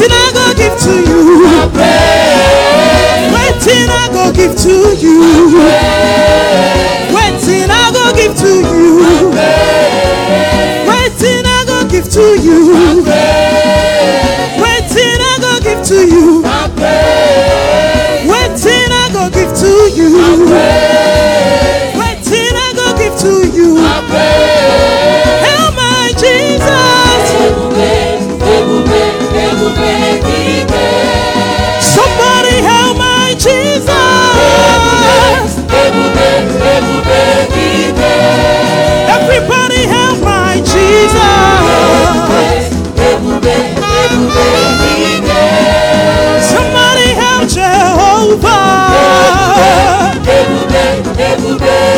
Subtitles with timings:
[0.00, 1.20] Waiting I go give to you.
[3.34, 5.20] Waiting I go give to you.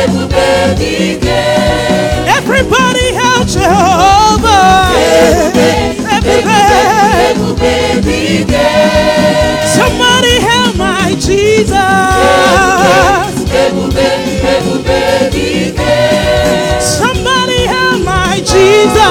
[0.00, 0.48] Ebube,
[6.16, 6.60] ebube,
[7.28, 8.68] ebube dike.
[9.76, 11.74] Somebody help my Jesus.
[13.52, 14.32] Everybody
[17.66, 19.02] help my Jesus.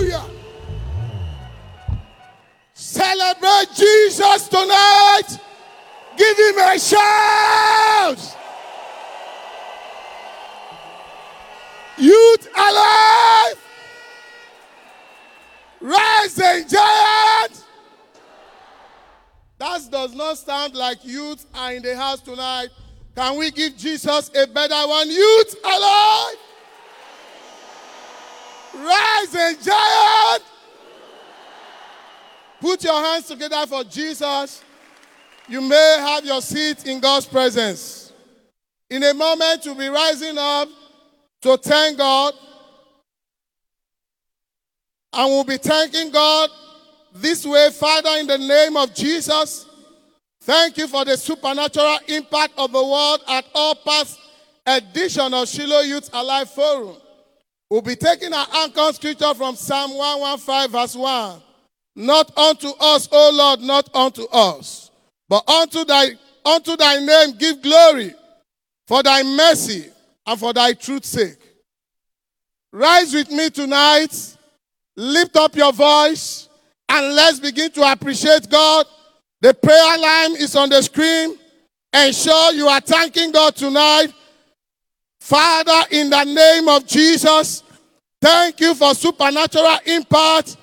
[0.00, 0.24] Hallelujah.
[2.74, 4.89] Celebrate Jesus tonight.
[6.56, 8.36] Him shout.
[11.98, 13.56] Youth alive.
[15.80, 17.64] Rising giant.
[19.58, 22.68] That does not sound like youth are in the house tonight.
[23.14, 25.10] Can we give Jesus a better one?
[25.10, 26.36] Youth alive.
[28.74, 30.42] Rise and giant.
[32.60, 34.62] Put your hands together for Jesus.
[35.50, 38.12] You may have your seat in God's presence.
[38.88, 40.68] In a moment, you'll be rising up
[41.42, 42.34] to thank God.
[45.12, 46.50] And we'll be thanking God
[47.12, 49.66] this way, Father, in the name of Jesus.
[50.42, 54.20] Thank you for the supernatural impact of the word at all past
[54.64, 56.96] edition of Shiloh Youth Alive Forum.
[57.68, 61.42] We'll be taking our anchor scripture from Psalm 115, verse 1.
[61.96, 64.89] Not unto us, O Lord, not unto us,
[65.30, 66.08] but unto thy,
[66.44, 68.12] unto thy name give glory
[68.88, 69.86] for thy mercy
[70.26, 71.38] and for thy truth's sake.
[72.72, 74.36] Rise with me tonight,
[74.96, 76.48] lift up your voice,
[76.88, 78.86] and let's begin to appreciate God.
[79.40, 81.38] The prayer line is on the screen.
[81.92, 84.12] Ensure you are thanking God tonight.
[85.20, 87.62] Father, in the name of Jesus,
[88.20, 90.56] thank you for supernatural impact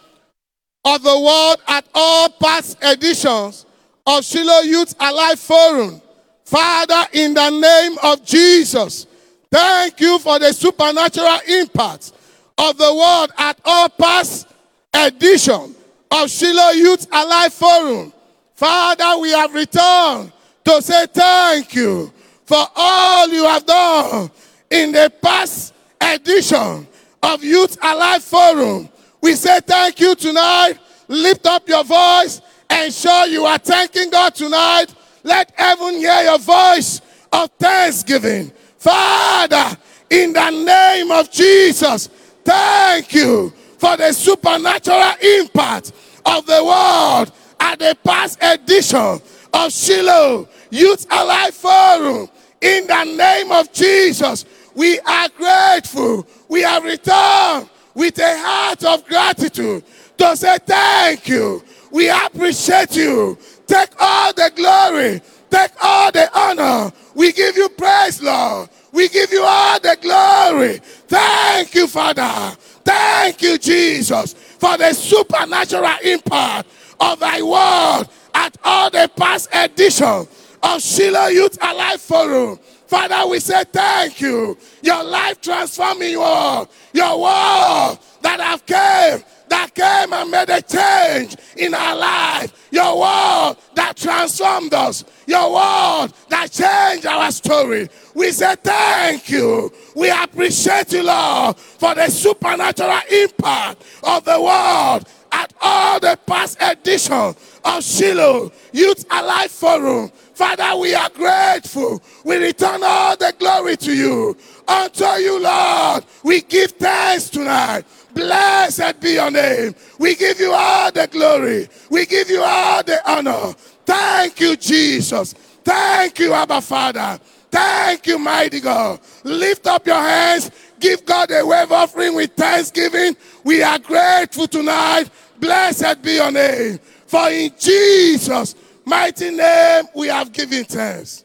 [0.84, 3.66] of the word at all past editions
[4.08, 6.02] of Shiloh Youth Alive Forum.
[6.46, 9.06] Father, in the name of Jesus,
[9.52, 12.14] thank you for the supernatural impact
[12.58, 14.48] of the word at all past
[14.94, 15.76] edition
[16.10, 18.14] of Shiloh Youth Alive Forum.
[18.56, 20.32] Father, we have returned
[20.64, 22.12] to say thank you
[22.46, 24.32] for all you have done
[24.70, 26.88] in the past edition
[27.22, 28.88] of Youth Alive Forum.
[29.20, 30.76] We say thank you tonight.
[31.10, 32.42] Lift up your voice.
[32.70, 34.88] Ensure you are thanking God tonight.
[35.24, 38.52] Let heaven hear your voice of thanksgiving.
[38.78, 39.78] Father,
[40.10, 42.08] in the name of Jesus,
[42.44, 45.92] thank you for the supernatural impact
[46.26, 49.20] of the word at the past edition
[49.54, 52.30] of Shiloh Youth Alive Forum.
[52.62, 56.26] In the name of Jesus, we are grateful.
[56.50, 59.84] We have returned with a heart of gratitude
[60.18, 61.64] to say thank you.
[61.98, 63.40] We appreciate you.
[63.66, 65.20] Take all the glory.
[65.50, 66.94] Take all the honor.
[67.16, 68.70] We give you praise, Lord.
[68.92, 70.78] We give you all the glory.
[71.08, 72.56] Thank you, Father.
[72.86, 74.36] Thank you, Jesus.
[74.60, 80.28] for the supernatural impact of thy word at all the past editions
[80.62, 82.60] of Shiloh Youth Alive Forum.
[82.88, 84.56] Father, we say thank you.
[84.84, 91.36] Your life transforming word, your word that have came, that came and made a change
[91.56, 92.68] in our life.
[92.72, 95.04] Your word that transformed us.
[95.26, 97.90] Your word that changed our story.
[98.14, 99.72] We say thank you.
[99.96, 105.02] We appreciate you, Lord, for the supernatural impact of the word
[105.32, 110.10] at all the past editions of Shiloh Youth Alive Forum.
[110.34, 112.02] Father, we are grateful.
[112.24, 114.38] We return all the glory to you.
[114.68, 117.86] Unto you, Lord, we give thanks tonight.
[118.18, 119.76] Blessed be your name.
[120.00, 121.70] We give you all the glory.
[121.92, 123.54] We give you all the honor.
[123.86, 125.34] Thank you, Jesus.
[125.64, 127.20] Thank you, Abba Father.
[127.52, 129.02] Thank you, mighty God.
[129.24, 130.50] Lift up your hands.
[130.80, 133.16] Give God a wave offering with thanksgiving.
[133.44, 135.12] We are grateful tonight.
[135.40, 136.80] Blessed be your name.
[137.06, 141.24] For in Jesus' mighty name we have given thanks.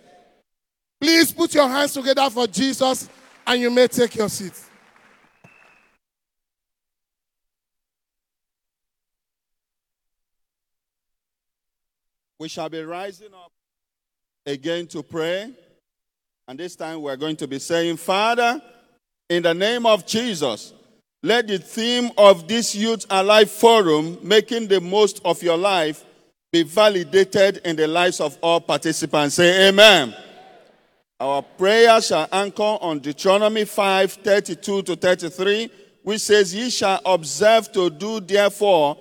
[1.01, 3.09] Please put your hands together for Jesus
[3.47, 4.53] and you may take your seat.
[12.43, 13.53] We shall be rising up
[14.45, 15.49] again to pray.
[16.49, 18.61] And this time we're going to be saying, Father,
[19.29, 20.75] in the name of Jesus,
[21.23, 26.05] let the theme of this Youth Alive Forum, making the most of your life,
[26.51, 29.37] be validated in the lives of all participants.
[29.37, 30.13] Say amen.
[31.21, 35.71] Our prayer shall anchor on Deuteronomy 5 32 to 33,
[36.03, 38.99] which says, Ye shall observe to do therefore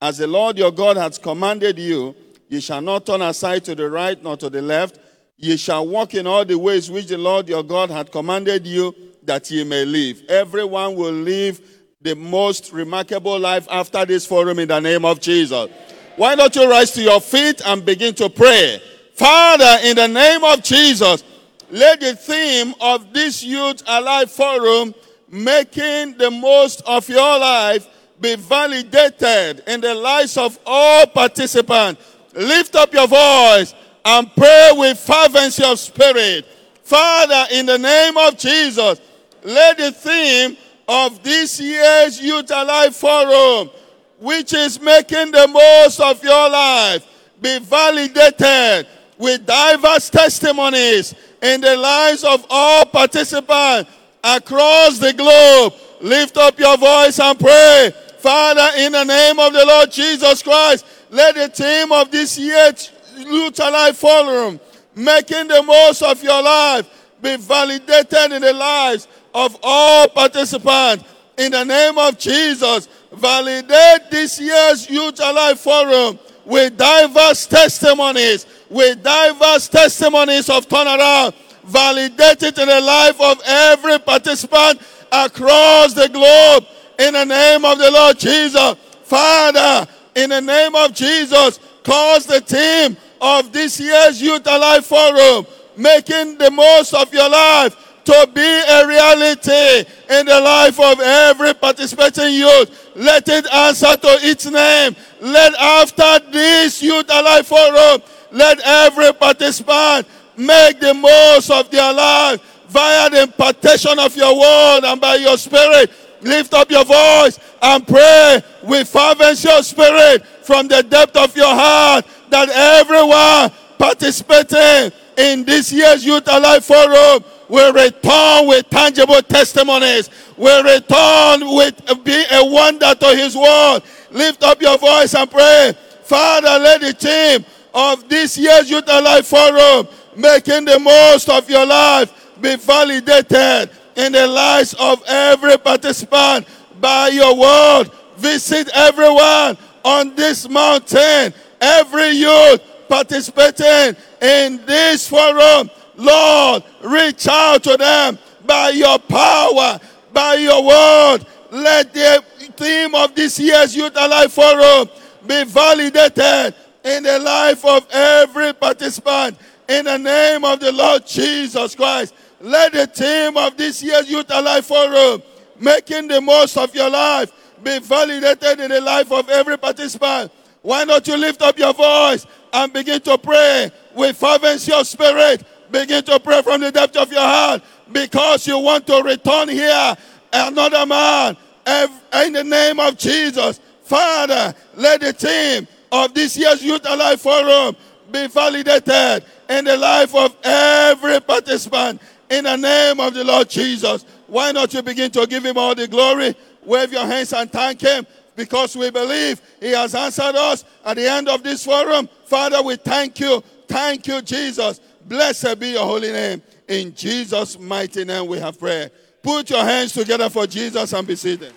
[0.00, 2.14] as the Lord your God has commanded you.
[2.54, 5.00] Ye shall not turn aside to the right nor to the left.
[5.36, 8.94] Ye shall walk in all the ways which the Lord your God had commanded you,
[9.24, 10.22] that ye may live.
[10.28, 11.60] Everyone will live
[12.00, 15.68] the most remarkable life after this forum in the name of Jesus.
[16.14, 18.80] Why don't you rise to your feet and begin to pray?
[19.14, 21.24] Father, in the name of Jesus,
[21.72, 24.94] let the theme of this Youth Alive Forum,
[25.28, 27.88] making the most of your life,
[28.20, 32.13] be validated in the lives of all participants.
[32.34, 36.46] Lift up your voice and pray with fervency of spirit.
[36.82, 39.00] Father, in the name of Jesus,
[39.42, 43.70] let the theme of this year's Youth Alive Forum,
[44.18, 47.06] which is making the most of your life,
[47.40, 48.86] be validated
[49.18, 53.90] with diverse testimonies in the lives of all participants
[54.22, 55.72] across the globe.
[56.00, 57.92] Lift up your voice and pray.
[58.18, 60.84] Father, in the name of the Lord Jesus Christ,
[61.14, 64.58] let the theme of this year's Youth Alive Forum,
[64.96, 66.88] making the most of your life,
[67.22, 71.04] be validated in the lives of all participants.
[71.38, 79.02] In the name of Jesus, validate this year's Youth Alive Forum with diverse testimonies, with
[79.02, 81.32] diverse testimonies of turnaround.
[81.62, 84.80] Validate it in the life of every participant
[85.12, 86.66] across the globe.
[86.98, 88.74] In the name of the Lord Jesus.
[89.04, 95.46] Father, in the name of Jesus, cause the team of this year's Youth Alive Forum,
[95.76, 101.54] making the most of your life, to be a reality in the life of every
[101.54, 102.92] participating youth.
[102.94, 104.94] Let it answer to its name.
[105.20, 110.06] Let after this Youth Alive Forum, let every participant
[110.36, 115.38] make the most of their life via the impartation of your word and by your
[115.38, 115.90] spirit.
[116.24, 121.54] Lift up your voice and pray with fervency of spirit from the depth of your
[121.54, 130.08] heart that everyone participating in this year's Youth Alive Forum will return with tangible testimonies,
[130.36, 133.80] will return with uh, be a wonder to his word.
[134.10, 135.74] Lift up your voice and pray.
[136.04, 141.66] Father, let the team of this year's Youth Alive Forum making the most of your
[141.66, 146.46] life be validated in the lives of every participant
[146.80, 147.90] by your word.
[148.16, 155.70] Visit everyone on this mountain, every youth participating in this forum.
[155.96, 159.78] Lord, reach out to them by your power,
[160.12, 161.26] by your word.
[161.50, 162.24] Let the
[162.56, 164.88] theme of this year's Youth Alive Forum
[165.26, 169.38] be validated in the life of every participant.
[169.68, 174.30] In the name of the Lord Jesus Christ, let the theme of this year's Youth
[174.30, 175.22] Alive Forum,
[175.58, 177.30] making the most of your life,
[177.62, 180.30] be validated in the life of every participant.
[180.62, 185.44] Why not you lift up your voice and begin to pray with fervency of spirit?
[185.70, 189.96] Begin to pray from the depth of your heart because you want to return here
[190.32, 191.36] another man
[191.66, 193.60] in the name of Jesus.
[193.84, 197.76] Father, let the theme of this year's Youth Alive Forum
[198.10, 202.00] be validated in the life of every participant
[202.30, 204.04] in the name of the Lord Jesus.
[204.26, 206.34] Why not you begin to give him all the glory?
[206.64, 211.08] Wave your hands and thank him because we believe he has answered us at the
[211.08, 212.08] end of this forum.
[212.26, 213.42] Father, we thank you.
[213.68, 214.80] Thank you, Jesus.
[215.04, 216.42] Blessed be your holy name.
[216.66, 218.90] In Jesus' mighty name we have prayed.
[219.22, 221.52] Put your hands together for Jesus and be seated.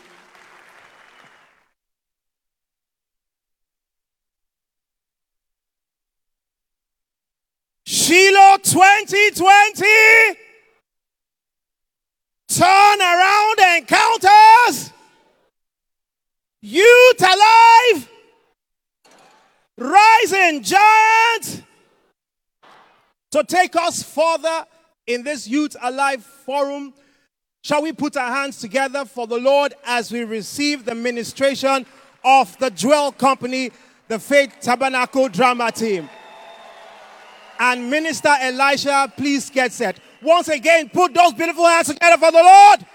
[7.86, 10.47] Shiloh 2020.
[12.48, 14.92] Turn around encounters.
[16.62, 18.10] Youth alive.
[19.78, 21.64] Rising giant.
[23.32, 24.66] To take us further
[25.06, 26.94] in this Youth Alive Forum,
[27.62, 31.86] shall we put our hands together for the Lord as we receive the ministration
[32.24, 33.72] of the Dwell Company,
[34.08, 36.10] the Faith Tabernacle Drama Team?
[37.60, 40.00] and Minister Elisha, please get set.
[40.28, 42.86] Once again, put those beautiful hands together for the Lord.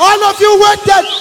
[0.00, 1.04] All of you waited.
[1.04, 1.17] Hey!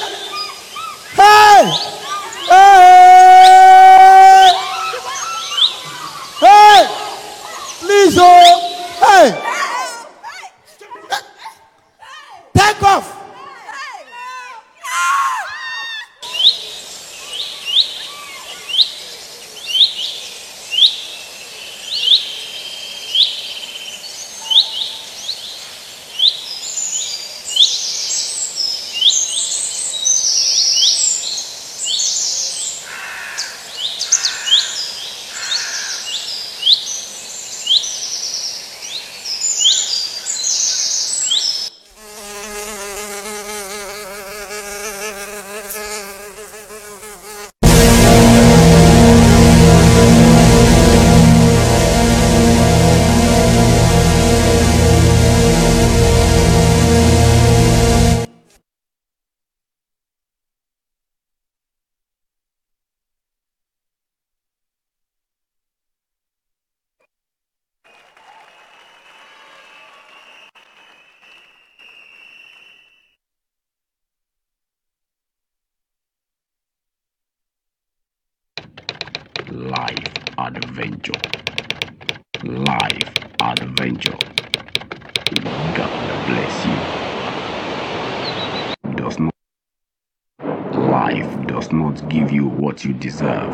[92.68, 93.54] What you deserve.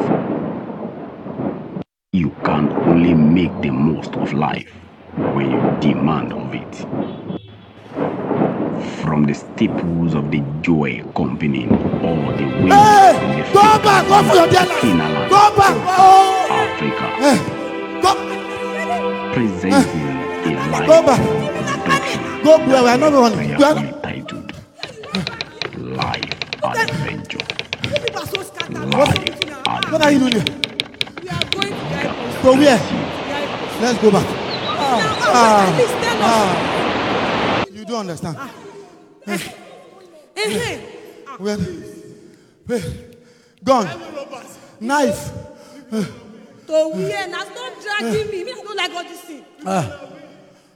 [2.13, 4.71] You can only make the most of life
[5.35, 6.75] when you demand of it.
[9.03, 11.67] From the staples of the joy company
[12.01, 13.13] all the way Hey!
[13.21, 14.07] from the Go back!
[14.07, 14.65] Go for your dear
[15.29, 15.75] Go back!
[15.93, 16.47] Oh!
[16.49, 17.37] Africa Hey!
[18.01, 18.11] Go!
[19.35, 21.21] presenting a life Go back!
[21.75, 24.02] production Go we are not one.
[28.93, 30.33] Life What are you doing?
[30.33, 30.45] Here?
[32.43, 32.77] Go where?
[33.81, 34.25] Let's go back.
[34.77, 35.79] Ah,
[36.21, 37.65] ah.
[37.71, 38.37] You don't understand.
[41.39, 41.57] Where?
[42.67, 42.81] Where?
[43.63, 43.89] Gone.
[44.79, 45.31] Knife.
[45.89, 49.43] to wear na stop dragging me me i no like all this thing.
[49.65, 49.85] Ah.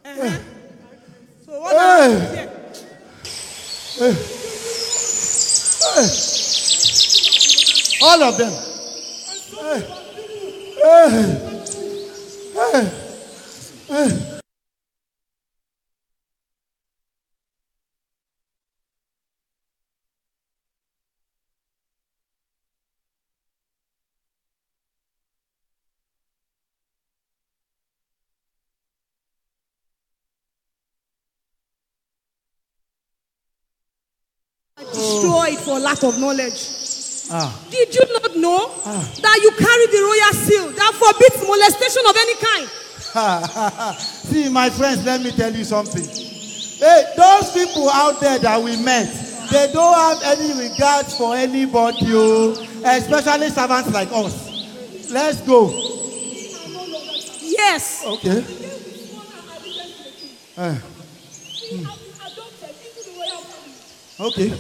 [0.06, 0.38] Uh-huh.
[1.46, 1.76] so what
[3.98, 4.14] Hey.
[4.14, 4.14] hey.
[5.96, 6.37] here.
[8.02, 8.54] All of them.
[34.94, 36.77] Destroyed for lack of knowledge.
[37.30, 37.52] Ah.
[37.70, 42.36] Did you not know that you carry the royal seal that forbids molestation of any
[42.40, 42.68] kind?
[44.00, 46.04] See, my friends, let me tell you something.
[46.04, 49.08] Hey, those people out there that we met,
[49.52, 52.52] they don't have any regard for anybody, oh,
[52.86, 55.12] especially servants like us.
[55.12, 55.70] Let's go.
[57.42, 58.04] Yes.
[58.06, 58.44] Okay.
[60.58, 60.78] Eh,
[64.20, 64.54] okay.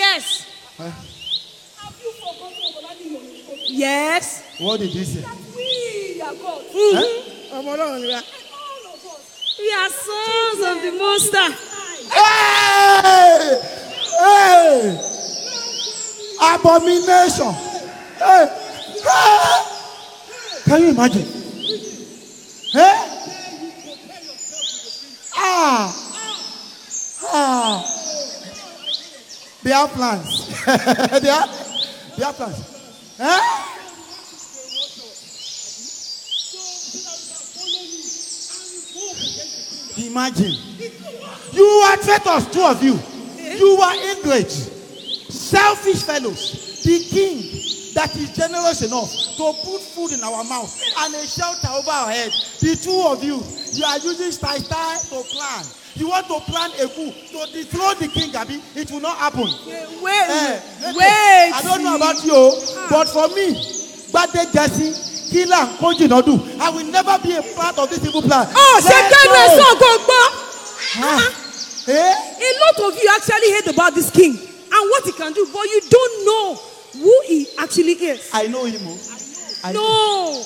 [0.00, 0.46] Yes.
[3.68, 4.42] Yes.
[4.58, 5.24] What did he say?
[7.56, 8.20] Ọmọ Ọlọ́run ni wa.
[9.60, 11.54] We are sons of the Most High.
[12.16, 13.44] Hey!
[14.22, 14.78] Hey!
[16.50, 17.52] Abomination!
[18.24, 18.44] Hey!
[19.06, 19.58] Hey!
[20.66, 21.26] Can you imagine?
[22.72, 22.96] Hey!
[25.36, 25.84] Ah!
[27.32, 27.76] Ah!
[29.62, 30.48] They have plans.
[30.66, 31.50] they have,
[32.16, 33.16] they have plans.
[33.18, 33.76] Eh?
[40.06, 40.54] Imagine.
[41.52, 42.98] You are traitors, two of you.
[43.36, 46.82] You are ingrate, selfish fellows.
[46.82, 47.60] The king
[47.94, 52.10] that is generous enough to put food in our mouth and a shelter over our
[52.10, 52.30] head.
[52.60, 53.42] The two of you,
[53.74, 55.64] you are using style to plan.
[56.00, 58.56] You want to plan a coup to dethrone the king, Abi.
[58.74, 59.44] It will not happen.
[59.44, 60.60] Wait, Eh,
[60.96, 61.52] wait, okay.
[61.52, 62.40] I don't know about you,
[62.88, 63.52] but for me,
[64.08, 64.96] Gbade Jesse,
[65.30, 68.48] Killer, Kojinodu, I will never be a part of this evil plan.
[68.48, 70.28] Oh, ṣe kẹ́nu ẹ̀ sọ gbọ́ngbọ́n.
[71.04, 71.34] Ah.
[71.88, 72.14] Eh?
[72.40, 75.64] A lot of you actually hate about this king and what he can do, but
[75.68, 76.60] you don't know
[76.94, 78.20] who he actually is.
[78.32, 78.80] I know him.
[78.86, 78.98] oh.
[79.64, 80.44] I know.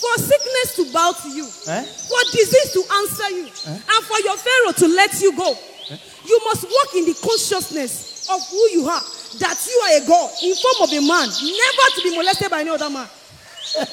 [0.00, 1.82] For sickness to bow to you, Eh?
[1.84, 5.54] for disease to answer you, and for your Pharaoh to let you go,
[6.26, 9.02] you must walk in the consciousness of who you are.
[9.38, 12.60] That you are a God in form of a man, never to be molested by
[12.60, 13.08] any other man.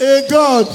[0.00, 0.66] a God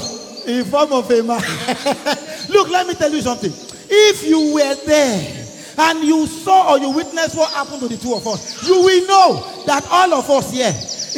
[0.46, 1.40] in form of a man.
[2.48, 3.52] Look, let me tell you something.
[3.88, 5.43] If you were there
[5.78, 9.06] and you saw or you witnessed what happened to the two of us, you will
[9.06, 10.72] know that all of us here,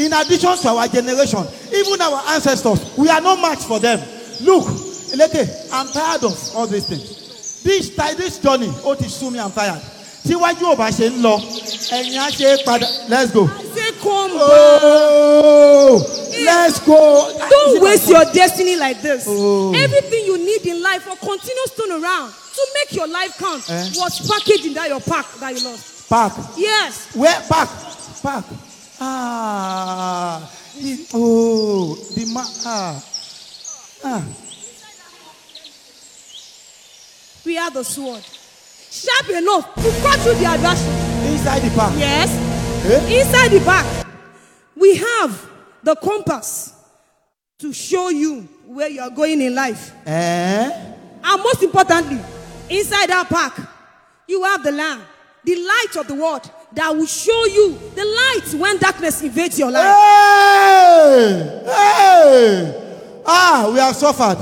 [0.05, 3.99] in addition to our generation, even our ancestors, we are no match for them.
[4.41, 4.65] Look,
[5.13, 7.63] Eleke, I'm tired of all these things.
[7.63, 9.83] This, this journey, ó ti sú mi, I'm tired.
[10.27, 12.87] Tíwájú ò bá ṣe ń lọ, ẹ̀yìn á ṣe é padà.
[13.09, 13.49] Let's go.
[14.39, 16.03] Oh,
[16.45, 17.33] let's go.
[17.49, 19.25] Don't waste your destiny like this.
[19.29, 19.73] Oh.
[19.75, 23.91] Everything you need in life for continuous turnaround to make your life count Eh?
[23.97, 26.09] was packaged in that your pack that you lost.
[26.09, 26.33] Pack?
[26.57, 27.15] Yes.
[27.15, 27.41] Where?
[27.49, 27.69] Park.
[28.23, 28.45] Park.
[29.01, 30.53] Ah.
[31.15, 32.43] Oh, the ma.
[32.65, 33.05] Ah.
[34.05, 34.25] Ah.
[37.45, 38.23] We are the sword.
[38.91, 41.33] Sharp enough to cut through the adversary.
[41.33, 41.93] Inside the pack?
[41.99, 42.31] Yes.
[42.87, 43.21] Eh?
[43.21, 44.07] Inside the back,
[44.77, 45.51] we have
[45.83, 46.73] the compass
[47.59, 49.93] to show you where you are going in life.
[50.07, 50.71] Eh?
[51.25, 52.19] And most importantly,
[52.71, 53.59] inside that pack,
[54.29, 55.03] you have the lamb,
[55.45, 59.71] the light of the world that will show you the light when darkness invades your
[59.71, 59.95] life.
[59.95, 61.63] Hey!
[61.65, 63.23] Hey!
[63.25, 64.39] Ah, we have suffered.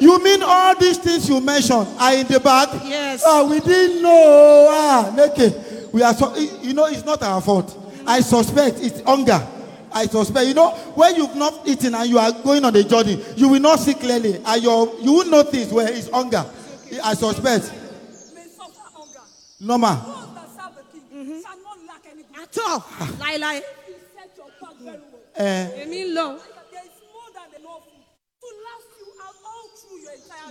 [0.00, 2.68] You mean all these things you mentioned are in the bag?
[2.84, 3.22] Yes.
[3.24, 4.68] Ah, we didn't know.
[4.70, 5.92] Ah, Neke.
[5.92, 7.76] We are so, you know, it's not our fault.
[8.06, 9.46] I suspect it's hunger.
[9.92, 10.46] I suspect.
[10.46, 13.60] You know, when you've not eaten and you are going on a journey, you will
[13.60, 14.40] not see clearly.
[14.44, 16.44] And your, you will notice where it's hunger.
[17.02, 17.72] I suspect.
[19.60, 19.96] Normal.
[22.40, 22.84] At all.
[23.18, 23.62] Lie, lie.
[25.36, 26.38] Eh, Èmi ń lọ.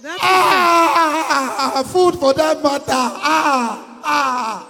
[0.02, 2.86] That is ah, food for that matter.
[2.90, 4.68] Ah, ah,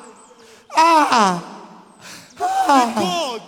[0.76, 1.36] ah.
[2.96, 3.44] God,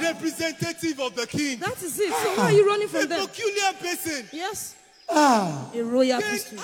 [0.00, 2.12] representative of the king, That is it.
[2.12, 3.26] So why are you running a from them?
[3.26, 4.28] peculiar person.
[4.32, 4.74] Yes.
[5.10, 5.68] Ah.
[5.74, 6.60] A royal Then, priesthood.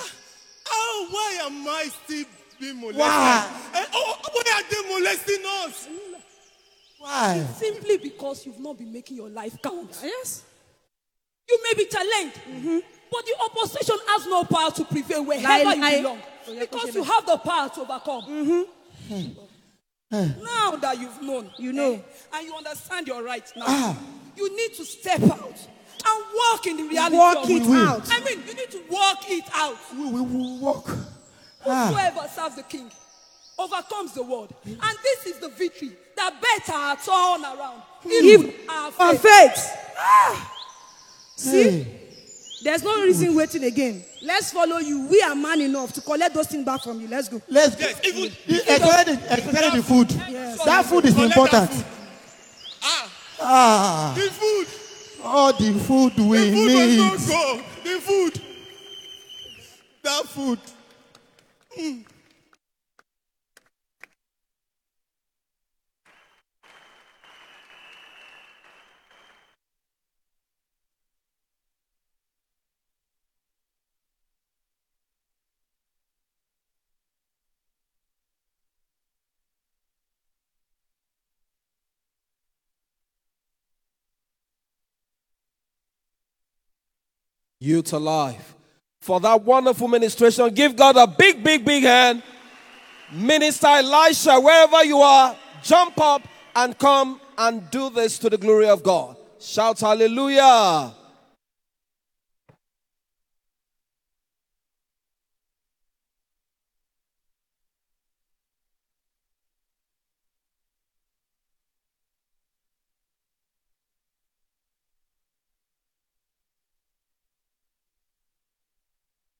[0.65, 2.25] How, why am I still
[2.59, 2.99] being molested?
[2.99, 3.49] Why?
[3.73, 5.87] Eh, oh, why are they molesting us?
[6.99, 7.45] Why?
[7.57, 9.97] Simply because you've not been making your life count.
[10.03, 10.43] Yes.
[11.49, 12.39] You may be challenged,
[13.11, 15.97] but the opposition has no power to prevail wherever Lie, you lie.
[15.97, 16.19] belong.
[16.59, 18.65] Because you have the power to overcome.
[20.11, 21.93] Now that you've known, You know.
[21.93, 21.99] eh,
[22.33, 23.97] and you understand your rights now, Ah.
[24.35, 25.55] you need to step out
[26.05, 27.69] and walk in the reality Walk of it it.
[27.69, 28.07] out.
[28.11, 29.77] I mean, you need to walk it out.
[29.93, 30.89] We will we walk.
[31.65, 31.89] Ah.
[31.93, 32.89] Whoever serves the king
[33.57, 34.53] overcomes the world.
[34.65, 37.81] And this is the victory that better our turn around.
[38.05, 40.47] If our Our faith faith.
[41.35, 41.63] See?
[41.83, 41.97] Hey.
[42.63, 44.03] There's no reason waiting again.
[44.21, 45.07] Let's follow you.
[45.07, 47.07] We are man enough to collect those things back from you.
[47.07, 47.41] Let's go.
[47.49, 50.11] Let's Yes, even the- the food.
[50.29, 50.63] Yes.
[50.63, 51.69] That food is important.
[51.71, 51.85] that food.
[52.83, 53.09] Ah,
[53.39, 54.67] Ah, the food.
[55.23, 56.97] All the food we The food need.
[56.99, 57.61] must not go.
[57.83, 58.41] The food.
[60.03, 60.59] That food.
[61.77, 62.01] Hmm.
[87.61, 88.55] You to life.
[88.99, 92.23] For that wonderful ministration, give God a big, big, big hand.
[93.13, 98.67] Minister Elisha, wherever you are, jump up and come and do this to the glory
[98.67, 99.15] of God.
[99.39, 100.93] Shout hallelujah.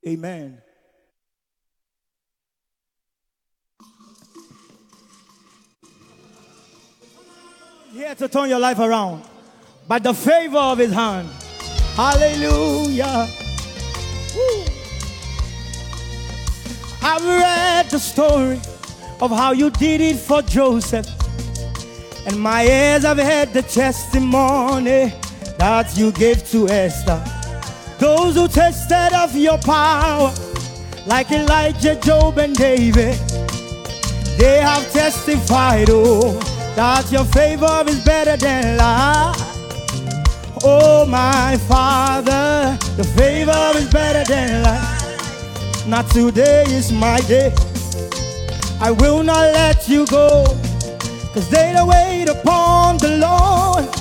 [0.08, 0.62] Amen.
[7.94, 9.24] Here to turn your life around
[9.88, 11.28] by the favor of his hand.
[11.96, 13.28] Hallelujah.
[14.36, 14.64] Woo.
[17.04, 18.60] I've read the story
[19.20, 21.08] of how you did it for Joseph.
[22.26, 25.14] And my ears have heard the testimony
[25.58, 27.41] that you gave to Esther.
[28.02, 30.34] Those who tested of your power,
[31.06, 33.16] like Elijah, Job, and David,
[34.40, 36.34] they have testified, oh,
[36.76, 39.38] that your favor is better than life.
[40.64, 45.88] Oh, my Father, the favor is better than life.
[45.88, 47.54] Not today is my day.
[48.80, 50.46] I will not let you go,
[51.36, 54.01] cause they that wait upon the Lord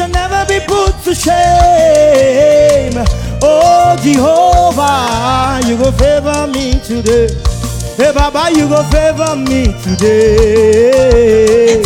[0.00, 2.96] shall never be put to shame.
[3.42, 7.28] Oh Jehovah, you go favor me today.
[7.98, 11.82] Hey Baba, you go favor me today.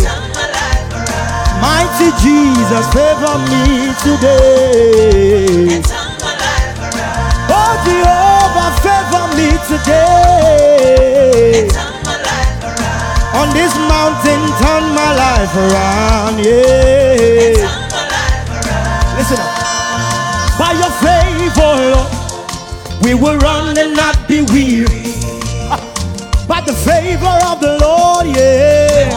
[1.59, 5.81] Mighty Jesus, favor me today.
[7.51, 11.67] Oh Jehovah, favor me today.
[13.35, 17.64] On this mountain, turn my life around, yeah.
[20.57, 24.87] By your favor, Lord, we will run and not be weary.
[26.47, 29.09] By the favor of the Lord, yeah.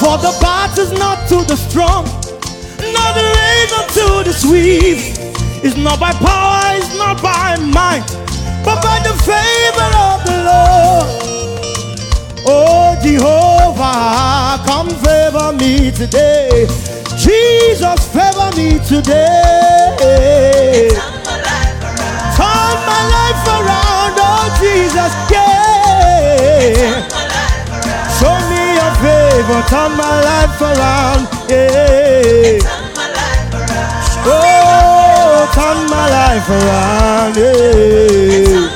[0.00, 5.18] For the battle's not to the strong, not the race unto the swift.
[5.64, 8.06] It's not by power, it's not by might,
[8.64, 11.08] but by the favor of the Lord.
[12.46, 16.87] Oh Jehovah, come favor me today.
[17.28, 20.88] Jesus, favor me today.
[20.96, 27.04] Turn my life around, Turn my life around, oh Jesus, yeah.
[28.16, 32.64] Show me your favor, turn my life around, yeah.
[34.24, 38.72] Oh, turn my life around, yeah.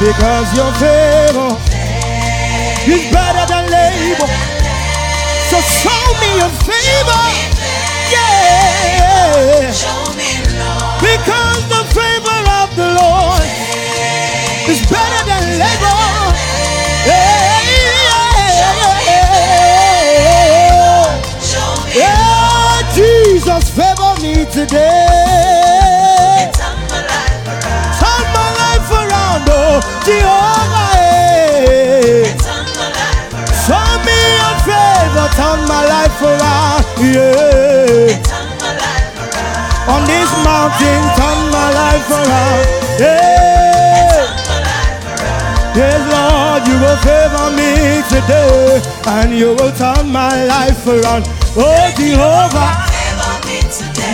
[0.00, 1.54] Because your favor
[2.90, 4.49] is better than labor.
[5.50, 7.24] So show me your favor.
[8.14, 9.66] Yeah.
[11.02, 13.42] Because the favor of the Lord
[14.70, 15.98] is better than labor.
[17.04, 17.66] Yeah,
[21.96, 22.94] yeah.
[22.94, 26.50] Jesus, favor me today.
[26.54, 30.79] Turn my life around, oh Jehovah.
[35.60, 38.16] Turn my life around, yeah.
[39.88, 42.66] On this mountain, turn my life around,
[42.98, 44.26] yeah.
[45.74, 51.24] Yes, Lord, you will favor me today, and you will turn my life around,
[51.56, 52.86] oh Jehovah.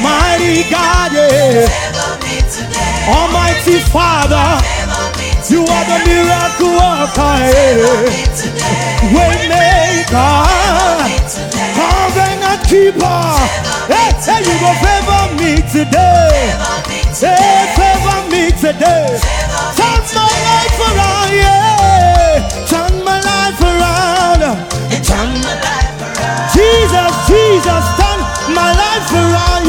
[0.03, 1.69] Mighty God, yeah.
[3.09, 4.61] Almighty Father,
[5.49, 8.11] you are the miracle worker, yeah.
[9.15, 9.86] Waymaker,
[11.77, 13.23] covenant keeper.
[13.91, 16.55] Hey, hey, you go favor me today.
[17.19, 19.19] Hey, favor me today.
[19.77, 22.49] Turn my life around, yeah.
[22.71, 24.43] Turn my life around.
[25.03, 25.31] Turn
[26.55, 28.21] Jesus, Jesus, turn
[28.55, 29.66] my life around.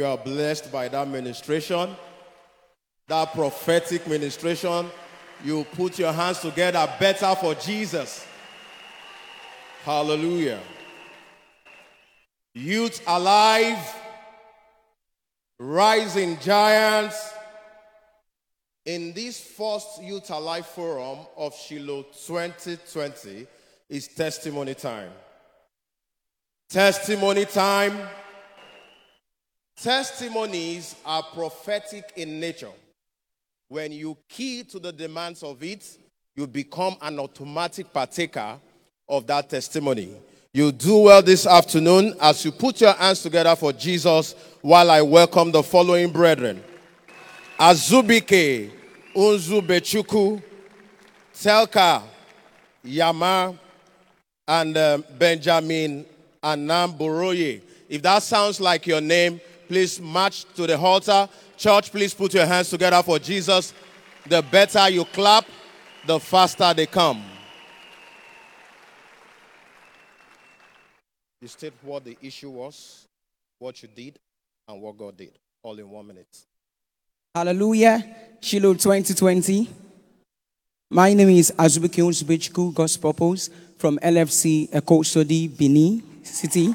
[0.00, 1.94] You are blessed by that ministration,
[3.06, 4.86] that prophetic ministration,
[5.44, 8.26] you put your hands together better for Jesus.
[9.84, 10.58] Hallelujah.
[12.54, 13.94] Youth alive,
[15.58, 17.34] rising giants.
[18.86, 23.46] In this first Youth Alive Forum of Shiloh 2020
[23.90, 25.10] is testimony time.
[26.70, 28.08] Testimony time.
[29.82, 32.68] Testimonies are prophetic in nature.
[33.68, 35.96] When you key to the demands of it,
[36.36, 38.58] you become an automatic partaker
[39.08, 40.14] of that testimony.
[40.52, 45.00] You do well this afternoon as you put your hands together for Jesus while I
[45.00, 46.62] welcome the following brethren.
[47.58, 48.70] Azubike
[49.16, 50.42] Unzubechuku,
[51.32, 52.02] Telka
[52.84, 53.58] Yama,
[54.46, 56.04] and um, Benjamin
[56.42, 57.62] Anamboroye.
[57.88, 59.40] If that sounds like your name,
[59.70, 61.28] please march to the altar.
[61.56, 63.72] Church, please put your hands together for Jesus.
[64.26, 65.44] The better you clap,
[66.04, 67.22] the faster they come.
[71.40, 73.06] You state what the issue was,
[73.60, 74.18] what you did,
[74.66, 76.36] and what God did, all in one minute.
[77.32, 78.04] Hallelujah.
[78.40, 79.68] Shiloh 2020.
[80.90, 86.74] My name is Azubike Unzubechiku, God's Purpose, from LFC Ekosodin, Benin City.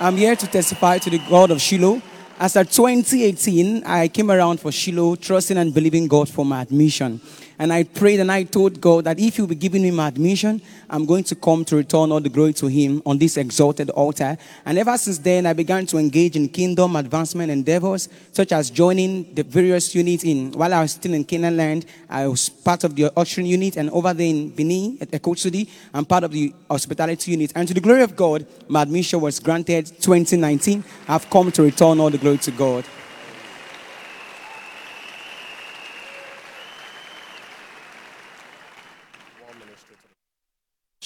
[0.00, 2.02] I'm here to testify to the God of Shiloh.
[2.38, 7.18] As at 2018, I came around for Shiloh, trusting and believing God for my admission.
[7.58, 10.60] And I prayed and I told God that if you'll be giving me my admission,
[10.90, 14.36] I'm going to come to return all the glory to Him on this exalted altar.
[14.64, 19.34] And ever since then, I began to engage in kingdom advancement endeavors, such as joining
[19.34, 22.94] the various units in, while I was still in Canaan land, I was part of
[22.94, 27.32] the ushering unit, and over there in Benin, at Ekosodin, I'm part of the hospitality
[27.32, 27.52] unit.
[27.54, 30.84] And to the glory of God, my admission was granted 2019.
[31.08, 32.84] I've come to return all the glory to God.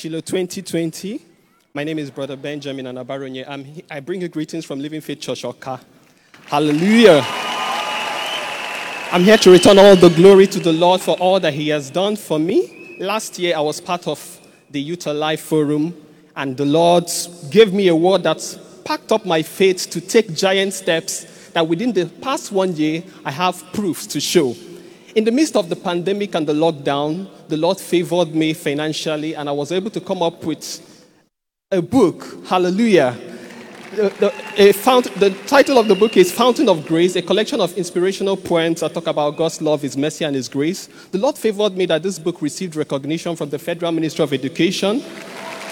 [0.01, 1.21] Shiloh 2020.
[1.75, 3.45] My name is Brother Benjamin Anabaronye.
[3.47, 5.79] I'm, I bring you greetings from Living Faith Church Oka.
[6.47, 7.23] Hallelujah.
[9.13, 11.91] I'm here to return all the glory to the Lord for all that He has
[11.91, 12.97] done for me.
[12.99, 15.95] Last year, I was part of the Youth Alive Forum,
[16.35, 17.11] and the Lord
[17.51, 18.41] gave me a word that
[18.87, 23.33] packed up my faith to take giant steps that within the past one year, I
[23.33, 24.57] have proofs to show.
[25.15, 29.49] In the midst of the pandemic and the lockdown, the Lord favored me financially, and
[29.49, 31.07] I was able to come up with
[31.71, 32.47] a book.
[32.47, 33.17] Hallelujah.
[33.91, 38.37] The, the, the title of the book is Fountain of Grace, a collection of inspirational
[38.37, 40.89] poems that talk about God's love, His mercy, and His grace.
[41.11, 45.01] The Lord favored me that this book received recognition from the Federal Ministry of Education.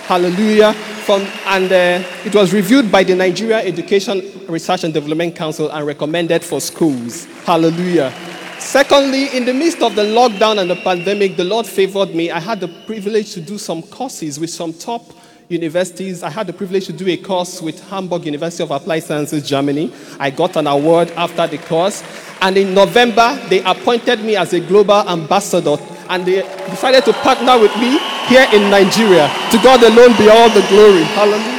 [0.09, 0.73] Hallelujah.
[0.73, 5.87] From, and uh, it was reviewed by the Nigeria Education Research and Development Council and
[5.87, 7.27] recommended for schools.
[7.45, 8.13] Hallelujah.
[8.59, 12.31] Secondly, in the midst of the lockdown and the pandemic, the Lord favored me.
[12.31, 15.03] I had the privilege to do some courses with some top
[15.49, 16.23] universities.
[16.23, 19.93] I had the privilege to do a course with Hamburg University of Applied Sciences, Germany.
[20.19, 22.03] I got an award after the course.
[22.41, 25.77] And in November, they appointed me as a global ambassador
[26.09, 29.29] and they decided to partner with me here in Nigeria.
[29.51, 31.05] To God alone be all the glory.
[31.05, 31.58] Hallelujah.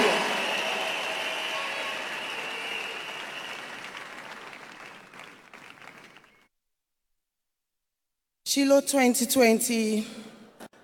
[8.50, 10.08] Shiloh 2020.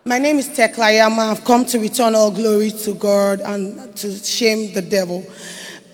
[0.06, 1.32] My name is Tekla Yama.
[1.32, 5.26] I've come to return all glory to God and to shame the devil.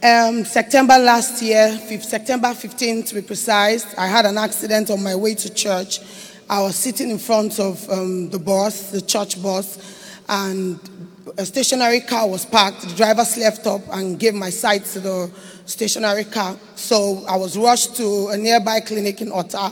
[0.03, 5.15] Um, September last year, September 15th to be precise, I had an accident on my
[5.15, 6.01] way to church.
[6.49, 9.79] I was sitting in front of um, the bus, the church bus,
[10.27, 10.77] and
[11.37, 12.81] a stationary car was parked.
[12.81, 15.31] The driver slept up and gave my side to the
[15.65, 16.57] stationary car.
[16.75, 19.71] So I was rushed to a nearby clinic in Otta.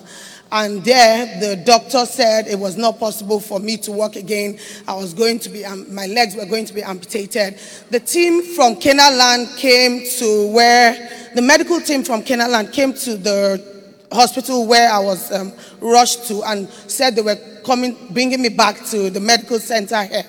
[0.52, 4.58] And there, the doctor said it was not possible for me to walk again.
[4.88, 7.60] I was going to be, um, my legs were going to be amputated.
[7.92, 13.64] The team from Canaanland came to where, the medical team from Canaanland came to the
[14.12, 18.84] hospital where I was um, rushed to and said they were coming, bringing me back
[18.88, 20.26] to the medical center here.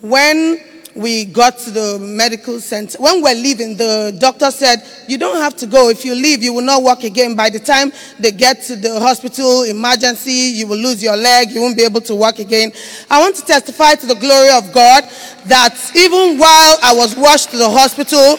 [0.00, 0.58] When
[0.94, 2.98] we got to the medical center.
[2.98, 5.88] When we're leaving, the doctor said, You don't have to go.
[5.88, 7.36] If you leave, you will not walk again.
[7.36, 11.50] By the time they get to the hospital, emergency, you will lose your leg.
[11.50, 12.72] You won't be able to walk again.
[13.10, 15.04] I want to testify to the glory of God
[15.46, 18.38] that even while I was rushed to the hospital,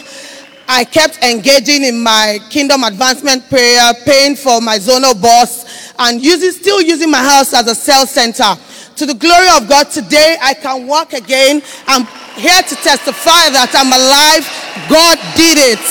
[0.68, 6.50] I kept engaging in my kingdom advancement prayer, paying for my zonal boss, and using,
[6.50, 8.56] still using my house as a cell center.
[8.96, 11.62] To the glory of God, today I can walk again.
[11.86, 14.44] I'm here to testify that I'm alive.
[14.88, 15.84] God did it.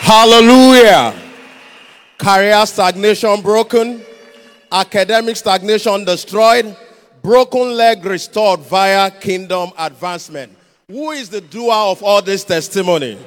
[0.00, 1.14] Hallelujah.
[2.18, 4.02] Career stagnation broken,
[4.70, 6.76] academic stagnation destroyed,
[7.22, 10.56] broken leg restored via kingdom advancement.
[10.88, 13.18] Who is the doer of all this testimony?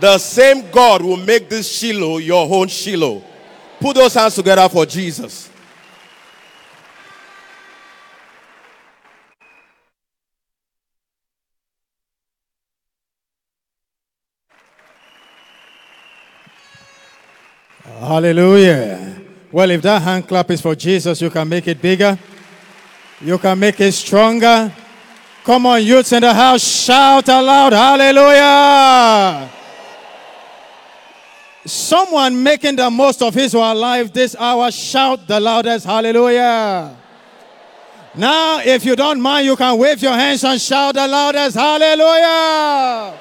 [0.00, 3.22] The same God will make this Shiloh your own Shiloh.
[3.80, 5.50] Put those hands together for Jesus.
[18.00, 19.22] Hallelujah.
[19.52, 22.18] Well, if that hand clap is for Jesus, you can make it bigger.
[23.20, 24.72] You can make it stronger.
[25.44, 29.50] Come on, youths in the house, shout aloud, hallelujah.
[31.66, 36.96] Someone making the most of his or her life this hour, shout the loudest, hallelujah.
[38.14, 43.18] Now, if you don't mind, you can wave your hands and shout the loudest, hallelujah.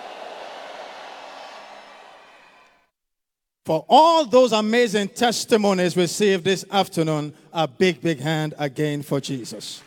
[3.66, 9.82] For all those amazing testimonies received this afternoon, a big, big hand again for Jesus.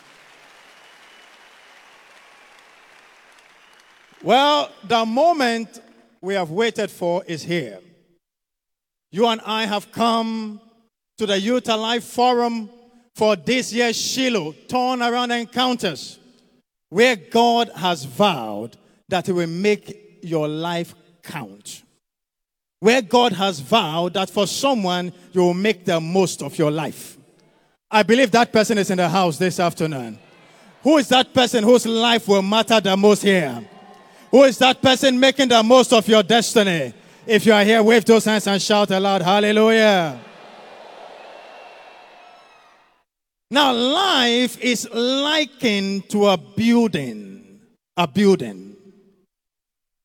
[4.23, 5.79] Well, the moment
[6.21, 7.79] we have waited for is here.
[9.11, 10.59] You and I have come
[11.19, 12.71] to the Youth Alive Forum
[13.15, 16.17] for this year's Shiloh Turnaround Encounters,
[16.89, 18.75] where God has vowed
[19.07, 21.83] that He will make your life count.
[22.79, 27.17] Where God has vowed that for someone, you will make the most of your life.
[27.89, 30.19] I believe that person is in the house this afternoon.
[30.83, 33.67] Who is that person whose life will matter the most here?
[34.29, 36.93] Who is that person making the most of your destiny?
[37.25, 40.19] If you are here, wave those hands and shout aloud, Hallelujah.
[43.49, 47.61] Now, life is likened to a building.
[47.95, 48.75] A building.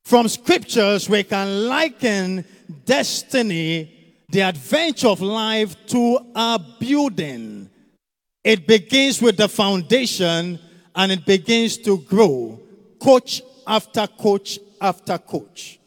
[0.04, 2.44] From scriptures, we can liken
[2.84, 7.70] destiny, the adventure of life, to a building.
[8.44, 10.58] It begins with the foundation
[10.94, 12.60] and it begins to grow,
[13.00, 15.78] coach after coach after coach.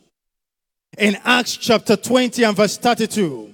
[0.97, 3.53] In Acts chapter 20 and verse 32,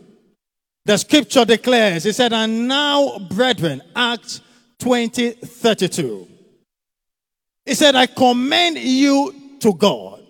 [0.86, 4.42] the scripture declares, it said, And now, brethren, Acts
[4.80, 6.28] 20 32.
[7.66, 10.21] He said, I commend you to God.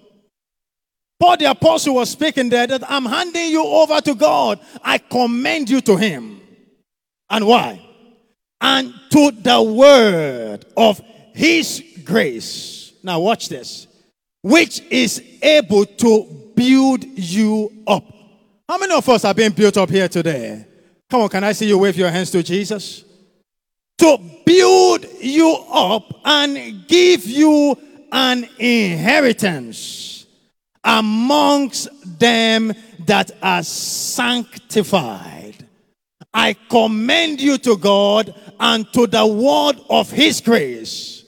[1.22, 4.60] Paul the apostle was speaking there that I'm handing you over to God.
[4.84, 6.42] I commend you to him.
[7.30, 7.80] And why?
[8.60, 11.00] And to the word of
[11.36, 12.94] his grace.
[13.04, 13.86] Now, watch this.
[14.42, 18.04] Which is able to build you up.
[18.68, 20.66] How many of us are being built up here today?
[21.08, 23.04] Come on, can I see you wave your hands to Jesus?
[24.00, 27.78] To build you up and give you
[28.12, 30.21] an inheritance
[30.84, 31.88] amongst
[32.20, 32.74] them
[33.06, 35.68] that are sanctified.
[36.34, 41.26] I commend you to God and to the word of his grace.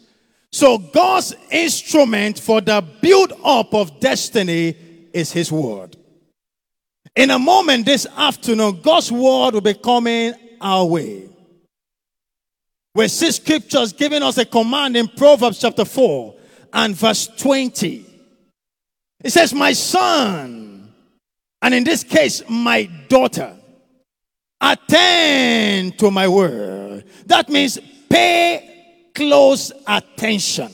[0.51, 4.75] So God's instrument for the build up of destiny
[5.11, 5.97] is his word.
[7.15, 11.29] In a moment this afternoon, God's word will be coming our way.
[12.95, 16.35] We see scriptures giving us a command in Proverbs chapter 4
[16.71, 18.12] and verse 20.
[19.23, 20.93] It says, My son,
[21.61, 23.55] and in this case, my daughter,
[24.59, 27.05] attend to my word.
[27.25, 30.71] That means pay close attention.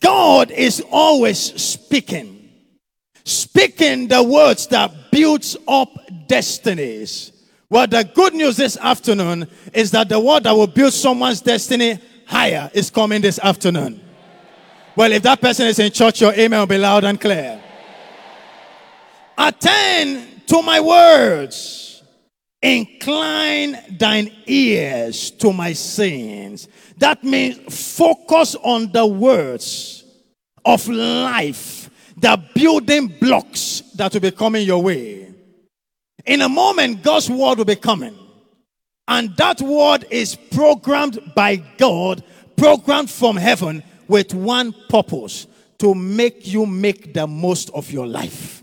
[0.00, 2.38] God is always speaking
[3.28, 5.88] speaking the words that builds up
[6.26, 7.32] destinies.
[7.70, 11.98] Well, the good news this afternoon is that the word that will build someone's destiny
[12.26, 14.00] higher is coming this afternoon.
[14.98, 17.62] Well, if that person is in church, your amen will be loud and clear.
[19.38, 22.02] Attend to my words.
[22.60, 26.66] Incline thine ears to my sayings.
[26.96, 30.02] That means focus on the words
[30.64, 35.32] of life the building blocks that will be coming your way.
[36.26, 38.18] In a moment, God's word will be coming.
[39.06, 42.24] And that word is programmed by God,
[42.56, 45.46] programmed from heaven with one purpose
[45.78, 48.62] to make you make the most of your life.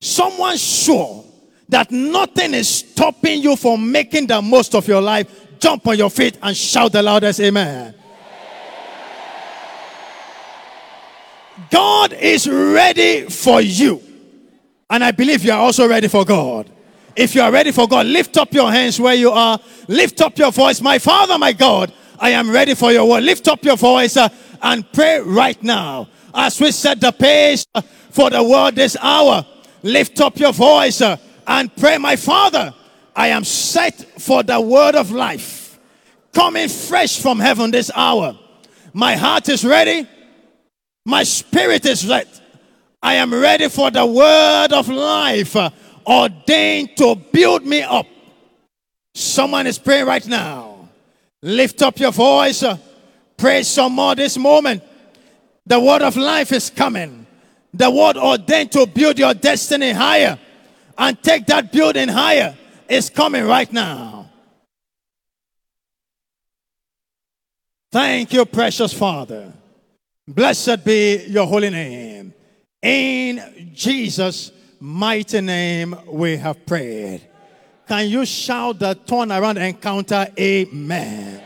[0.00, 1.24] Someone sure
[1.68, 5.58] that nothing is stopping you from making the most of your life.
[5.60, 7.94] Jump on your feet and shout the loudest amen.
[11.70, 14.02] God is ready for you.
[14.88, 16.70] And I believe you are also ready for God.
[17.14, 19.58] If you are ready for God, lift up your hands where you are.
[19.86, 20.80] Lift up your voice.
[20.80, 23.24] My Father, my God, I am ready for your word.
[23.24, 24.28] Lift up your voice uh,
[24.62, 26.08] and pray right now.
[26.34, 29.44] As we set the pace uh, for the word this hour,
[29.82, 31.16] lift up your voice uh,
[31.46, 32.74] and pray, My Father,
[33.16, 35.78] I am set for the word of life
[36.32, 38.38] coming fresh from heaven this hour.
[38.92, 40.06] My heart is ready.
[41.06, 42.28] My spirit is ready.
[43.02, 45.70] I am ready for the word of life uh,
[46.06, 48.06] ordained to build me up.
[49.14, 50.69] Someone is praying right now.
[51.42, 52.64] Lift up your voice.
[53.36, 54.82] Pray some more this moment.
[55.66, 57.26] The word of life is coming.
[57.72, 60.38] The word ordained to build your destiny higher
[60.98, 62.56] and take that building higher
[62.88, 64.30] is coming right now.
[67.92, 69.52] Thank you, precious Father.
[70.26, 72.34] Blessed be your holy name.
[72.82, 77.29] In Jesus' mighty name, we have prayed.
[77.90, 80.24] Can you shout the turnaround encounter?
[80.38, 81.42] Amen.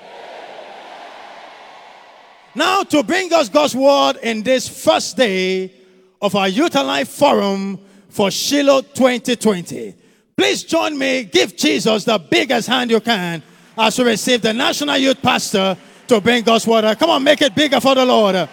[2.55, 5.73] Now, to bring us God's word in this first day
[6.21, 7.79] of our Youth Alive Forum
[8.11, 9.95] for Shiloh 2020,
[10.37, 11.25] please join me.
[11.25, 13.43] Give Jesus the biggest hand you can
[13.79, 15.79] as we receive the National Youth Pastor
[16.09, 16.99] to bring God's word.
[16.99, 18.47] Come on, make it bigger for the Lord.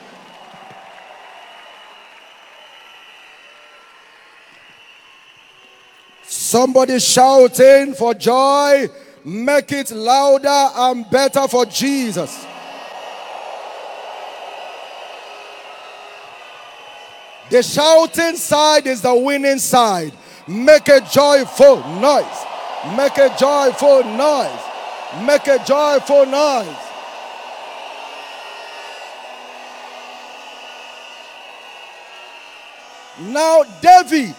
[6.52, 8.90] Somebody shouting for joy.
[9.24, 12.46] Make it louder and better for Jesus.
[17.50, 20.12] The shouting side is the winning side.
[20.46, 22.46] Make a joyful noise.
[22.98, 24.62] Make a joyful noise.
[25.26, 26.76] Make a joyful noise.
[33.22, 34.36] Now, David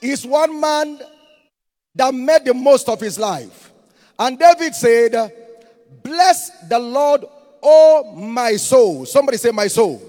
[0.00, 1.00] is one man
[1.94, 3.72] that made the most of his life.
[4.18, 5.32] And David said,
[6.02, 7.24] Bless the Lord,
[7.62, 9.06] oh my soul.
[9.06, 10.00] Somebody say, My soul.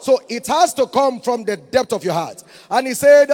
[0.00, 2.42] So it has to come from the depth of your heart.
[2.70, 3.30] And he said,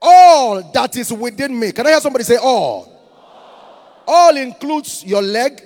[0.00, 1.72] All that is within me.
[1.72, 2.92] Can I hear somebody say, All?
[4.06, 5.60] All includes your leg,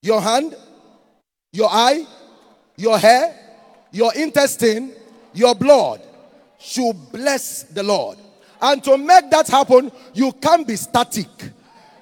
[0.00, 0.54] your hand,
[1.52, 2.06] your eye,
[2.76, 3.34] your hair,
[3.90, 4.92] your intestine,
[5.34, 6.02] your blood.
[6.60, 8.18] Should bless the Lord.
[8.60, 11.28] And to make that happen, you can't be static.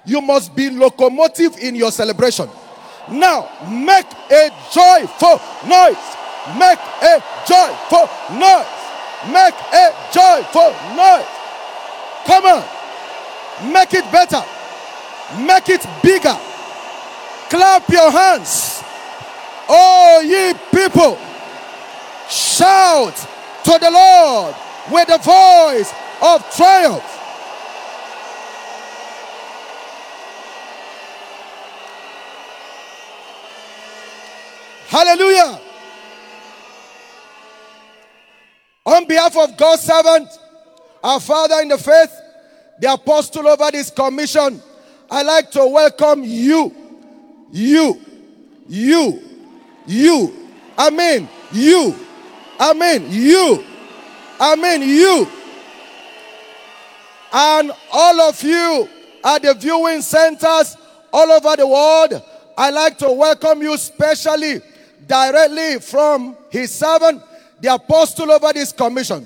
[0.05, 2.49] You must be locomotive in your celebration.
[3.09, 6.17] Now, make a joyful noise.
[6.57, 8.77] Make a joyful noise.
[9.31, 11.25] Make a joyful noise.
[12.25, 13.73] Come on.
[13.73, 14.43] Make it better.
[15.45, 16.37] Make it bigger.
[17.49, 18.81] Clap your hands.
[19.69, 21.17] Oh, ye people.
[22.29, 23.15] Shout
[23.63, 24.55] to the Lord
[24.91, 27.17] with a voice of triumph.
[34.87, 35.59] Hallelujah.
[38.85, 40.29] On behalf of God's servant,
[41.03, 42.11] our Father in the faith,
[42.79, 44.61] the apostle over this commission,
[45.11, 46.73] I like to welcome you,
[47.51, 47.99] you,
[48.67, 49.21] you,
[49.85, 50.47] you,
[50.79, 51.95] Amen, you,
[52.59, 53.63] Amen, you,
[54.39, 55.27] Amen, you,
[57.33, 58.89] and all of you
[59.23, 60.77] at the viewing centers
[61.11, 62.21] all over the world.
[62.57, 64.61] I like to welcome you specially
[65.05, 67.21] directly from his servant,
[67.61, 69.25] the apostle over this commission,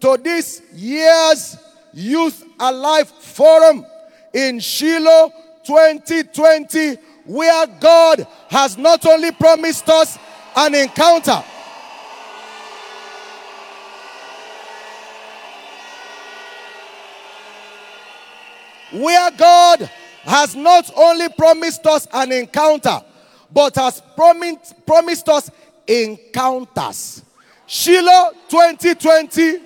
[0.00, 1.56] to this year's
[1.92, 3.86] Youth Alive Forum
[4.32, 5.32] in Shiloh
[5.64, 10.18] 2020, where God has not only promised us
[10.54, 11.42] an encounter,
[19.02, 19.90] where God
[20.24, 23.00] has not only promised us an encounter,
[23.52, 25.50] but has promised, promised us
[25.86, 27.22] encounters.
[27.66, 29.58] Shiloh 2020.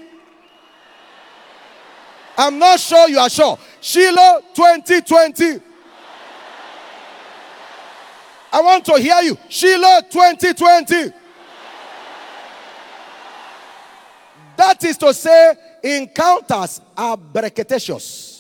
[2.36, 3.58] I'm not sure you are sure.
[3.80, 5.60] Shiloh 2020.
[8.52, 9.38] I want to hear you.
[9.48, 11.12] Shiloh 2020.
[14.56, 18.39] That is to say, encounters are brevicatious.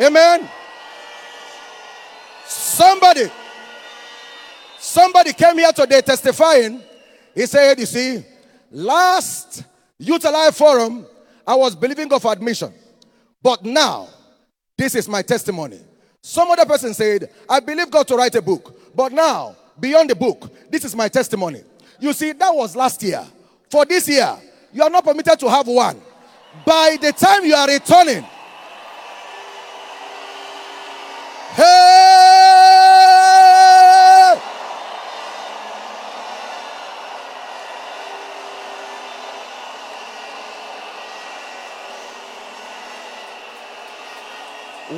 [0.00, 0.48] Amen.
[2.46, 3.30] Somebody,
[4.78, 6.80] Somebody came here today testifying.
[7.34, 8.24] He said, You see,
[8.70, 9.64] last
[9.98, 11.04] Youth Alive Forum,
[11.46, 12.72] I was believing God for admission.
[13.42, 14.08] But now,
[14.76, 15.80] this is my testimony.
[16.22, 18.80] Some other person said, I believe God to write a book.
[18.94, 21.62] But now, beyond the book, this is my testimony.
[22.00, 23.24] You see, that was last year.
[23.70, 24.36] For this year,
[24.72, 26.00] you are not permitted to have one.
[26.64, 28.24] By the time you are returning,
[31.54, 32.28] hey!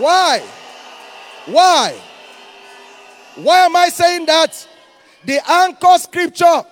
[0.01, 0.43] Why?
[1.45, 2.01] Why?
[3.35, 4.67] Why am I saying that?
[5.27, 6.65] The anchor scripture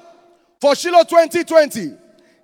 [0.58, 1.92] for Shiloh 2020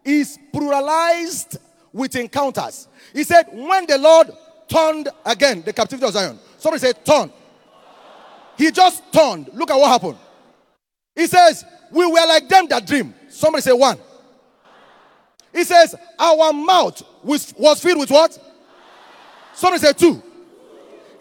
[0.05, 1.57] is pluralized
[1.91, 2.89] with encounters.
[3.15, 4.31] He said, When the Lord
[4.69, 7.33] turned again the captivity of Zion, somebody said, Turn.
[8.59, 9.49] He just turned.
[9.55, 10.19] Look at what happened.
[11.17, 13.15] He says, We were like them that dream.
[13.31, 13.99] Somebody say, One.
[15.51, 18.39] He says, Our mouth was, was filled with what?
[19.55, 20.23] Somebody say, Two.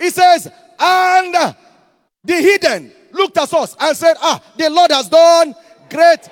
[0.04, 1.56] He says, And
[2.26, 5.56] the hidden looked at us and said, Ah, the Lord has done
[5.90, 6.28] great.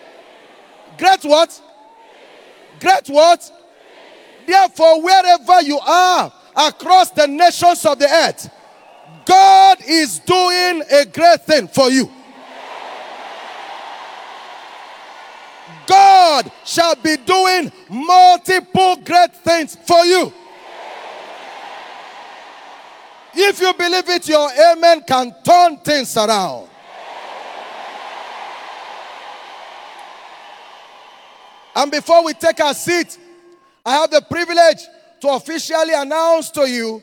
[0.98, 1.62] Great what?
[2.82, 3.50] Great what?
[4.46, 8.50] Therefore, wherever you are across the nations of the earth,
[9.24, 12.12] God is doing a great thing for you.
[15.88, 20.34] God shall be doing multiple great things for you.
[23.34, 26.68] If you believe it, your amen can turn things around.
[31.76, 33.18] And before we take our seat,
[33.86, 34.86] I have the privilege
[35.22, 37.02] to officially announce to you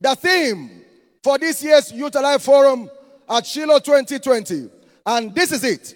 [0.00, 0.82] the theme
[1.22, 2.88] for this year's Youth Alive Forum
[3.28, 4.70] at Shiloh 2020.
[5.04, 5.94] And this is it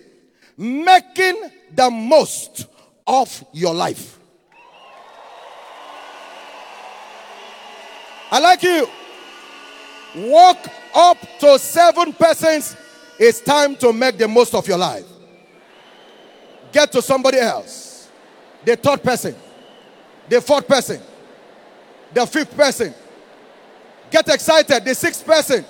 [0.56, 2.66] making the most
[3.06, 4.18] of your life.
[8.30, 8.86] I like you.
[10.16, 10.58] Walk
[10.94, 12.76] up to seven persons.
[13.18, 15.06] It's time to make the most of your life.
[16.72, 18.08] Get to somebody else.
[18.64, 19.34] The third person,
[20.28, 21.00] the fourth person,
[22.12, 22.94] the fifth person.
[24.10, 24.84] Get excited.
[24.84, 25.64] The sixth person,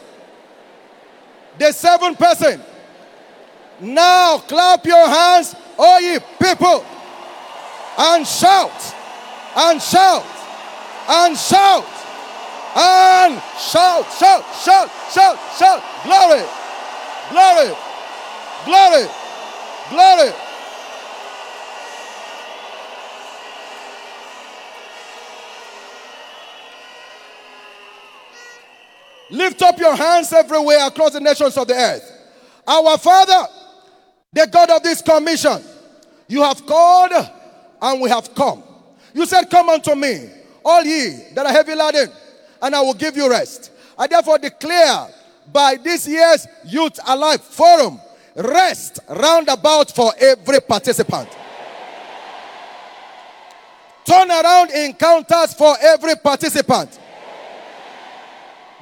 [1.59, 2.61] the seventh person.
[3.81, 6.85] Now clap your hands, all ye people,
[7.99, 8.95] and shout,
[9.57, 10.27] and shout,
[11.09, 11.85] and shout,
[12.77, 15.83] and shout, shout, shout, shout, shout.
[16.05, 16.43] Glory,
[17.31, 17.75] glory,
[18.65, 19.09] glory,
[19.91, 20.33] glory.
[29.31, 32.19] Lift up your hands everywhere across the nations of the earth.
[32.67, 33.47] Our Father,
[34.33, 35.63] the God of this commission,
[36.29, 37.13] you have called
[37.83, 38.63] and we have come.
[39.15, 40.31] You said, Come unto me,
[40.65, 42.11] all ye that are heavy laden,
[42.63, 43.73] and I will give you rest.
[43.99, 45.09] I therefore declare
[45.53, 48.01] by this year's Youth Alive Forum,
[48.37, 51.29] rest roundabout for every participant.
[54.05, 56.99] Turn around encounters for every participant.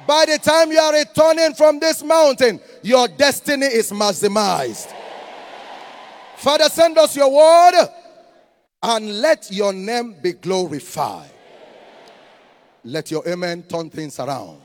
[0.07, 4.91] By the time you are returning from this mountain, your destiny is maximized.
[6.37, 7.89] Father, send us your word
[8.81, 11.29] and let your name be glorified.
[12.83, 14.61] Let your amen turn things around.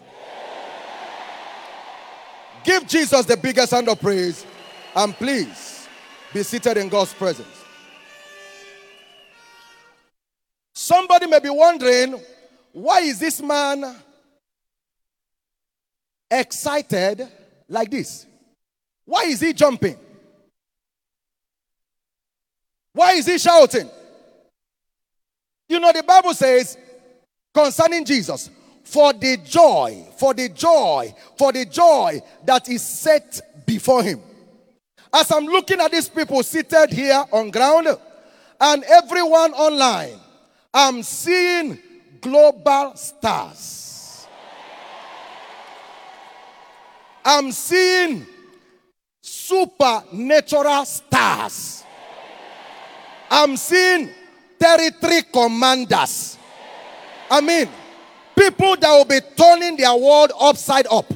[2.63, 4.47] Give Jesus the biggest hand of praise
[4.95, 5.89] and please
[6.33, 7.65] be seated in God's presence.
[10.73, 12.21] Somebody may be wondering
[12.73, 13.97] why is this man
[16.31, 17.29] excited
[17.69, 18.27] like this?
[19.05, 19.97] Why is he jumping?
[22.93, 23.89] Why is he shouting?
[25.69, 26.77] You know, the Bible says
[27.55, 28.51] concerning Jesus,
[28.83, 34.21] for the joy, for the joy, for the joy that is set before him.
[35.13, 37.89] As I'm looking at these people seated here on ground
[38.61, 40.19] and everyone online,
[40.73, 41.79] I'm seeing
[42.21, 44.27] global stars.
[47.25, 48.27] I'm seeing
[49.23, 51.85] supernatural stars.
[53.31, 54.11] I'm seeing
[54.59, 56.39] territory commanders.
[57.31, 57.69] I mean,
[58.37, 61.13] people that will be turning their world upside up.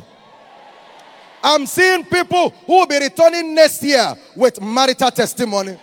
[1.42, 5.78] I'm seeing people who will be returning next year with marital testimony.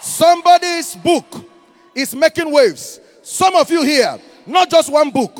[0.00, 1.24] Somebody's book
[1.94, 3.00] is making waves.
[3.22, 5.38] Some of you here, not just one book,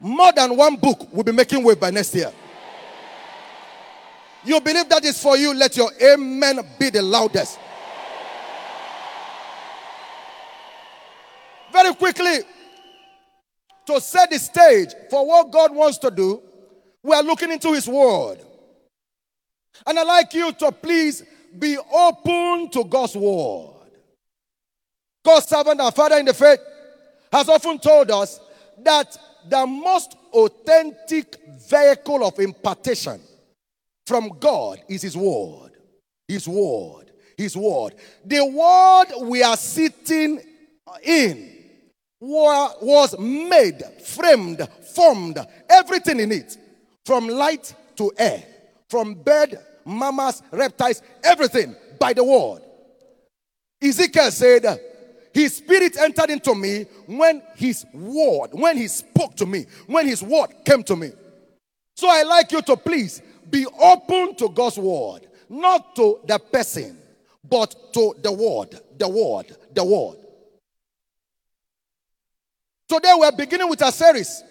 [0.00, 2.30] more than one book will be making wave by next year.
[4.44, 7.58] You believe that is for you, let your amen be the loudest.
[11.80, 12.38] Very quickly,
[13.86, 16.42] to set the stage for what God wants to do,
[17.04, 18.38] we are looking into His Word.
[19.86, 21.22] And I'd like you to please
[21.56, 23.92] be open to God's Word.
[25.24, 26.58] God's servant, our Father in the faith,
[27.32, 28.40] has often told us
[28.82, 29.16] that
[29.48, 31.36] the most authentic
[31.70, 33.20] vehicle of impartation
[34.04, 35.70] from God is His Word.
[36.26, 37.12] His Word.
[37.36, 37.94] His Word.
[38.24, 40.40] The Word we are sitting
[41.04, 41.57] in
[42.20, 45.38] was made, framed, formed,
[45.68, 46.56] everything in it,
[47.04, 48.42] from light to air,
[48.88, 52.62] from bird, mammals, reptiles, everything by the Word.
[53.80, 54.80] Ezekiel said,
[55.32, 60.22] his spirit entered into me when his word, when he spoke to me, when his
[60.22, 61.12] word came to me.
[61.96, 66.98] So I like you to please be open to God's word, not to the person,
[67.48, 70.16] but to the word, the word, the word.
[72.88, 74.42] Today we're beginning with a series,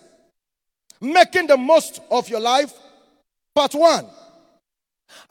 [1.01, 2.71] Making the Most of Your Life,
[3.55, 4.05] Part 1.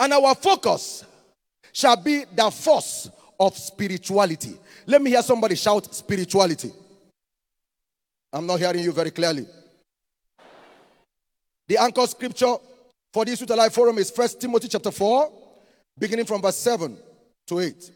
[0.01, 1.05] And our focus
[1.73, 4.59] shall be the force of spirituality.
[4.87, 6.73] Let me hear somebody shout spirituality.
[8.33, 9.47] I'm not hearing you very clearly.
[11.69, 12.57] The anchor scripture
[13.13, 15.33] for this Youth Alive Forum is 1 Timothy chapter 4,
[15.97, 16.97] beginning from verse 7
[17.47, 17.93] to 8.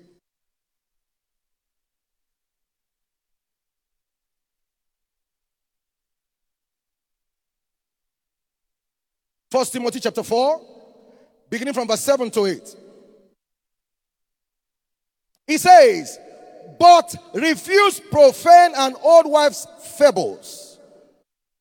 [9.51, 10.61] First Timothy chapter 4,
[11.49, 12.77] beginning from verse 7 to 8.
[15.47, 16.21] He says,
[16.79, 19.67] But refuse profane and old wives'
[19.99, 20.79] fables.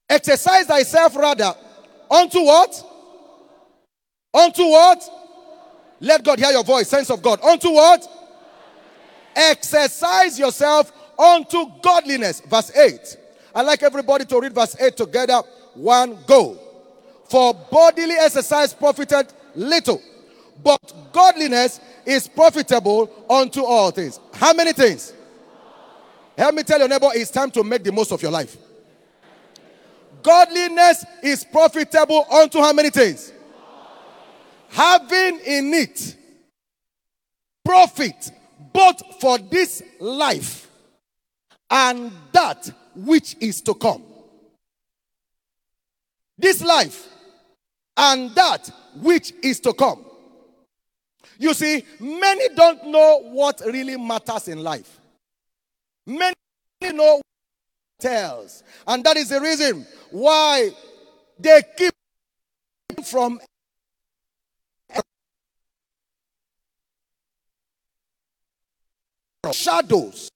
[0.07, 1.53] Exercise thyself rather
[2.11, 2.85] unto what?
[4.33, 5.03] Unto what?
[5.99, 7.41] Let God hear your voice, sense of God.
[7.41, 8.07] Unto what?
[9.35, 12.41] Exercise yourself unto godliness.
[12.41, 13.17] Verse 8.
[13.55, 15.41] I'd like everybody to read verse 8 together.
[15.73, 16.68] One, go.
[17.29, 20.01] For bodily exercise profited little,
[20.63, 24.19] but godliness is profitable unto all things.
[24.33, 25.13] How many things?
[26.35, 28.57] Help me tell your neighbor it's time to make the most of your life.
[30.23, 33.31] Godliness is profitable unto how many things?
[34.69, 36.15] Having in it
[37.63, 38.31] profit
[38.73, 40.67] both for this life
[41.69, 44.03] and that which is to come.
[46.37, 47.08] This life
[47.99, 50.05] and that which is to come.
[51.37, 54.99] You see, many don't know what really matters in life.
[56.05, 56.33] Many
[56.81, 57.21] know
[57.99, 60.69] tells, and that is the reason why
[61.37, 61.93] they keep
[63.03, 63.39] from
[69.51, 70.29] shadows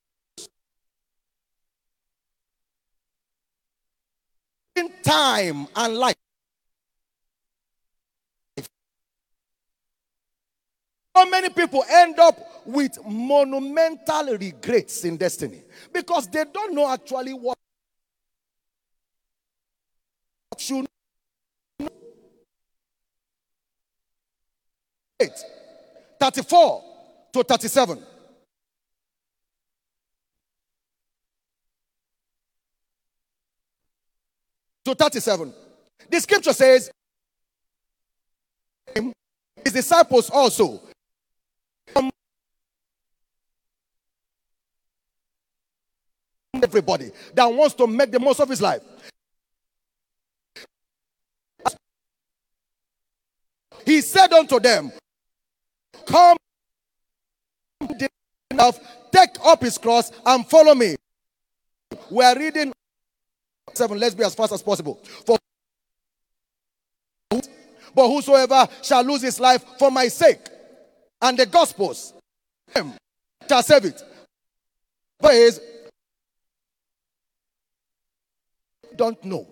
[4.76, 6.16] in time and life
[11.30, 15.62] many people end up with monumental regrets in destiny
[15.92, 17.58] because they don't know actually what
[20.58, 20.86] should
[26.20, 26.84] 34
[27.34, 28.00] to 37
[34.86, 35.54] to 37
[36.10, 36.92] the scripture says
[39.64, 40.82] his disciples also
[46.64, 48.82] everybody that wants to make the most of his life.
[53.86, 54.92] He said unto them,
[56.06, 56.38] Come
[59.12, 60.96] take up his cross and follow me.
[62.10, 62.72] We are reading
[63.74, 64.00] seven.
[64.00, 65.00] Let's be as fast as possible.
[65.26, 65.38] For
[67.96, 70.40] but whosoever shall lose his life for my sake
[71.24, 72.14] and the gospels
[73.50, 74.04] shall save it.
[75.20, 75.60] Praise
[78.96, 79.48] don't know.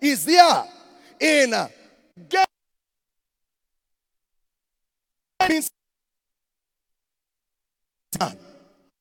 [0.00, 0.64] Is there
[1.20, 1.68] in uh,
[2.28, 2.44] gain?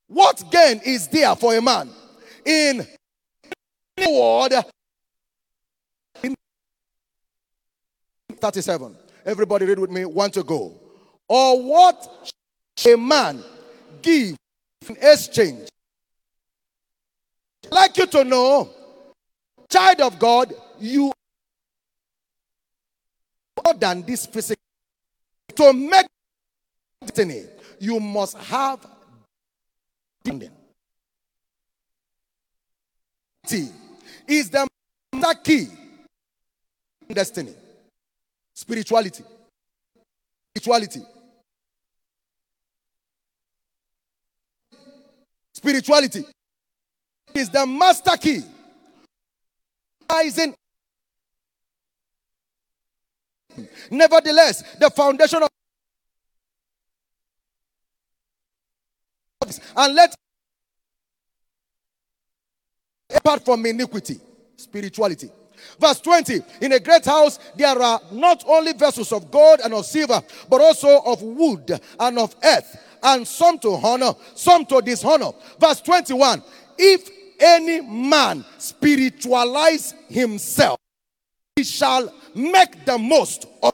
[0.08, 1.90] What gain is there for a man
[2.46, 2.86] in
[3.98, 4.54] the world?
[6.22, 6.36] In
[8.36, 8.96] 37.
[9.26, 10.06] Everybody read with me.
[10.06, 10.74] Want to go?
[11.28, 12.32] Or what
[12.86, 13.44] a man
[14.02, 14.36] give
[14.88, 15.70] in exchange
[17.66, 18.70] I'd like you to know,
[19.70, 21.12] child of God, you
[23.64, 24.62] more than this physical.
[25.56, 26.08] To make
[27.02, 27.46] destiny,
[27.80, 28.86] you must have
[30.24, 30.50] destiny.
[34.28, 34.68] Is the
[35.44, 35.68] key
[37.10, 37.54] destiny.
[38.54, 39.24] Spirituality.
[40.56, 41.02] Spirituality.
[45.54, 46.26] Spirituality
[47.34, 48.42] is the master key.
[50.10, 50.54] Rising.
[53.90, 55.50] Nevertheless, the foundation of
[59.76, 60.16] and let
[63.16, 64.20] apart from iniquity,
[64.56, 65.30] spirituality.
[65.80, 69.86] Verse 20 In a great house, there are not only vessels of gold and of
[69.86, 75.32] silver, but also of wood and of earth, and some to honor, some to dishonor.
[75.60, 76.42] Verse 21
[76.78, 77.10] If
[77.40, 80.78] any man spiritualize himself,
[81.56, 83.74] he shall make the most of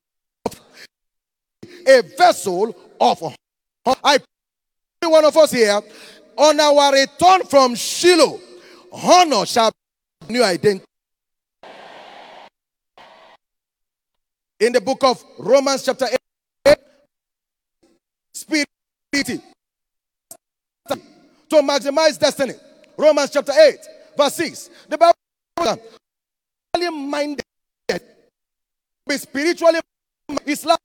[1.87, 3.95] a vessel of honor.
[4.03, 5.81] I pray one of us here
[6.37, 8.39] on our return from Shiloh,
[8.91, 9.71] honor shall
[10.27, 10.85] be new identity.
[14.59, 16.05] In the book of Romans, chapter
[16.65, 16.77] 8,
[18.33, 18.67] spirit
[21.49, 22.53] to maximize destiny.
[22.97, 23.77] Romans chapter 8,
[24.17, 24.69] verse 6.
[24.89, 25.79] The Bible
[26.77, 27.43] is minded,
[29.07, 29.79] be spiritually
[30.45, 30.77] Islam.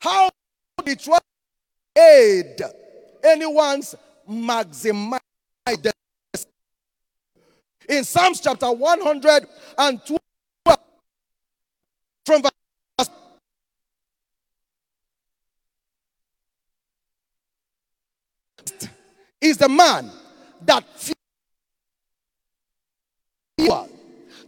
[0.00, 0.30] How
[0.84, 1.18] did try
[1.96, 2.62] aid
[3.22, 3.94] anyone's
[4.28, 5.20] maximize
[5.66, 5.94] destiny?
[7.88, 10.19] In Psalms chapter 112,
[12.30, 13.10] from verse
[19.40, 20.08] is the man
[20.62, 20.84] that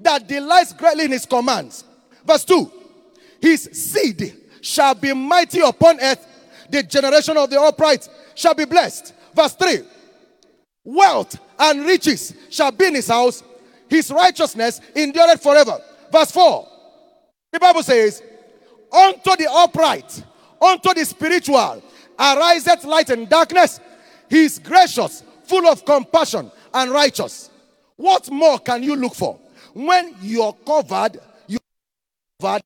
[0.00, 1.84] that delights greatly in his commands.
[2.24, 2.70] Verse 2
[3.40, 6.24] His seed shall be mighty upon earth,
[6.70, 9.12] the generation of the upright shall be blessed.
[9.34, 9.78] Verse 3
[10.84, 13.42] Wealth and riches shall be in his house,
[13.88, 15.80] his righteousness endureth forever.
[16.12, 16.71] Verse 4
[17.52, 18.22] the Bible says,
[18.90, 20.24] Unto the upright,
[20.60, 21.82] unto the spiritual,
[22.18, 23.80] ariseth light and darkness.
[24.28, 27.50] He is gracious, full of compassion, and righteous.
[27.96, 29.38] What more can you look for?
[29.74, 31.60] When you're covered, you're
[32.40, 32.62] covered,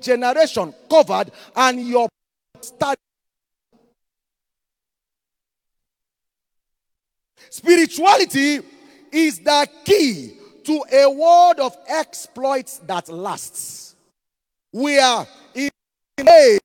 [0.00, 2.08] generation covered, and your
[2.60, 2.98] start.
[7.50, 8.60] Spirituality
[9.10, 13.87] is the key to a world of exploits that lasts.
[14.78, 15.70] We are in
[16.20, 16.58] a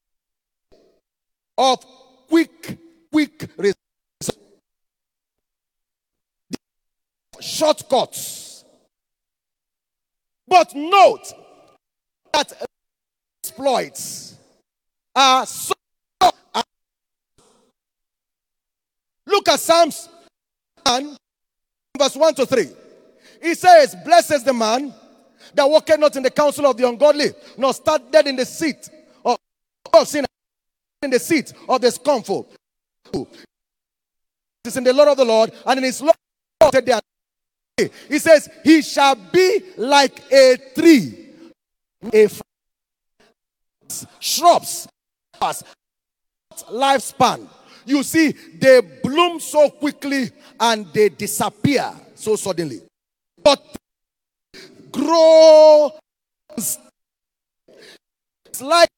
[1.57, 1.84] of
[2.30, 2.78] quick,
[3.11, 4.38] quick results.
[7.39, 8.66] Shortcuts.
[10.47, 11.34] But note
[12.32, 12.53] that
[13.43, 14.36] exploits
[15.16, 15.74] are so.
[19.26, 20.07] Look at Psalms
[20.86, 21.18] 1,
[21.97, 22.70] verse 1 to 3.
[23.41, 24.93] He says, Blesses the man
[25.53, 27.27] that walketh not in the counsel of the ungodly,
[27.57, 28.89] nor started in the seat
[29.25, 29.37] of,
[29.93, 30.25] of sin,
[31.01, 32.49] in the seat of the scornful.
[34.65, 36.15] It's in the Lord of the Lord, and in his Lord
[38.07, 41.29] he says, He shall be like a tree,
[42.13, 42.29] a
[44.19, 44.87] shrubs,
[46.69, 47.47] lifespan.
[47.85, 52.81] You see, they bloom so quickly and they disappear so suddenly.
[53.43, 53.61] But
[54.93, 55.91] grow.
[56.55, 56.77] It's
[58.61, 58.89] like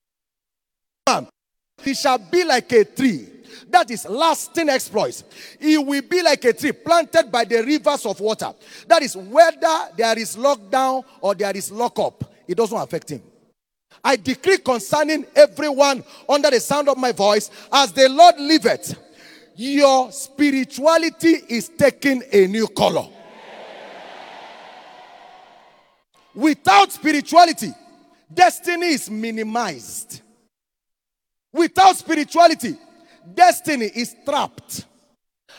[1.81, 3.29] he shall be like a tree.
[3.69, 5.23] That is lasting exploits.
[5.59, 8.53] He will be like a tree planted by the rivers of water.
[8.87, 13.21] That is whether there is lockdown or there is lockup, it doesn't affect him.
[14.03, 18.95] I decree concerning everyone under the sound of my voice, as the Lord liveth,
[19.55, 23.07] your spirituality is taking a new color.
[26.35, 27.73] Without spirituality,
[28.31, 30.21] destiny is minimized.
[31.53, 32.75] Without spirituality,
[33.33, 34.85] destiny is trapped.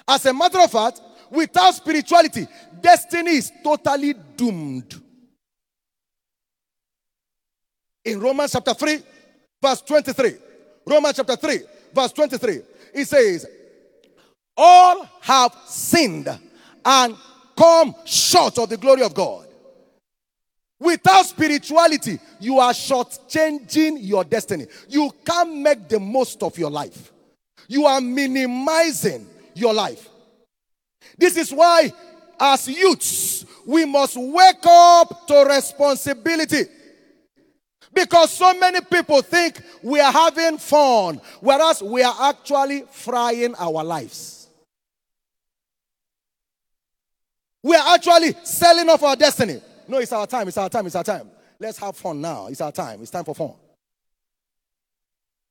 [0.06, 1.00] As a matter of fact,
[1.30, 2.46] without spirituality,
[2.80, 5.00] destiny is totally doomed.
[8.04, 9.02] In Romans chapter 3,
[9.60, 10.34] verse 23,
[10.86, 11.58] Romans chapter 3,
[11.94, 12.60] verse 23,
[12.94, 13.46] it says,
[14.56, 16.28] All have sinned
[16.84, 17.16] and
[17.56, 19.45] come short of the glory of God.
[20.78, 24.66] Without spirituality, you are shortchanging your destiny.
[24.88, 27.12] You can't make the most of your life.
[27.66, 30.08] You are minimizing your life.
[31.16, 31.92] This is why,
[32.38, 36.64] as youths, we must wake up to responsibility.
[37.92, 43.82] Because so many people think we are having fun, whereas we are actually frying our
[43.82, 44.48] lives.
[47.62, 49.62] We are actually selling off our destiny.
[49.88, 51.30] No, it's our time, it's our time, it's our time.
[51.58, 52.48] Let's have fun now.
[52.48, 53.54] It's our time, it's time for fun.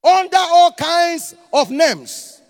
[0.03, 2.41] Under all kinds of names,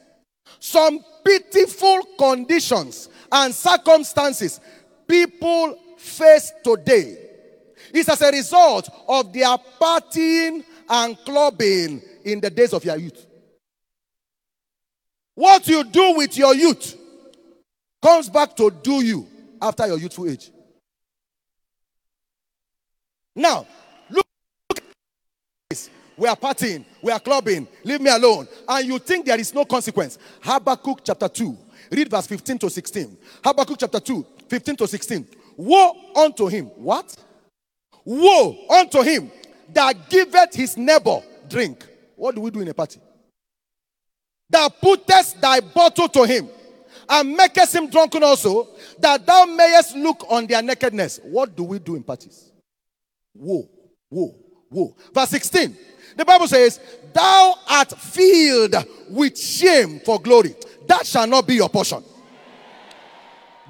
[0.59, 4.59] some pitiful conditions and circumstances
[5.07, 7.17] people face today
[7.93, 13.25] is as a result of their partying and clubbing in the days of your youth.
[15.33, 16.97] What you do with your youth
[18.01, 19.27] comes back to do you
[19.61, 20.51] after your youthful age.
[23.35, 23.67] Now,
[24.09, 24.25] look,
[24.69, 24.83] look
[25.69, 25.89] this.
[26.17, 28.47] We are partying, we are clubbing, leave me alone.
[28.67, 30.17] And you think there is no consequence.
[30.41, 31.57] Habakkuk chapter 2,
[31.91, 33.17] read verse 15 to 16.
[33.43, 35.27] Habakkuk chapter 2, 15 to 16.
[35.57, 36.65] Woe unto him.
[36.75, 37.15] What?
[38.05, 39.31] Woe unto him
[39.73, 41.85] that giveth his neighbor drink.
[42.15, 43.01] What do we do in a party?
[44.49, 46.49] That puttest thy bottle to him
[47.09, 48.67] and makest him drunken also,
[48.99, 51.19] that thou mayest look on their nakedness.
[51.23, 52.51] What do we do in parties?
[53.35, 53.69] Woe,
[54.09, 54.35] woe,
[54.69, 54.95] woe.
[55.13, 55.77] Verse 16.
[56.17, 56.79] The Bible says,
[57.13, 58.75] Thou art filled
[59.09, 60.55] with shame for glory.
[60.87, 62.03] That shall not be your portion.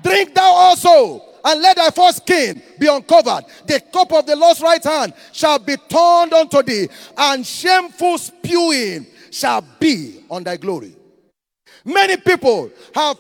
[0.04, 3.46] Drink thou also, and let thy foreskin be uncovered.
[3.66, 6.88] The cup of the Lord's right hand shall be turned unto thee,
[7.18, 10.96] and shameful spewing shall be on thy glory.
[11.84, 13.18] Many people have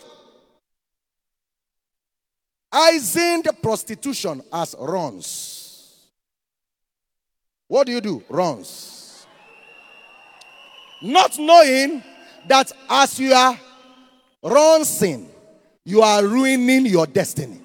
[2.71, 5.54] heightened prostitution as runs.
[7.67, 8.23] What do you do?
[8.29, 9.25] Runs.
[11.01, 12.03] Not knowing
[12.47, 13.59] that as you are
[14.43, 15.29] runsing,
[15.83, 17.61] you are ruining your destiny.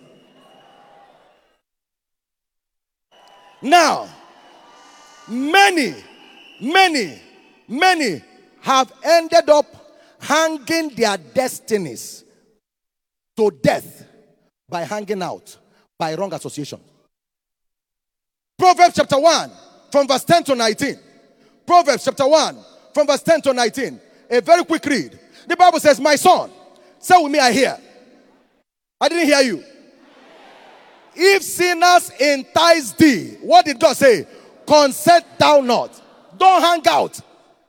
[3.62, 4.08] Now,
[5.28, 5.94] many,
[6.60, 7.20] many,
[7.68, 8.22] many
[8.62, 9.66] have ended up
[10.20, 12.24] hanging their destinies
[13.36, 14.06] to death
[14.68, 15.56] by hanging out
[15.98, 16.80] by wrong association.
[18.58, 19.50] Proverbs chapter 1,
[19.90, 20.98] from verse 10 to 19.
[21.66, 22.58] Proverbs chapter 1,
[22.94, 24.00] from verse 10 to 19.
[24.30, 25.18] A very quick read.
[25.46, 26.50] The Bible says, My son,
[26.98, 27.78] say with me, I hear.
[29.00, 29.64] I didn't hear you.
[31.14, 34.26] If sinners entice thee, what did God say?
[34.66, 36.00] Consent thou not.
[36.38, 37.20] Don't hang out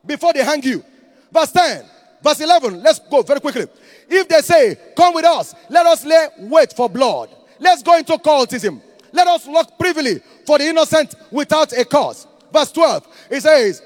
[0.05, 0.83] before they hang you.
[1.31, 1.85] Verse 10,
[2.23, 2.83] verse 11.
[2.83, 3.67] Let's go very quickly.
[4.07, 7.29] If they say, Come with us, let us lay wait for blood.
[7.59, 8.81] Let's go into cultism.
[9.11, 12.27] Let us look privily for the innocent without a cause.
[12.51, 13.81] Verse 12, it says,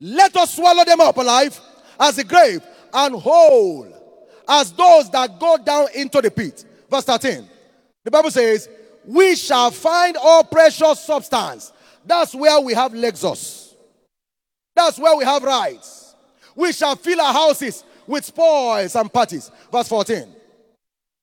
[0.00, 1.58] Let us swallow them up alive
[1.98, 2.62] as a grave
[2.92, 3.86] and whole
[4.48, 6.64] as those that go down into the pit.
[6.90, 7.48] Verse 13,
[8.04, 8.68] the Bible says,
[9.04, 11.72] We shall find all precious substance.
[12.04, 13.74] That's where we have Lexus.
[14.74, 16.14] That's where we have rights.
[16.56, 19.50] We shall fill our houses with spoils and parties.
[19.70, 20.26] Verse 14.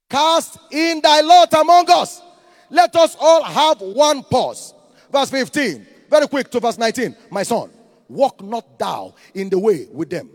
[0.10, 2.22] Cast in thy lot among us.
[2.70, 4.74] Let us all have one pause.
[5.12, 5.88] Verse 15.
[6.10, 7.16] Very quick to verse 19.
[7.30, 7.70] My son,
[8.08, 10.30] walk not thou in the way with them.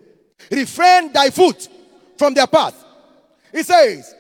[0.51, 1.69] Refrain thy foot
[2.19, 2.85] from their path.
[3.53, 4.15] He says,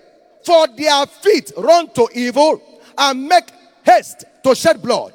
[0.44, 2.62] For their feet run to evil
[2.96, 3.50] and make
[3.84, 5.12] haste to shed blood.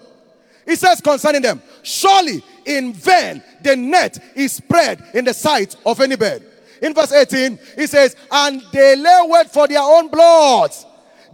[0.66, 6.02] He says concerning them, Surely in vain the net is spread in the sight of
[6.02, 6.44] any bird.
[6.82, 10.72] In verse 18, he says, And they lay wait for their own blood.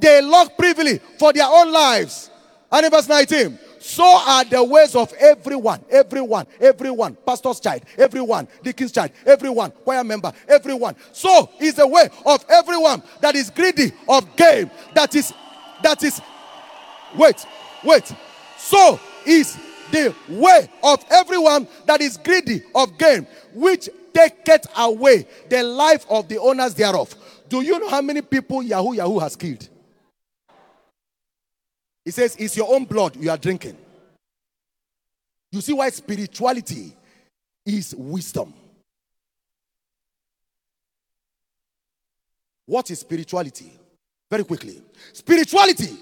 [0.03, 2.29] They lock privily for their own lives.
[2.69, 8.49] And in verse 19, so are the ways of everyone, everyone, everyone, pastor's child, everyone,
[8.63, 10.97] deacon's child, everyone, choir member, everyone.
[11.13, 15.33] So is the way of everyone that is greedy of gain, that is,
[15.83, 16.21] that is,
[17.15, 17.45] wait,
[17.85, 18.13] wait.
[18.57, 19.57] So is
[19.89, 26.27] the way of everyone that is greedy of gain, which taketh away the life of
[26.27, 27.15] the owners thereof.
[27.47, 29.69] Do you know how many people Yahoo Yahoo has killed?
[32.05, 33.77] He says, It's your own blood you are drinking.
[35.51, 36.93] You see why spirituality
[37.65, 38.53] is wisdom.
[42.65, 43.71] What is spirituality?
[44.29, 44.81] Very quickly.
[45.11, 45.97] Spirituality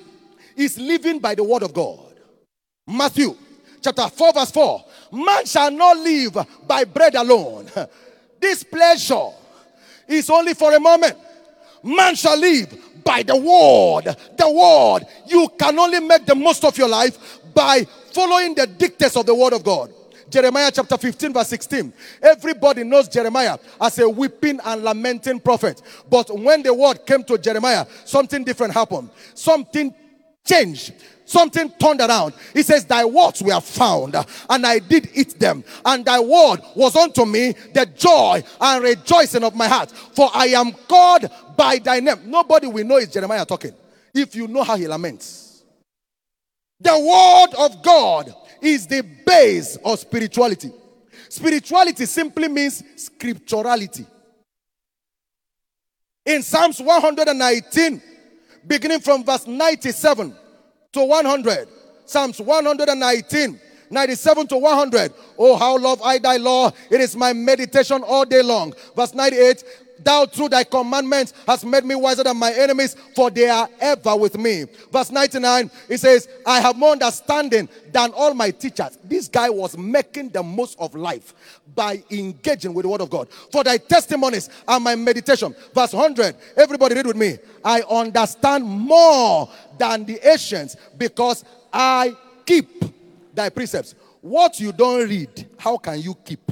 [0.56, 2.20] is living by the word of God.
[2.88, 3.36] Matthew
[3.82, 4.86] chapter 4, verse 4.
[5.12, 7.70] Man shall not live by bread alone.
[8.42, 9.30] This pleasure
[10.08, 11.16] is only for a moment.
[11.84, 14.16] Man shall live by the word.
[14.38, 15.08] The word.
[15.28, 19.36] You can only make the most of your life by following the dictates of the
[19.36, 19.94] word of God.
[20.30, 21.92] Jeremiah chapter 15, verse 16.
[22.22, 25.82] Everybody knows Jeremiah as a weeping and lamenting prophet.
[26.10, 29.10] But when the word came to Jeremiah, something different happened.
[29.34, 29.94] Something
[30.46, 30.94] changed.
[31.32, 32.34] Something turned around.
[32.54, 34.16] He says, Thy words were found,
[34.50, 39.44] and I did eat them, and thy word was unto me the joy and rejoicing
[39.44, 39.92] of my heart.
[39.92, 42.20] For I am called by thy name.
[42.26, 43.74] Nobody will know it's Jeremiah talking
[44.14, 45.64] if you know how he laments.
[46.80, 50.72] The word of God is the base of spirituality.
[51.30, 54.06] Spirituality simply means scripturality.
[56.26, 58.02] In Psalms 119,
[58.68, 60.36] beginning from verse 97
[60.94, 61.68] to 100,
[62.06, 65.14] Psalms 119, 97 to 100.
[65.38, 66.72] Oh, how love I thy law.
[66.90, 68.74] It is my meditation all day long.
[68.96, 69.64] Verse 98.
[70.04, 74.16] Thou through thy commandments hast made me wiser than my enemies, for they are ever
[74.16, 74.66] with me.
[74.92, 78.98] Verse 99, it says, I have more understanding than all my teachers.
[79.04, 81.36] This guy was making the most of life
[81.76, 83.30] by engaging with the word of God.
[83.52, 85.56] For thy testimonies are my meditation.
[85.74, 87.38] Verse 100, everybody read with me.
[87.64, 89.48] I understand more
[89.82, 92.16] than the ancients because I
[92.46, 92.70] keep
[93.34, 93.96] thy precepts.
[94.22, 96.52] What you don't read, how can you keep?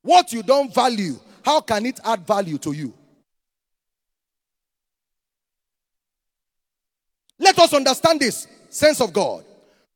[0.00, 2.94] What you don't value, how can it add value to you?
[7.40, 9.44] Let us understand this sense of God.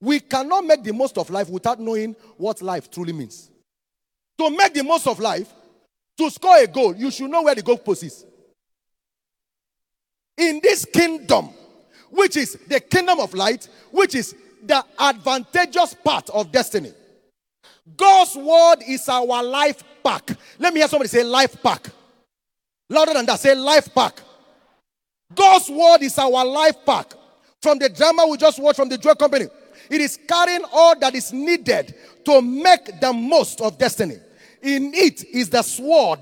[0.01, 3.53] We cannot make the most of life without knowing what life truly means.
[4.39, 5.49] To make the most of life,
[6.19, 8.27] to score a goal, you should know where the goal post is.
[10.37, 11.51] In this kingdom,
[12.15, 16.93] which is the kingdom of light, which is the advantageous part of destiny.
[17.97, 20.31] God's word is our life pack.
[20.59, 21.89] Let me hear somebody say life pack.
[22.89, 24.21] Louder than that, say life pack.
[25.35, 27.13] God's word is our life pack.
[27.61, 29.47] From the drama we just watched from the Joy Company,
[29.91, 31.95] it is carrying all that is needed
[32.25, 34.17] to make the most of destiny.
[34.63, 36.21] In it is the sword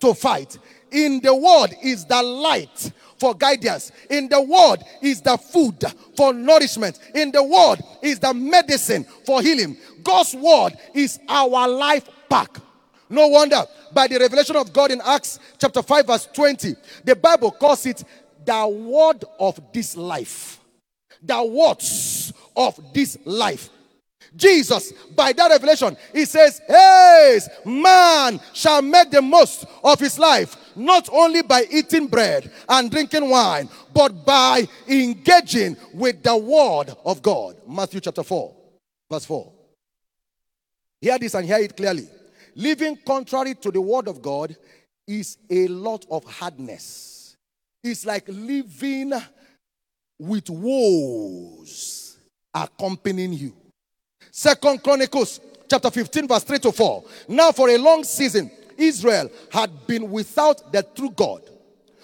[0.00, 0.58] to fight.
[0.90, 3.92] In the word is the light for guidance.
[4.08, 5.84] In the word is the food
[6.16, 6.98] for nourishment.
[7.14, 9.76] In the word is the medicine for healing.
[10.02, 12.56] God's word is our life pack.
[13.08, 13.62] No wonder
[13.92, 18.02] by the revelation of God in Acts chapter 5 verse 20, the Bible calls it
[18.44, 20.60] the word of this life.
[21.22, 23.68] The words of this life.
[24.36, 30.56] Jesus, by that revelation, he says, Hey, man shall make the most of his life,
[30.76, 37.22] not only by eating bread and drinking wine, but by engaging with the word of
[37.22, 37.56] God.
[37.66, 38.54] Matthew chapter 4,
[39.10, 39.52] verse 4.
[41.00, 42.08] Hear this and hear it clearly.
[42.54, 44.54] Living contrary to the word of God
[45.06, 47.36] is a lot of hardness.
[47.82, 49.12] It's like living
[50.18, 52.18] with woes
[52.52, 53.52] accompanying you.
[54.30, 57.04] Second Chronicles chapter 15, verse 3 to 4.
[57.28, 61.42] Now, for a long season, Israel had been without the true God,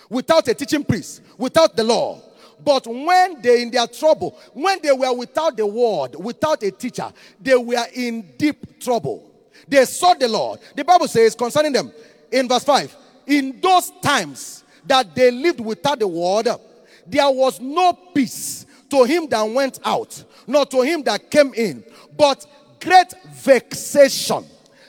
[0.09, 2.21] without a teaching priest, without the law.
[2.65, 7.13] But when they in their trouble, when they were without the word, without a teacher,
[7.41, 9.31] they were in deep trouble.
[9.69, 10.61] They sought the Lord.
[10.75, 11.93] The Bible says concerning them
[12.33, 12.97] in verse 5
[13.27, 16.49] in those times that they lived without the word,
[17.07, 21.85] there was no peace to him that went out, nor to him that came in,
[22.17, 22.47] but
[22.81, 24.45] great vexation.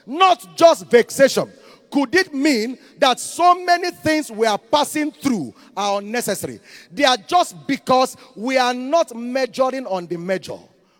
[0.05, 1.51] Not just vexation.
[1.91, 6.59] Could it mean that so many things we are passing through are unnecessary?
[6.91, 10.57] They are just because we are not measuring on the major,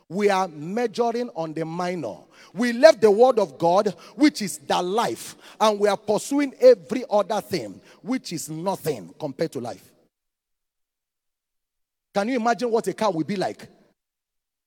[0.08, 2.16] we are measuring on the minor.
[2.54, 7.04] We left the word of God, which is the life, and we are pursuing every
[7.10, 9.92] other thing, which is nothing compared to life.
[12.14, 13.68] Can you imagine what a car will be like?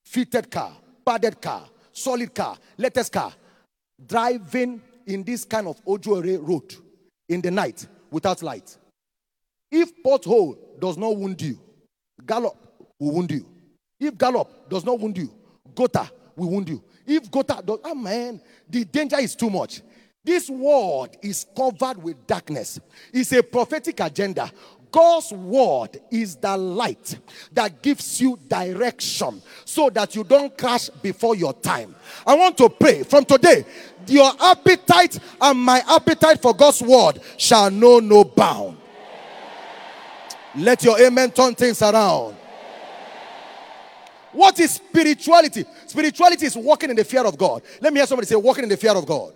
[0.04, 0.72] Fitted car,
[1.04, 3.32] padded car, solid car, latest car,
[4.06, 6.74] driving in this kind of Ojuere road
[7.28, 8.76] in the night without light.
[9.70, 11.58] If pothole does not wound you,
[12.26, 12.56] gallop
[12.98, 13.46] will wound you.
[13.98, 15.32] If gallop does not wound you,
[15.74, 16.82] gota will wound you.
[17.06, 19.82] If gota does, ah man, the danger is too much.
[20.24, 22.78] This world is covered with darkness.
[23.12, 24.50] It's a prophetic agenda.
[24.90, 27.18] God's word is the light
[27.52, 31.94] that gives you direction so that you don't crash before your time.
[32.26, 33.64] I want to pray from today,
[34.06, 38.78] your appetite and my appetite for God's word shall know no bound.
[40.56, 42.36] Let your amen turn things around.
[44.32, 45.64] What is spirituality?
[45.86, 47.62] Spirituality is walking in the fear of God.
[47.80, 49.32] Let me hear somebody say, walking in the fear of God.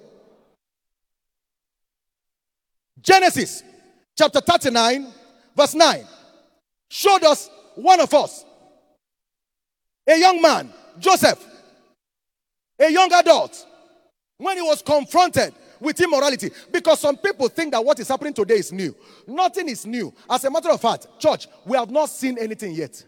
[3.01, 3.63] Genesis
[4.17, 5.07] chapter 39,
[5.57, 6.05] verse 9,
[6.89, 8.45] showed us one of us,
[10.07, 11.45] a young man, Joseph,
[12.79, 13.67] a young adult,
[14.39, 16.51] when he was confronted with immorality.
[16.73, 18.95] Because some people think that what is happening today is new.
[19.27, 20.13] Nothing is new.
[20.29, 23.05] As a matter of fact, church, we have not seen anything yet.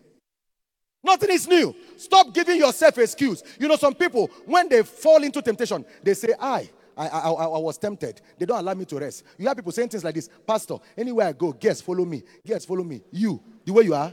[1.03, 1.75] Nothing is new.
[1.97, 3.43] Stop giving yourself excuse.
[3.61, 7.59] You know, some people, when they fall into temptation, they say, I, I, I, I
[7.59, 8.21] was tempted.
[8.39, 9.25] They don't allow me to rest.
[9.39, 12.23] You have people saying things like this Pastor, anywhere I go, guess, follow me.
[12.45, 13.03] Guess, follow me.
[13.11, 14.13] You, the way you are.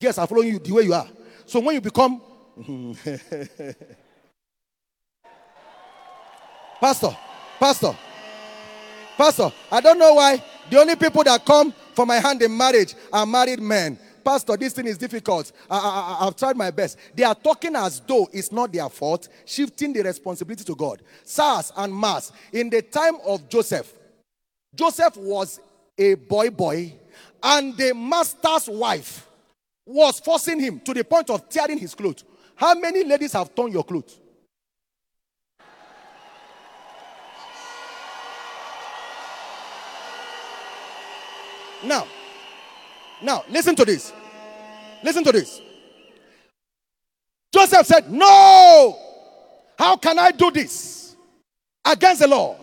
[0.00, 1.08] Guess, I'm following you the way you are.
[1.46, 2.20] So when you become.
[6.80, 7.16] Pastor,
[7.58, 7.96] Pastor,
[9.16, 12.94] Pastor, I don't know why the only people that come for my hand in marriage
[13.12, 13.98] are married men.
[14.26, 15.52] Pastor, this thing is difficult.
[15.70, 16.98] I, I, have tried my best.
[17.14, 21.00] They are talking as though it's not their fault, shifting the responsibility to God.
[21.22, 22.32] SARS and MARS.
[22.52, 23.94] In the time of Joseph,
[24.74, 25.60] Joseph was
[25.96, 26.92] a boy boy,
[27.40, 29.28] and the master's wife
[29.86, 32.24] was forcing him to the point of tearing his clothes.
[32.56, 34.18] How many ladies have torn your clothes?
[41.84, 42.08] Now,
[43.26, 44.12] now, listen to this.
[45.02, 45.60] Listen to this.
[47.52, 48.96] Joseph said, No!
[49.76, 51.16] How can I do this?
[51.84, 52.58] Against the Lord.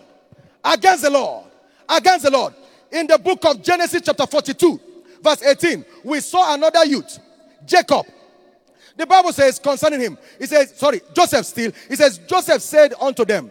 [0.64, 1.44] Against the Lord.
[1.86, 2.54] Against the Lord.
[2.90, 4.80] In the book of Genesis, chapter 42,
[5.22, 7.18] verse 18, we saw another youth,
[7.66, 8.06] Jacob.
[8.96, 13.26] The Bible says concerning him, it says, sorry, Joseph still, it says, Joseph said unto
[13.26, 13.50] them,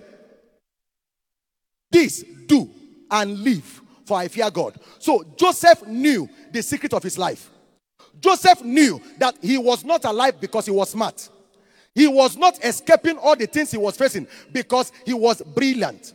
[1.92, 2.70] This do
[3.12, 4.80] and live, for I fear God.
[4.98, 7.50] So Joseph knew the secret of his life.
[8.20, 11.30] Joseph knew that he was not alive because he was smart.
[11.96, 16.14] He was not escaping all the things he was facing because he was brilliant.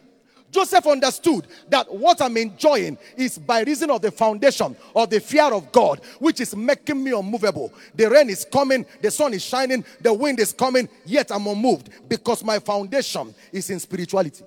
[0.51, 5.45] Joseph understood that what I'm enjoying is by reason of the foundation of the fear
[5.45, 7.73] of God, which is making me unmovable.
[7.95, 11.91] The rain is coming, the sun is shining, the wind is coming, yet I'm unmoved
[12.09, 14.43] because my foundation is in spirituality.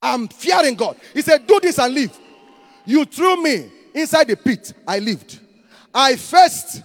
[0.00, 0.96] I'm fearing God.
[1.12, 2.18] He said, Do this and live.
[2.86, 5.38] You threw me inside the pit, I lived.
[5.94, 6.82] I faced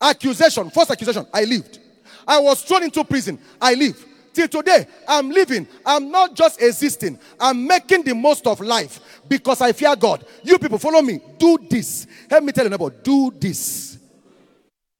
[0.00, 1.78] accusation, first accusation, I lived.
[2.26, 4.04] I was thrown into prison, I lived.
[4.32, 5.66] Till today, I'm living.
[5.84, 7.18] I'm not just existing.
[7.40, 10.24] I'm making the most of life because I fear God.
[10.44, 11.20] You people, follow me.
[11.38, 12.06] Do this.
[12.30, 13.98] Help me tell you about do this.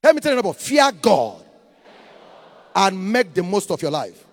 [0.03, 1.41] Help me tell you about fear God
[2.75, 4.25] and make the most of your life.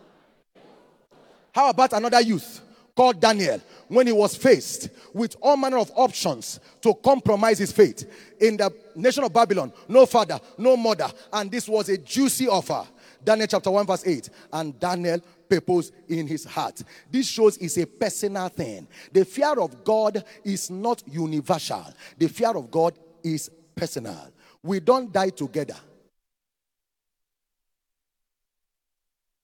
[1.52, 2.60] How about another youth
[2.94, 3.60] called Daniel?
[3.88, 8.08] When he was faced with all manner of options to compromise his faith
[8.40, 12.86] in the nation of Babylon, no father, no mother, and this was a juicy offer.
[13.24, 14.30] Daniel chapter 1, verse 8.
[14.52, 16.82] And Daniel purpose in his heart.
[17.10, 18.86] This shows it's a personal thing.
[19.12, 21.86] The fear of God is not universal,
[22.18, 24.32] the fear of God is personal.
[24.62, 25.76] We don't die together.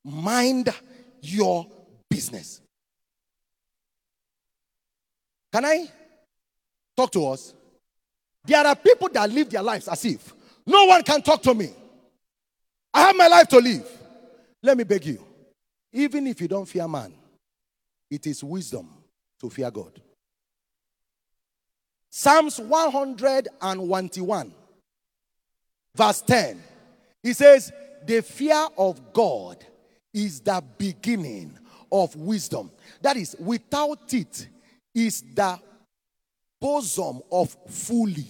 [0.04, 0.68] Mind
[1.20, 1.66] your
[2.08, 2.60] business.
[5.52, 5.86] Can I
[6.96, 7.54] talk to us?
[8.44, 10.32] There are people that live their lives as if
[10.66, 11.70] no one can talk to me.
[12.94, 13.86] I have my life to live.
[14.62, 15.24] Let me beg you.
[15.92, 17.12] Even if you don't fear man,
[18.10, 18.88] it is wisdom
[19.40, 20.00] to fear God.
[22.10, 24.52] Psalms 121,
[25.94, 26.62] verse 10.
[27.22, 27.72] He says,
[28.06, 29.64] The fear of God
[30.12, 31.58] is the beginning
[31.90, 32.70] of wisdom.
[33.00, 34.48] That is, without it,
[34.94, 35.58] is the
[36.60, 38.26] bosom of fully.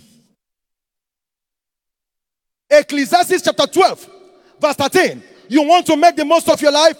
[2.70, 4.10] Ecclesiastes chapter 12,
[4.60, 5.22] verse 13.
[5.48, 6.96] You want to make the most of your life?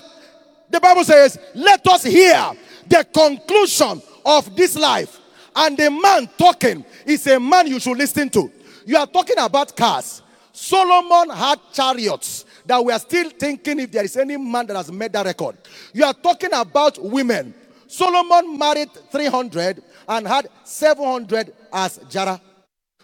[0.68, 2.52] The Bible says, Let us hear
[2.86, 5.18] the conclusion of this life.
[5.54, 8.50] And the man talking is a man you should listen to.
[8.84, 10.22] You are talking about cars.
[10.52, 14.90] Solomon had chariots that we are still thinking if there is any man that has
[14.92, 15.56] made that record.
[15.92, 17.54] You are talking about women.
[17.92, 22.40] Solomon married 300 and had 700 as Jara.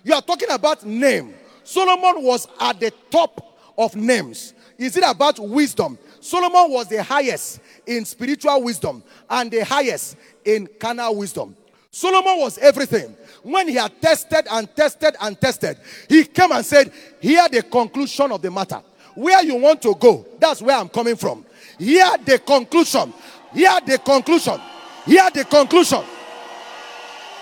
[0.02, 1.34] You are talking about name.
[1.62, 4.54] Solomon was at the top of names.
[4.78, 5.98] Is it about wisdom?
[6.20, 11.54] Solomon was the highest in spiritual wisdom and the highest in carnal wisdom.
[11.90, 13.14] Solomon was everything.
[13.42, 15.76] When he had tested and tested and tested,
[16.08, 16.90] he came and said,
[17.20, 18.80] Here the conclusion of the matter.
[19.14, 21.44] Where you want to go, that's where I'm coming from.
[21.78, 23.12] Here the conclusion.
[23.52, 24.58] Here the conclusion.
[25.06, 26.02] Hear the conclusion.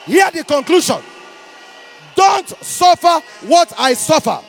[0.06, 0.98] Hear the conclusion.
[2.14, 4.40] Don't suffer what I suffer.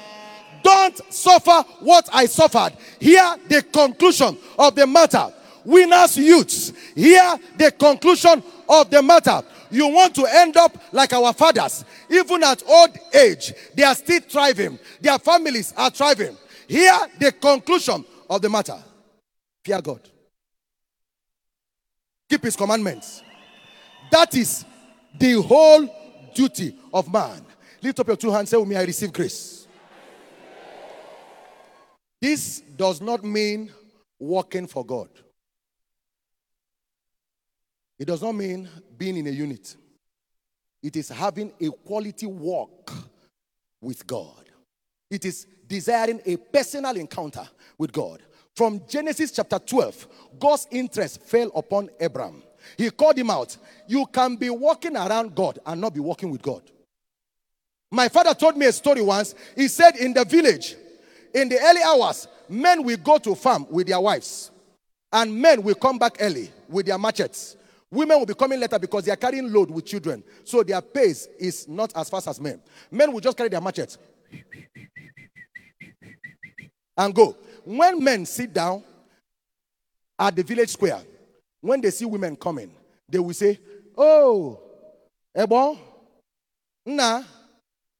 [0.64, 2.74] Don't suffer what I suffered.
[3.00, 5.34] Hear the conclusion of the matter.
[5.66, 9.42] Winners, youths, hear the conclusion of the matter.
[9.70, 14.22] You want to end up like our fathers, even at old age, they are still
[14.22, 14.80] thriving.
[15.02, 16.38] Their families are thriving.
[16.70, 18.82] Hear the conclusion of the matter.
[19.66, 20.10] Fear God
[22.30, 23.24] keep his commandments.
[24.12, 24.66] That is
[25.18, 25.88] the whole
[26.34, 27.46] duty of man.
[27.82, 29.68] Lift up your two hands, say with me, I receive grace.
[32.22, 33.72] this does not mean
[34.20, 35.10] working for God.
[38.00, 39.76] It does not mean being in a unit.
[40.84, 42.92] It is having a quality walk
[43.82, 44.46] with God.
[45.10, 47.48] It is desiring a personal encounter
[47.78, 48.22] with God.
[48.58, 50.08] From Genesis chapter 12,
[50.40, 52.42] God's interest fell upon Abraham.
[52.76, 53.56] He called him out.
[53.88, 56.64] You can be walking around God and not be walking with God.
[57.92, 59.36] My father told me a story once.
[59.56, 60.76] He said in the village,
[61.36, 64.50] in the early hours, men will go to farm with their wives,
[65.14, 67.58] and men will come back early with their machetes.
[67.92, 70.24] Women will be coming later because they are carrying load with children.
[70.44, 72.60] So their pace is not as fast as men.
[72.90, 74.00] Men will just carry their machetes
[76.98, 77.38] and go.
[77.68, 78.82] When men sit down
[80.18, 81.02] at the village square,
[81.60, 82.72] when they see women coming,
[83.10, 83.60] they will say,
[83.98, 84.58] Oh,
[85.36, 85.78] Ebo,
[86.86, 87.24] nah,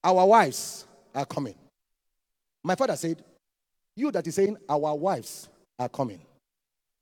[0.02, 1.54] our wives are coming.
[2.64, 3.22] My father said,
[3.94, 6.22] You that is saying our wives are coming,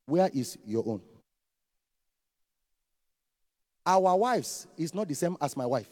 [0.06, 1.00] where is your own?
[3.86, 5.88] Our wives is not the same as my wife.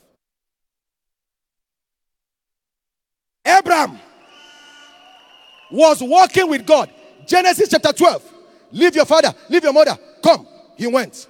[3.47, 4.01] Abraham
[5.75, 6.91] was walking with God.
[7.27, 8.33] Genesis chapter 12.
[8.73, 10.47] Leave your father, leave your mother, come.
[10.77, 11.29] He went.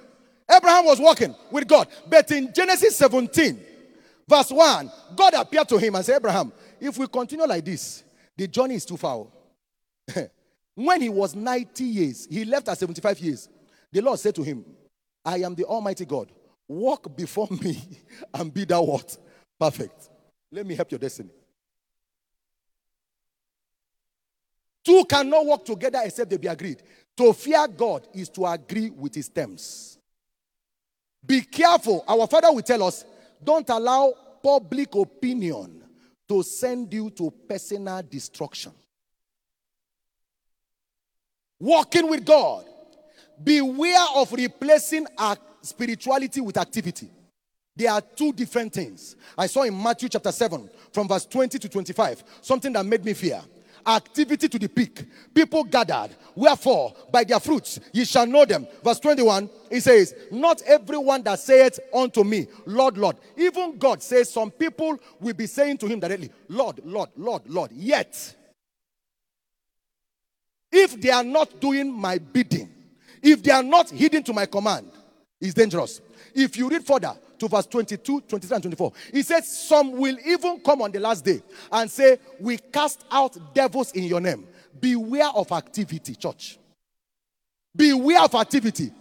[0.49, 1.87] Abraham was walking with God.
[2.07, 3.59] But in Genesis 17,
[4.27, 8.03] verse 1, God appeared to him and said, Abraham, if we continue like this,
[8.37, 9.25] the journey is too far.
[10.75, 13.49] when he was 90 years, he left at 75 years.
[13.91, 14.63] The Lord said to him,
[15.23, 16.31] I am the Almighty God.
[16.67, 17.81] Walk before me
[18.33, 19.17] and be thou what?
[19.59, 20.09] Perfect.
[20.51, 21.29] Let me help your destiny.
[24.85, 26.83] Two cannot work together except they be agreed.
[27.17, 29.97] To fear God is to agree with his terms.
[31.25, 32.05] Be careful.
[32.07, 33.03] Our father will tell us
[33.43, 34.13] don't allow
[34.43, 35.83] public opinion
[36.29, 38.73] to send you to personal destruction.
[41.59, 42.65] Walking with God.
[43.43, 47.09] Beware of replacing our spirituality with activity.
[47.75, 49.15] There are two different things.
[49.37, 53.13] I saw in Matthew chapter 7, from verse 20 to 25, something that made me
[53.13, 53.41] fear
[53.85, 55.05] activity to the peak.
[55.33, 56.09] People gathered.
[56.35, 58.67] Wherefore, by their fruits ye shall know them.
[58.83, 63.17] Verse 21, he says, Not everyone that saith unto me, Lord, Lord.
[63.37, 67.71] Even God says some people will be saying to him directly, Lord, Lord, Lord, Lord.
[67.71, 68.35] Yet,
[70.71, 72.69] if they are not doing my bidding,
[73.21, 74.91] if they are not heeding to my command,
[75.39, 76.01] it's dangerous.
[76.33, 78.93] If you read further, to verse 22, 23, and 24.
[79.11, 81.41] He says, Some will even come on the last day
[81.71, 84.47] and say, We cast out devils in your name.
[84.79, 86.57] Beware of activity, church.
[87.75, 88.91] Beware of activity.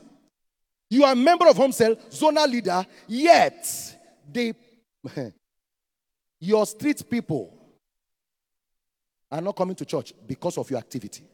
[0.91, 3.67] You are a member of home cell, zonal leader, yet
[4.33, 4.55] they
[6.41, 7.53] your street people
[9.31, 11.25] are not coming to church because of your activity.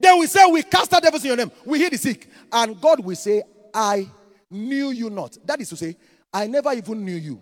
[0.00, 1.52] Then we say, We cast out devils in your name.
[1.64, 2.28] We heal the sick.
[2.50, 4.10] And God will say, I
[4.50, 5.36] knew you not.
[5.44, 5.96] That is to say,
[6.32, 7.40] I never even knew you.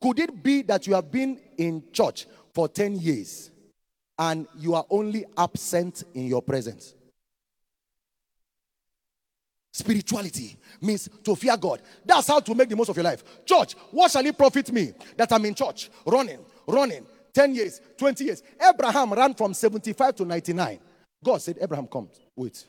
[0.00, 3.50] Could it be that you have been in church for 10 years
[4.18, 6.94] and you are only absent in your presence?
[9.72, 11.80] Spirituality means to fear God.
[12.04, 13.24] That's how to make the most of your life.
[13.44, 17.04] Church, what shall it profit me that I'm in church, running, running,
[17.34, 18.42] 10 years, 20 years.
[18.60, 20.78] Abraham ran from 75 to 99.
[21.22, 22.64] God said, Abraham, come, wait.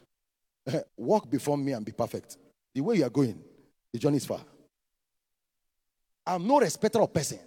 [0.68, 2.38] Eh, walk before me and be perfect.
[2.74, 3.40] The way you are going,
[3.94, 4.42] the journey is far.
[6.26, 7.40] I'm no respecter of person.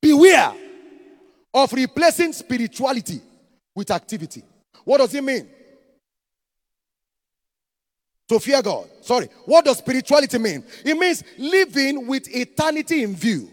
[0.00, 0.54] Beware
[1.52, 3.20] of replacing spirituality
[3.74, 4.42] with activity.
[4.84, 5.48] What does it mean?
[8.28, 8.88] To fear God.
[9.02, 9.28] Sorry.
[9.44, 10.64] What does spirituality mean?
[10.84, 13.48] It means living with eternity in view.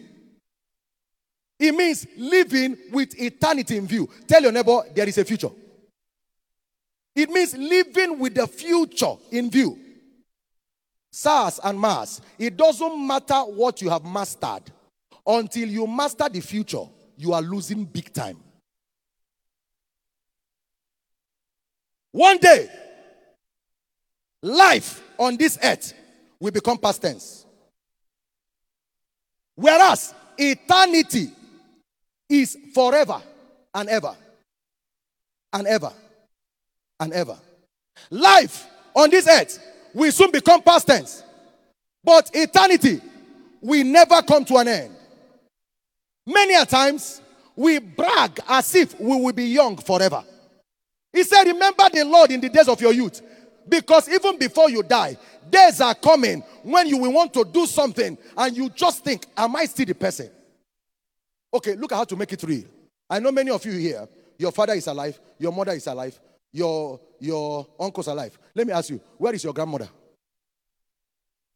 [1.60, 4.10] It means living with eternity in view.
[4.26, 5.50] Tell your neighbor there is a future.
[7.14, 9.78] It means living with the future in view.
[11.12, 12.22] SARS and Mars.
[12.38, 14.72] It doesn't matter what you have mastered.
[15.28, 16.86] Until you master the future,
[17.18, 18.38] you are losing big time.
[22.12, 22.70] One day,
[24.42, 25.94] life on this earth
[26.40, 27.46] will become past tense.
[29.56, 31.32] Whereas eternity
[32.30, 33.22] is forever
[33.74, 34.16] and ever
[35.52, 35.92] and ever
[37.00, 37.38] and ever.
[38.10, 39.60] Life on this earth
[39.94, 41.24] will soon become past tense,
[42.04, 43.02] but eternity
[43.62, 44.96] will never come to an end.
[46.26, 47.22] Many a times
[47.56, 50.24] we brag as if we will be young forever.
[51.12, 53.22] He said, Remember the Lord in the days of your youth,
[53.68, 55.18] because even before you die,
[55.50, 59.56] days are coming when you will want to do something and you just think, Am
[59.56, 60.30] I still the person?
[61.54, 62.66] Okay, look at how to make it real.
[63.10, 64.08] I know many of you here,
[64.38, 66.20] your father is alive, your mother is alive,
[66.52, 68.38] your, your uncle's alive.
[68.54, 69.90] Let me ask you, where is your grandmother?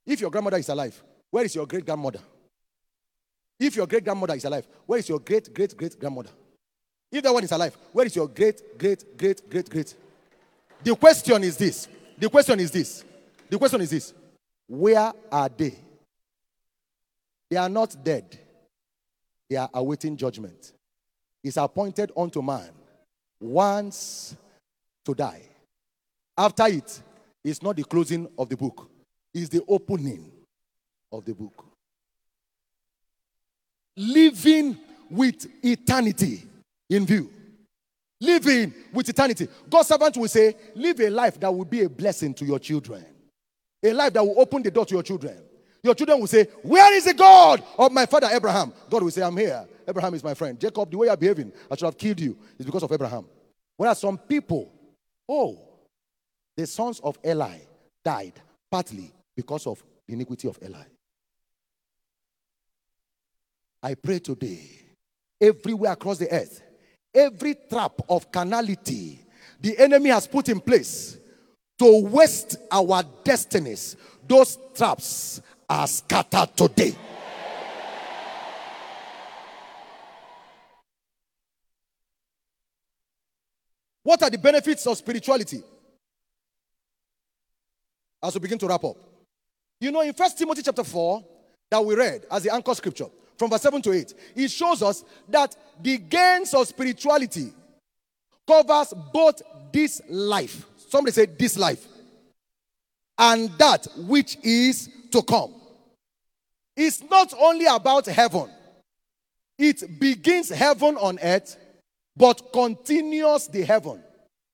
[0.05, 2.19] If your grandmother is alive, where is your great grandmother?
[3.59, 6.31] If your great grandmother is alive, where is your great great great grandmother?
[7.11, 9.95] If that one is alive, where is your great great great great great?
[10.83, 11.87] The question is this.
[12.17, 13.05] The question is this.
[13.49, 14.13] The question is this.
[14.67, 15.75] Where are they?
[17.49, 18.39] They are not dead.
[19.49, 20.73] They are awaiting judgment.
[21.43, 22.69] It's appointed unto man
[23.39, 24.35] once
[25.05, 25.43] to die.
[26.37, 27.01] After it,
[27.43, 28.89] it's not the closing of the book,
[29.33, 30.31] it's the opening
[31.11, 31.65] of the book.
[33.95, 34.77] Living
[35.09, 36.41] with eternity
[36.89, 37.29] in view.
[38.19, 39.47] Living with eternity.
[39.69, 43.05] God's servant will say, Live a life that will be a blessing to your children,
[43.83, 45.37] a life that will open the door to your children.
[45.83, 48.73] Your children will say, Where is the God of my father Abraham?
[48.89, 49.67] God will say, I'm here.
[49.87, 50.59] Abraham is my friend.
[50.59, 52.37] Jacob, the way you're behaving, I should have killed you.
[52.57, 53.25] It's because of Abraham.
[53.75, 54.71] Whereas some people,
[55.27, 55.59] oh,
[56.55, 57.57] the sons of Eli
[58.03, 58.33] died
[58.71, 60.83] partly because of the iniquity of Eli.
[63.81, 64.61] I pray today,
[65.41, 66.61] everywhere across the earth,
[67.13, 69.19] every trap of carnality
[69.59, 71.17] the enemy has put in place
[71.79, 73.97] to waste our destinies,
[74.27, 76.95] those traps are scattered today.
[84.03, 85.63] What are the benefits of spirituality?
[88.21, 88.97] As we begin to wrap up.
[89.79, 91.23] You know, in First Timothy chapter 4,
[91.69, 93.07] that we read as the anchor scripture,
[93.37, 97.51] from verse 7 to 8, it shows us that the gains of spirituality
[98.47, 99.41] covers both
[99.71, 100.65] this life.
[100.89, 101.85] Somebody say this life.
[103.17, 105.53] And that which is to come.
[106.75, 108.49] It's not only about heaven.
[109.57, 111.55] It begins heaven on earth,
[112.17, 114.03] but continues the heaven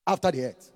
[0.05, 0.71] after the earth.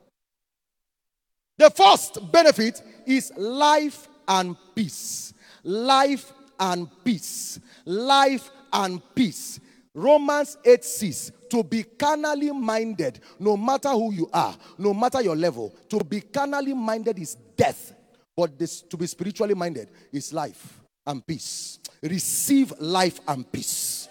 [1.58, 5.34] The first benefit is life and peace.
[5.64, 7.60] Life and peace.
[7.86, 9.60] Life and peace.
[9.94, 15.36] Romans 8 6 to be carnally minded, no matter who you are, no matter your
[15.36, 17.94] level, to be carnally minded is death,
[18.36, 21.80] but this, to be spiritually minded is life and peace.
[22.02, 24.08] Receive life and peace.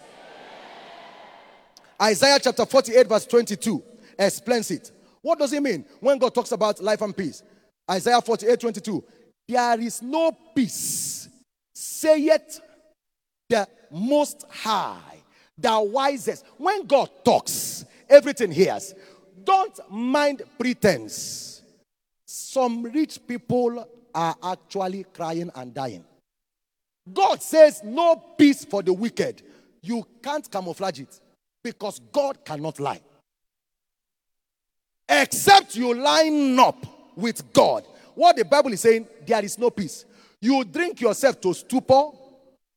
[2.00, 3.82] Isaiah chapter 48, verse 22
[4.18, 4.90] explains it.
[5.20, 7.42] What does it mean when God talks about life and peace?
[7.90, 9.04] Isaiah 48, 22.
[9.48, 11.28] There is no peace,
[11.74, 12.60] saith
[13.48, 15.22] the most high,
[15.56, 16.44] the wisest.
[16.56, 18.94] When God talks, everything hears.
[19.44, 21.62] Don't mind pretense.
[22.24, 26.04] Some rich people are actually crying and dying.
[27.12, 29.42] God says no peace for the wicked.
[29.82, 31.20] You can't camouflage it
[31.62, 33.00] because God cannot lie.
[35.08, 36.86] Except you line up
[37.16, 37.84] with God.
[38.14, 40.04] What the Bible is saying, there is no peace.
[40.40, 42.10] You drink yourself to stupor,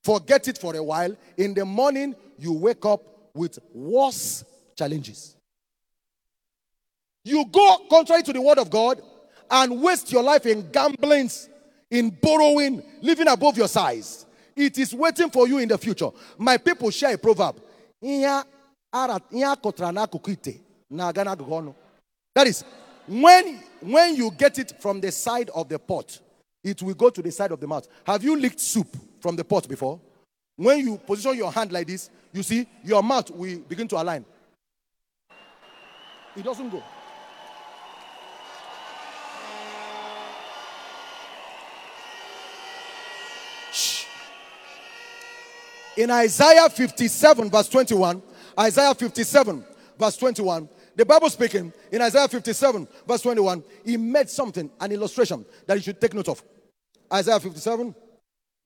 [0.03, 1.15] forget it for a while.
[1.37, 3.01] In the morning, you wake up
[3.33, 4.43] with worse
[4.75, 5.35] challenges.
[7.23, 9.01] You go contrary to the word of God
[9.49, 11.49] and waste your life in gamblings,
[11.89, 14.25] in borrowing, living above your size.
[14.55, 16.09] It is waiting for you in the future.
[16.37, 17.61] My people share a proverb.
[22.35, 22.63] That is,
[23.07, 26.19] when, when you get it from the side of the pot,
[26.63, 27.87] it will go to the side of the mouth.
[28.05, 28.87] Have you licked soup
[29.19, 29.99] from the pot before?
[30.55, 34.25] When you position your hand like this, you see your mouth will begin to align.
[36.35, 36.81] It doesn't go.
[45.97, 48.21] In Isaiah 57, verse 21,
[48.59, 49.63] Isaiah 57,
[49.97, 55.45] verse 21, the Bible speaking in Isaiah 57, verse 21, he made something, an illustration
[55.65, 56.43] that you should take note of.
[57.11, 57.95] Isaiah 57,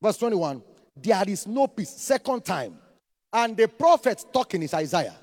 [0.01, 0.61] verse 21,
[0.95, 1.89] there is no peace.
[1.89, 2.77] Second time.
[3.31, 5.15] And the prophet talking is Isaiah.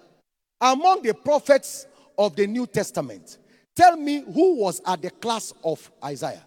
[0.61, 3.39] Among the prophets of the New Testament,
[3.75, 6.45] tell me who was at the class of Isaiah.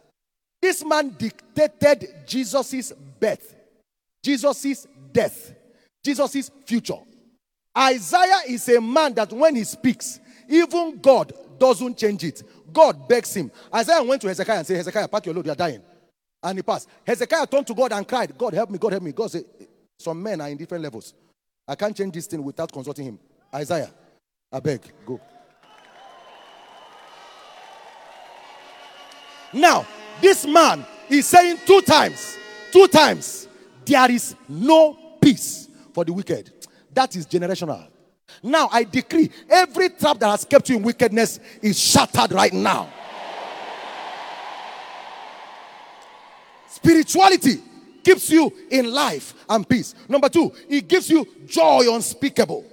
[0.61, 3.55] This man dictated Jesus' birth,
[4.23, 5.53] Jesus' death,
[6.03, 6.99] Jesus' future.
[7.77, 12.43] Isaiah is a man that when he speaks, even God doesn't change it.
[12.73, 13.51] God begs him.
[13.73, 15.81] Isaiah went to Hezekiah and said, Hezekiah, pack your load, you are dying.
[16.41, 16.87] And he passed.
[17.05, 19.11] Hezekiah turned to God and cried, God help me, God help me.
[19.11, 19.43] God said,
[19.99, 21.13] Some men are in different levels.
[21.67, 23.19] I can't change this thing without consulting him.
[23.53, 23.91] Isaiah,
[24.51, 25.19] I beg, go.
[29.53, 29.85] Now,
[30.21, 32.37] this man is saying two times,
[32.71, 33.47] two times,
[33.89, 36.51] there is no peace for the wicked.
[36.93, 37.87] That is generational.
[38.43, 42.89] Now I decree every trap that has kept you in wickedness is shattered right now.
[46.69, 47.61] Spirituality
[48.03, 49.95] keeps you in life and peace.
[50.07, 52.63] Number two, it gives you joy unspeakable.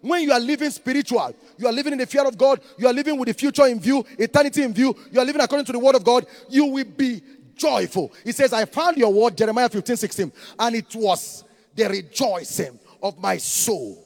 [0.00, 2.92] When you are living spiritual, you are living in the fear of God, you are
[2.92, 5.78] living with the future in view, eternity in view, you are living according to the
[5.78, 7.22] word of God, you will be
[7.56, 8.12] joyful.
[8.24, 13.18] He says, I found your word, Jeremiah 15 16, and it was the rejoicing of
[13.18, 13.98] my soul.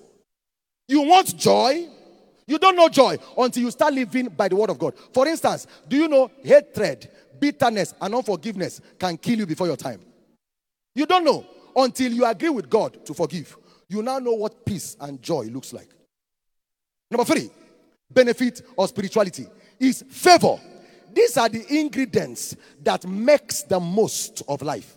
[0.88, 1.88] You want joy?
[2.46, 4.94] You don't know joy until you start living by the word of God.
[5.12, 7.10] For instance, do you know hatred,
[7.40, 10.00] bitterness, and unforgiveness can kill you before your time?
[10.94, 11.44] You don't know
[11.74, 13.56] until you agree with God to forgive.
[13.88, 15.88] You now know what peace and joy looks like.
[17.10, 17.50] Number three,
[18.10, 19.46] benefit of spirituality
[19.78, 20.58] is favor.
[21.16, 24.94] These are the ingredients that makes the most of life.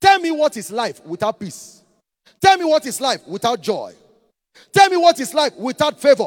[0.00, 1.84] Tell me what is life without peace.
[2.40, 3.94] Tell me what is life without joy.
[4.72, 6.26] Tell me what is life without favor.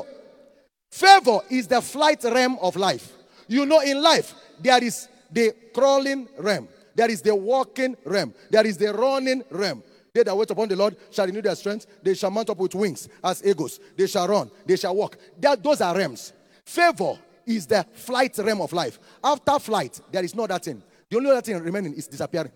[0.90, 3.12] Favor is the flight realm of life.
[3.50, 8.66] You know, in life, there is the crawling realm, there is the walking realm, there
[8.66, 9.84] is the running realm.
[10.14, 11.86] They that wait upon the Lord shall renew their strength.
[12.02, 13.80] They shall mount up with wings as eagles.
[13.98, 14.50] They shall run.
[14.66, 15.18] They shall walk.
[15.38, 16.32] That, those are realms.
[16.66, 17.20] Favor
[17.50, 19.00] is the flight realm of life.
[19.24, 20.82] After flight, there is no other thing.
[21.10, 22.52] The only other thing remaining is disappearing.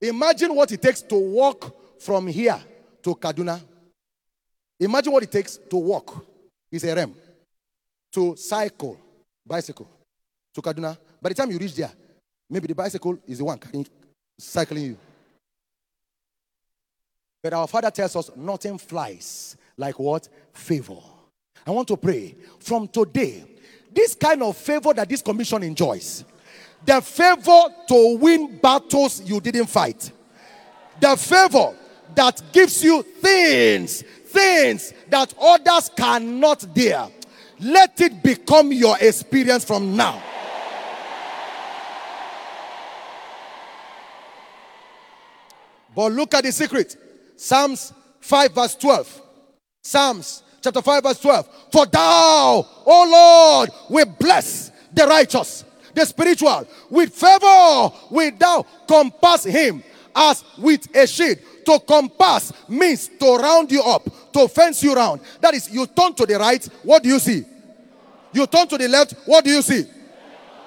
[0.00, 2.58] Imagine what it takes to walk from here
[3.02, 3.60] to Kaduna.
[4.80, 6.26] Imagine what it takes to walk.
[6.70, 7.14] Is a realm.
[8.12, 8.98] To cycle,
[9.46, 9.88] bicycle,
[10.54, 10.96] to Kaduna.
[11.20, 11.92] By the time you reach there,
[12.50, 13.60] maybe the bicycle is the one
[14.38, 14.96] cycling you.
[17.42, 20.28] But our Father tells us nothing flies like what?
[20.52, 21.13] Favor.
[21.66, 23.44] I want to pray from today,
[23.92, 26.24] this kind of favor that this commission enjoys,
[26.84, 30.10] the favor to win battles you didn't fight,
[31.00, 31.74] the favor
[32.14, 37.08] that gives you things, things that others cannot dare.
[37.60, 40.22] Let it become your experience from now.
[45.94, 46.96] But look at the secret
[47.36, 49.22] Psalms 5, verse 12.
[49.82, 51.48] Psalms chapter 5, verse 12.
[51.70, 55.64] For thou, O Lord, will bless the righteous,
[55.94, 56.66] the spiritual.
[56.88, 59.82] With favor will thou compass him
[60.16, 61.38] as with a shield.
[61.66, 65.20] To compass means to round you up, to fence you round.
[65.40, 67.44] That is, you turn to the right, what do you see?
[68.32, 69.86] You turn to the left, what do you see?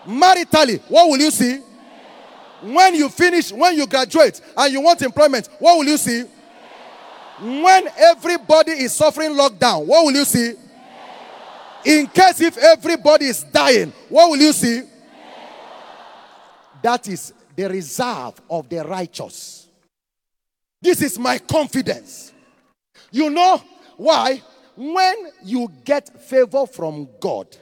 [0.05, 1.61] Maritally, what will you see?
[2.61, 6.23] When you finish, when you graduate and you want employment, what will you see?
[7.39, 10.53] When everybody is suffering lockdown, what will you see?
[11.85, 14.81] In case if everybody is dying, what will you see?
[16.81, 19.67] That is the reserve of the righteous.
[20.81, 22.33] This is my confidence.
[23.11, 23.61] You know
[23.97, 24.41] why?
[24.75, 27.55] When you get favor from God,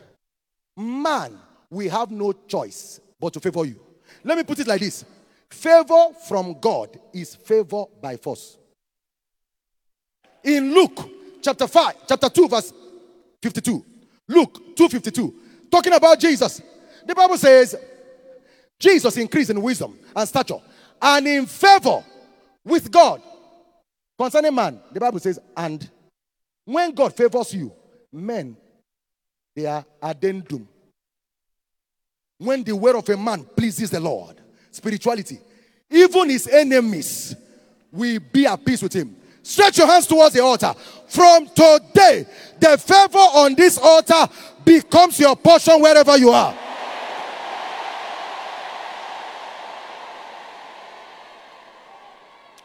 [0.76, 1.38] man,
[1.70, 3.80] we have no choice but to favor you.
[4.24, 5.06] Let me put it like this
[5.50, 8.58] favor from God is favor by force.
[10.46, 11.10] In Luke
[11.42, 12.72] chapter 5, chapter 2, verse
[13.42, 13.84] 52.
[14.28, 15.34] Luke 2:52.
[15.70, 16.62] Talking about Jesus.
[17.06, 17.76] The Bible says,
[18.80, 20.60] Jesus increased in wisdom and stature
[21.02, 22.04] and in favor
[22.64, 23.22] with God.
[24.18, 25.90] Concerning man, the Bible says, and
[26.64, 27.72] when God favors you,
[28.12, 28.56] men,
[29.56, 30.68] they are addendum.
[32.38, 34.42] When the word of a man pleases the Lord,
[34.72, 35.40] spirituality,
[35.90, 37.36] even his enemies
[37.92, 39.16] will be at peace with him.
[39.46, 40.74] Stretch your hands towards the altar.
[41.08, 42.26] From today,
[42.60, 44.28] the favor on this altar
[44.66, 46.52] becomes your portion wherever you are.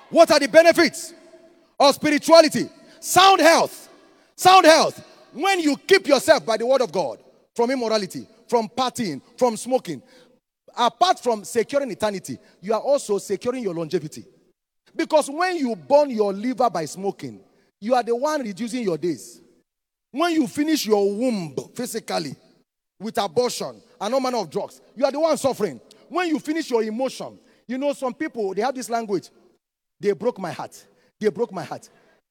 [0.08, 1.12] What are the benefits
[1.78, 2.70] of spirituality?
[2.98, 3.90] Sound health.
[4.34, 5.06] Sound health.
[5.34, 7.18] When you keep yourself by the word of God
[7.54, 10.02] from immorality, from partying, from smoking,
[10.74, 14.24] apart from securing eternity, you are also securing your longevity.
[14.94, 17.40] Because when you burn your liver by smoking,
[17.80, 19.40] you are the one reducing your days.
[20.10, 22.34] When you finish your womb physically
[22.98, 25.80] with abortion and all manner of drugs, you are the one suffering.
[26.08, 29.30] When you finish your emotion, you know, some people, they have this language.
[30.00, 30.84] They broke my heart.
[31.20, 31.88] They broke my heart.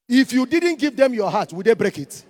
[0.08, 2.24] If you didn't give them your heart, would they break it?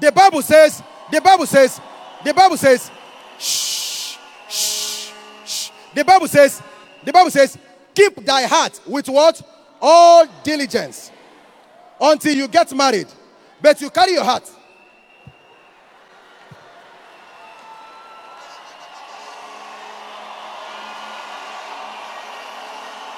[0.00, 1.80] The Bible says, the Bible says,
[2.24, 2.90] the Bible says,
[3.38, 4.16] shh,
[4.48, 5.10] shh,
[5.44, 5.70] shh.
[5.94, 6.62] The Bible says,
[7.04, 7.58] the Bible says,
[7.94, 9.40] keep thy heart with what?
[9.80, 11.10] All diligence
[12.00, 13.08] until you get married.
[13.60, 14.50] But you carry your heart.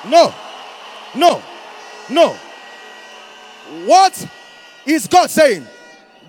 [0.07, 0.35] No.
[1.15, 1.43] No.
[2.11, 2.37] No.
[3.87, 4.29] What
[4.85, 5.67] is God saying?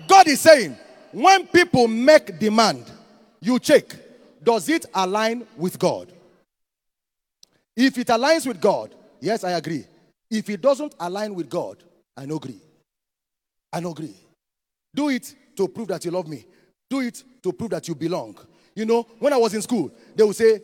[0.08, 0.76] God is saying,
[1.12, 2.90] when people make demand,
[3.40, 3.84] you check,
[4.42, 6.12] does it align with God?
[7.76, 9.84] If it aligns with God, yes, I agree.
[10.30, 11.82] If it doesn't align with God,
[12.16, 12.60] I no agree.
[13.72, 14.16] I no agree.
[14.94, 16.46] Do it to prove that you love me.
[16.88, 18.38] Do it to prove that you belong.
[18.74, 20.60] You know, when I was in school, they would say,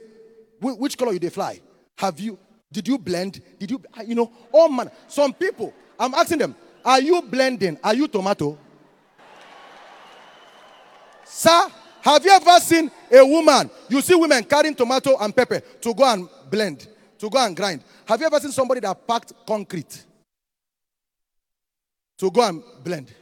[0.60, 1.60] which color you they fly?
[1.98, 2.38] Have you,
[2.72, 3.42] did you blend?
[3.58, 4.90] Did you, ah, you know, all man.
[5.08, 7.78] Some people, I'm asking them, are you blending?
[7.82, 8.58] Are you tomato?
[11.24, 11.68] Sir,
[12.00, 13.70] have you ever seen a woman?
[13.88, 16.88] You see women carrying tomato and pepper to go and blend,
[17.22, 17.84] to go and grind.
[18.04, 20.04] Have you ever seen somebody that packed concrete
[22.18, 23.14] to go and blend?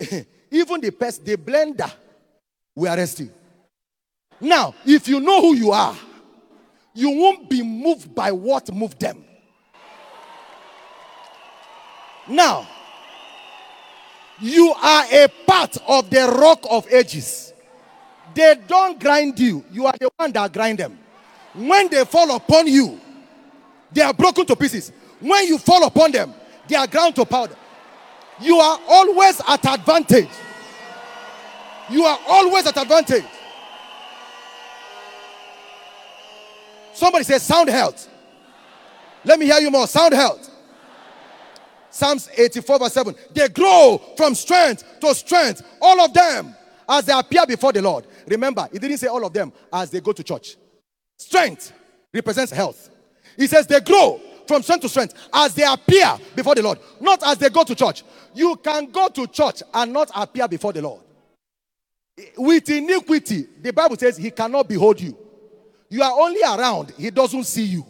[0.50, 1.88] Even the pest, the blender,
[2.74, 3.30] will arrest you.
[4.40, 5.94] Now, if you know who you are,
[6.92, 9.24] you won't be moved by what moved them.
[12.26, 12.66] Now,
[14.40, 17.52] you are a part of the rock of ages.
[18.34, 20.98] They don't grind you, you are the one that grind them.
[21.58, 23.00] When they fall upon you,
[23.90, 24.92] they are broken to pieces.
[25.18, 26.32] When you fall upon them,
[26.68, 27.56] they are ground to powder.
[28.40, 30.28] You are always at advantage.
[31.90, 33.24] You are always at advantage.
[36.92, 38.08] Somebody says sound health.
[39.24, 39.88] Let me hear you more.
[39.88, 40.48] Sound health.
[41.90, 43.14] Psalms 84 verse 7.
[43.32, 46.54] They grow from strength to strength, all of them,
[46.88, 48.06] as they appear before the Lord.
[48.28, 50.56] Remember, he didn't say all of them as they go to church.
[51.18, 51.72] Strength
[52.12, 52.90] represents health.
[53.36, 57.22] He says they grow from strength to strength as they appear before the Lord, not
[57.26, 58.02] as they go to church.
[58.34, 61.02] You can go to church and not appear before the Lord.
[62.36, 65.16] With iniquity, the Bible says he cannot behold you.
[65.90, 67.86] You are only around, he doesn't see you.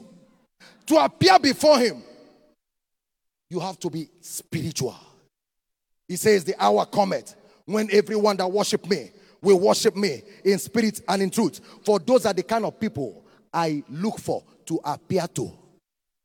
[0.86, 2.02] To appear before him,
[3.50, 4.96] you have to be spiritual.
[6.06, 7.34] He says, The hour cometh
[7.64, 9.10] when everyone that worship me
[9.40, 11.60] will worship me in spirit and in truth.
[11.84, 15.52] For those are the kind of people I look for to appear to.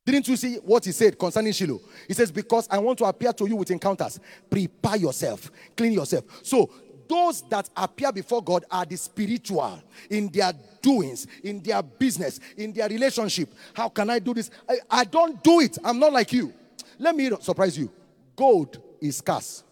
[0.05, 1.79] Didn't you see what he said concerning Shiloh?
[2.07, 4.19] He says, Because I want to appear to you with encounters,
[4.49, 6.25] prepare yourself, clean yourself.
[6.43, 6.69] So,
[7.07, 12.73] those that appear before God are the spiritual in their doings, in their business, in
[12.73, 13.53] their relationship.
[13.73, 14.49] How can I do this?
[14.67, 15.77] I, I don't do it.
[15.83, 16.53] I'm not like you.
[16.97, 17.91] Let me surprise you.
[18.35, 19.63] Gold is scarce.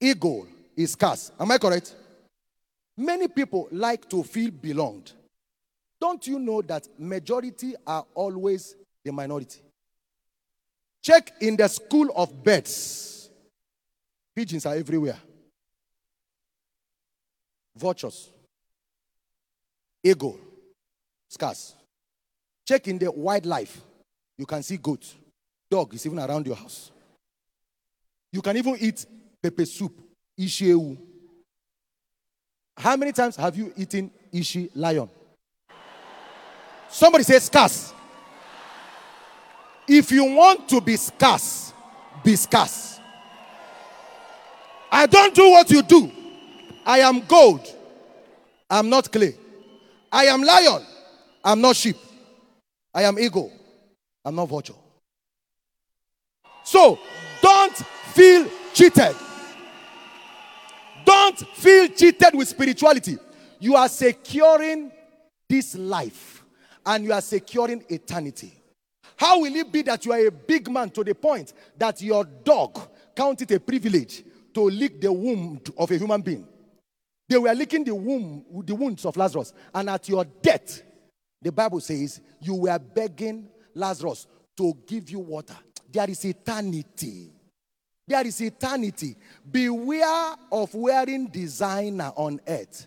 [0.00, 0.46] Eagle
[0.76, 1.30] is scarce.
[1.38, 1.94] Am I correct?
[2.96, 5.12] Many people like to feel belonged.
[6.00, 9.60] Don't you know that majority are always the minority?
[11.02, 13.30] Check in the school of birds.
[14.34, 15.18] Pigeons are everywhere.
[17.76, 18.30] Vultures.
[20.02, 20.38] Eagle.
[21.28, 21.74] Scarce.
[22.66, 23.80] Check in the wildlife.
[24.38, 25.14] You can see goats.
[25.70, 26.90] Dog is even around your house.
[28.32, 29.04] You can even eat
[29.42, 30.00] pepper soup.
[30.38, 30.96] Isheu.
[32.76, 35.08] How many times have you eaten Ishi lion?
[36.88, 37.92] Somebody says scarce.
[39.86, 41.72] If you want to be scarce,
[42.22, 43.00] be scarce.
[44.90, 46.10] I don't do what you do.
[46.86, 47.66] I am gold.
[48.70, 49.34] I'm not clay.
[50.10, 50.82] I am lion.
[51.42, 51.96] I'm not sheep.
[52.94, 53.52] I am eagle.
[54.24, 54.74] I'm not vulture.
[56.62, 56.98] So
[57.42, 57.76] don't
[58.12, 59.14] feel cheated.
[61.04, 63.18] Don't feel cheated with spirituality.
[63.60, 64.92] You are securing
[65.48, 66.44] this life
[66.84, 68.52] and you are securing eternity.
[69.16, 72.24] How will it be that you are a big man to the point that your
[72.24, 72.78] dog
[73.14, 76.46] count it a privilege to lick the womb of a human being?
[77.28, 80.82] They were licking the womb, the wounds of Lazarus, and at your death,
[81.40, 84.26] the Bible says you were begging Lazarus
[84.56, 85.56] to give you water.
[85.90, 87.33] There is eternity.
[88.06, 89.16] There is eternity.
[89.50, 92.86] Beware of wearing designer on earth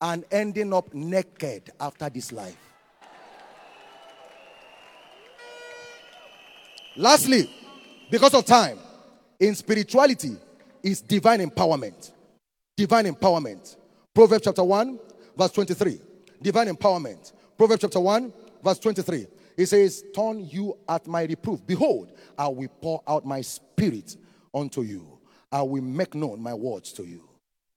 [0.00, 2.56] and ending up naked after this life.
[6.96, 7.50] Lastly,
[8.10, 8.78] because of time,
[9.38, 10.36] in spirituality
[10.82, 12.12] is divine empowerment.
[12.76, 13.76] Divine empowerment.
[14.14, 14.98] Proverbs chapter 1,
[15.36, 16.00] verse 23.
[16.42, 17.32] Divine empowerment.
[17.56, 18.32] Proverbs chapter 1,
[18.62, 19.26] verse 23.
[19.56, 21.64] It says, Turn you at my reproof.
[21.66, 24.16] Behold, I will pour out my spirit
[24.54, 25.18] unto you.
[25.50, 27.28] I will make known my words to you.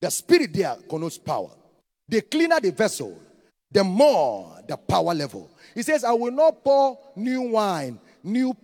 [0.02, 1.52] The spirit there connotes power.
[2.10, 3.18] The cleaner the vessel,
[3.72, 5.50] the more the power level.
[5.74, 8.56] He says, I will not pour new wine, new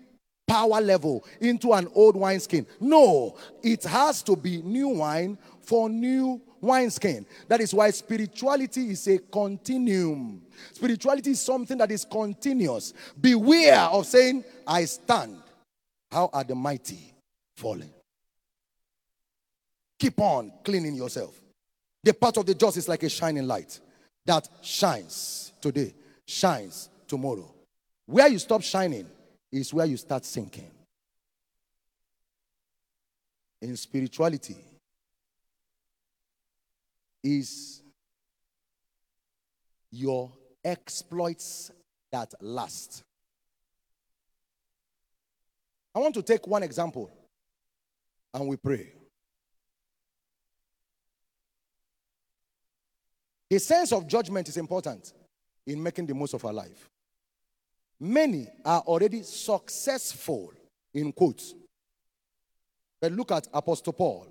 [0.45, 2.65] power level into an old wineskin.
[2.79, 7.25] No, it has to be new wine for new wineskin.
[7.47, 10.41] That is why spirituality is a continuum.
[10.73, 12.93] Spirituality is something that is continuous.
[13.19, 15.37] Beware of saying, I stand.
[16.11, 17.13] How are the mighty
[17.55, 17.91] falling?
[19.99, 21.39] Keep on cleaning yourself.
[22.03, 23.79] The path of the just is like a shining light
[24.25, 25.93] that shines today,
[26.25, 27.53] shines tomorrow.
[28.05, 29.07] Where you stop shining
[29.51, 30.71] is where you start sinking.
[33.61, 34.55] In spirituality,
[37.23, 37.81] is
[39.91, 40.31] your
[40.63, 41.71] exploits
[42.11, 43.03] that last.
[45.93, 47.11] I want to take one example
[48.33, 48.93] and we pray.
[53.49, 55.13] The sense of judgment is important
[55.65, 56.89] in making the most of our life.
[57.99, 60.53] Many are already successful,
[60.93, 61.53] in quotes.
[63.01, 64.27] But look at Apostle Paul.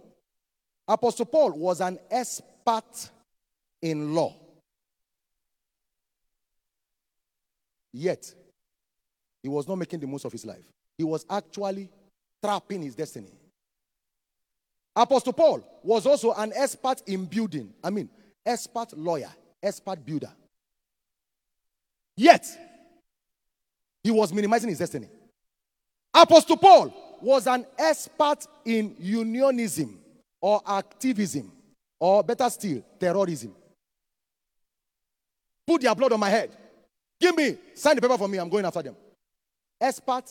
[0.87, 3.11] Apostle Paul was an expert
[3.83, 4.35] in law.
[7.93, 8.33] Yet,
[9.43, 10.65] he was not making the most of his life.
[10.99, 11.89] He was actually
[12.43, 13.33] trapping his destiny.
[14.95, 17.73] Apostle Paul was also an expert in building.
[17.83, 18.09] I mean,
[18.47, 19.31] expert lawyer,
[19.63, 20.31] expert builder.
[22.17, 22.47] Yet,
[24.03, 25.09] he was minimizing his destiny.
[26.15, 29.99] Apostle Paul was an expert in unionism
[30.41, 31.51] or activism,
[31.99, 33.55] or better still, terrorism.
[35.67, 36.57] Put their blood on my head.
[37.21, 38.39] Give me, sign the paper for me.
[38.39, 38.97] I'm going after them.
[39.81, 40.25] Expert,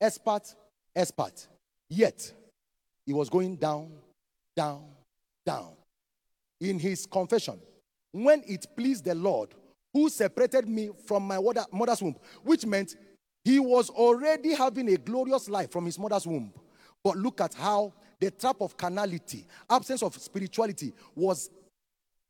[0.00, 0.54] expert,
[0.94, 1.46] expert.
[1.88, 2.32] Yet,
[3.04, 3.90] he was going down,
[4.54, 4.84] down,
[5.44, 5.72] down.
[6.60, 7.60] In his confession,
[8.12, 9.54] when it pleased the Lord
[9.92, 11.38] who separated me from my
[11.72, 12.96] mother's womb, which meant
[13.44, 16.52] he was already having a glorious life from his mother's womb.
[17.02, 21.48] But look at how the trap of carnality, absence of spirituality, was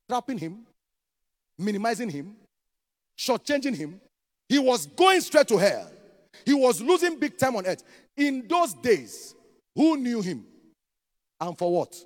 [0.09, 0.67] trapping him,
[1.59, 2.37] minimizing him,
[3.19, 4.01] shortchanging him.
[4.49, 5.91] He was going straight to hell.
[6.45, 7.83] He was losing big time on earth.
[8.17, 9.35] In those days,
[9.75, 10.45] who knew him?
[11.41, 11.97] And for what?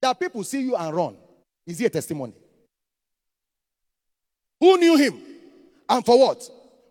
[0.00, 1.16] That people see you and run.
[1.66, 2.34] Is he a testimony?
[4.60, 5.20] Who knew him?
[5.88, 6.48] And for what?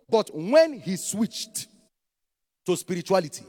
[0.10, 1.68] But when he switched
[2.66, 3.46] to spirituality,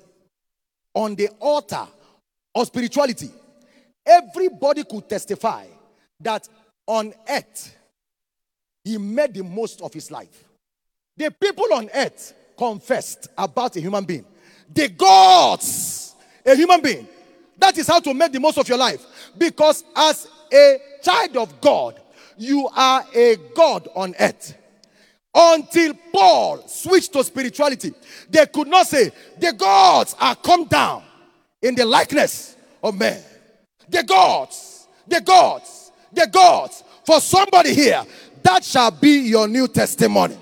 [0.95, 1.87] on the altar
[2.55, 3.31] of spirituality,
[4.07, 5.67] everybody could testify
[6.21, 6.49] that
[6.87, 7.77] on earth,
[8.85, 10.45] he made the most of his life.
[11.17, 14.25] The people on earth confessed about a human being.
[14.73, 16.15] The gods,
[16.45, 17.09] a human being.
[17.59, 19.05] That is how to make the most of your life.
[19.37, 22.01] Because as a child of God,
[22.37, 24.55] you are a God on earth.
[25.35, 27.93] Until Paul switched to spirituality,
[28.31, 31.03] they could not say, The gods are come down
[31.61, 33.21] in the likeness of man.
[33.89, 36.85] The gods, the gods, the gods.
[37.05, 38.05] For somebody here,
[38.43, 40.39] that shall be your new testimony.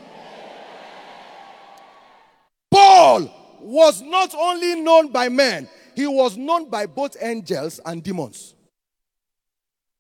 [2.70, 3.30] Paul
[3.60, 8.54] was not only known by men, he was known by both angels and demons.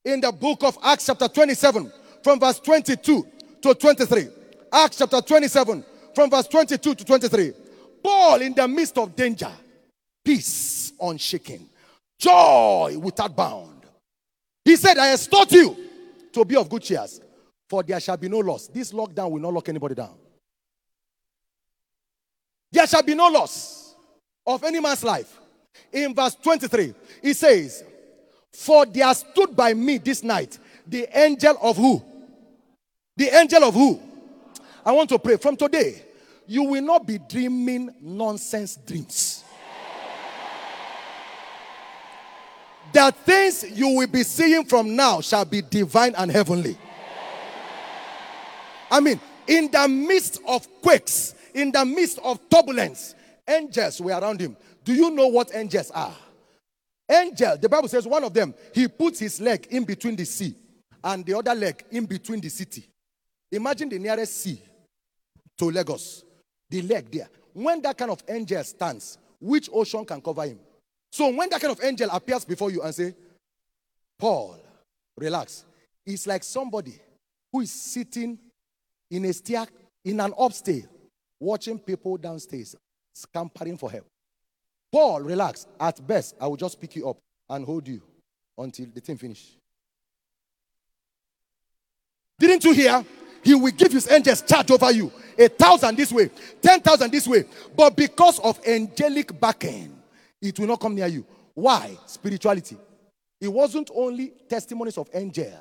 [0.04, 1.92] In the book of Acts, chapter 27,
[2.22, 3.26] from verse 22
[3.62, 4.28] to 23.
[4.72, 5.84] Acts chapter 27,
[6.14, 7.52] from verse 22 to 23.
[8.02, 9.50] Paul, in the midst of danger,
[10.24, 11.68] peace unshaken,
[12.18, 13.86] joy without bound.
[14.64, 15.76] He said, I exhort you
[16.32, 17.04] to be of good cheer,
[17.68, 18.66] for there shall be no loss.
[18.66, 20.14] This lockdown will not lock anybody down.
[22.72, 23.94] There shall be no loss
[24.46, 25.38] of any man's life.
[25.92, 27.84] In verse 23, he says,
[28.52, 32.02] For there stood by me this night the angel of who?
[33.16, 34.00] The angel of who?
[34.84, 36.02] I want to pray from today.
[36.46, 39.44] You will not be dreaming nonsense dreams.
[42.92, 46.76] The things you will be seeing from now shall be divine and heavenly.
[48.90, 53.14] I mean, in the midst of quakes, in the midst of turbulence,
[53.48, 54.56] angels were around him.
[54.84, 56.14] Do you know what angels are?
[57.12, 60.54] Angel, the Bible says one of them, he puts his leg in between the sea
[61.04, 62.86] and the other leg in between the city.
[63.50, 64.60] Imagine the nearest sea
[65.58, 66.24] to Lagos,
[66.70, 67.28] the leg there.
[67.52, 70.58] When that kind of angel stands, which ocean can cover him?
[71.10, 73.14] So when that kind of angel appears before you and say,
[74.18, 74.58] Paul,
[75.16, 75.64] relax.
[76.06, 76.98] It's like somebody
[77.52, 78.38] who is sitting
[79.10, 79.66] in a stair,
[80.04, 80.86] in an upstairs,
[81.38, 82.74] watching people downstairs,
[83.14, 84.06] scampering for help.
[84.92, 85.66] Paul, relax.
[85.80, 87.16] At best, I will just pick you up
[87.48, 88.02] and hold you
[88.58, 89.56] until the thing finish.
[92.38, 93.04] Didn't you hear?
[93.42, 95.10] He will give his angels charge over you.
[95.38, 97.44] A thousand this way, ten thousand this way.
[97.74, 99.96] But because of angelic backing,
[100.40, 101.24] it will not come near you.
[101.54, 101.96] Why?
[102.06, 102.76] Spirituality.
[103.40, 105.52] It wasn't only testimonies of angel,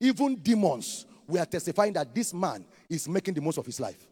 [0.00, 4.06] even demons were testifying that this man is making the most of his life.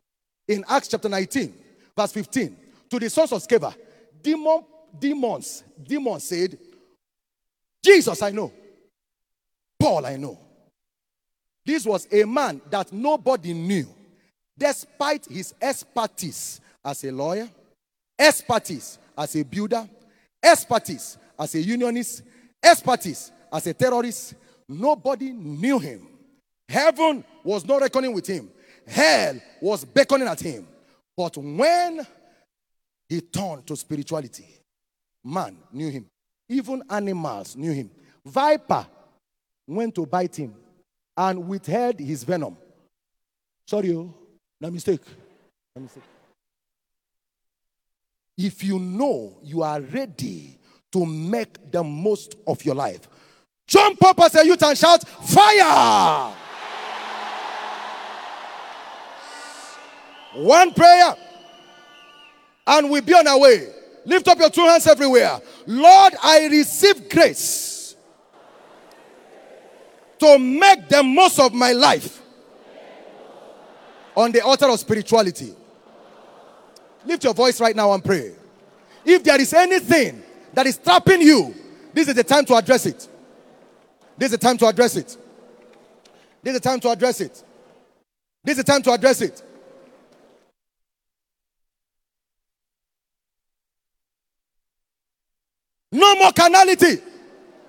[0.46, 1.54] In Acts chapter 19,
[1.96, 2.56] verse 15,
[2.90, 3.74] to the sons of Sceva,
[4.22, 4.64] demon,
[4.98, 6.58] demons, demons said,
[7.84, 8.52] Jesus I know,
[9.78, 10.38] Paul I know.
[11.64, 13.86] This was a man that nobody knew,
[14.56, 17.48] despite his expertise as a lawyer,
[18.18, 19.88] expertise as a builder,
[20.42, 22.22] expertise as a unionist,
[22.62, 24.34] expertise as a terrorist.
[24.68, 26.08] Nobody knew him.
[26.68, 28.50] Heaven was not reckoning with him,
[28.86, 30.66] hell was beckoning at him.
[31.16, 32.06] But when
[33.08, 34.46] he turned to spirituality,
[35.24, 36.06] man knew him.
[36.48, 37.90] Even animals knew him.
[38.24, 38.86] Viper
[39.66, 40.54] went to bite him
[41.16, 42.56] and withheld his venom.
[43.66, 44.14] Sorry, oh,
[44.60, 45.00] no mistake.
[45.76, 46.02] No mistake.
[48.36, 50.58] If you know you are ready
[50.92, 53.08] to make the most of your life,
[53.66, 56.34] jump up as a youth and shout, Fire!
[60.34, 61.14] One prayer,
[62.68, 63.66] and we'll be on our way.
[64.04, 65.40] Lift up your two hands everywhere.
[65.66, 67.96] Lord, I receive grace
[70.18, 72.20] to make the most of my life
[74.14, 75.54] on the altar of spirituality.
[77.04, 78.32] Lift your voice right now and pray.
[79.04, 80.22] If there is anything
[80.52, 81.54] that is trapping you,
[81.94, 83.08] this is the time to address it.
[84.16, 85.16] This is the time to address it.
[86.42, 87.42] This is the time to address it.
[88.44, 89.42] This is the time to address it.
[95.92, 97.02] No more carnality.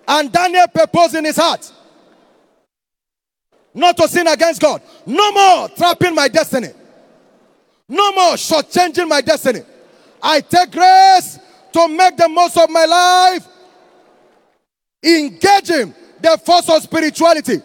[0.08, 1.72] And Daniel purposed in his heart
[3.74, 4.82] not to sin against God.
[5.06, 6.70] No more trapping my destiny.
[7.88, 9.62] No more shortchanging my destiny.
[10.22, 11.40] I take grace
[11.74, 13.48] to make the most of my life,
[15.04, 17.62] engaging the force of spirituality.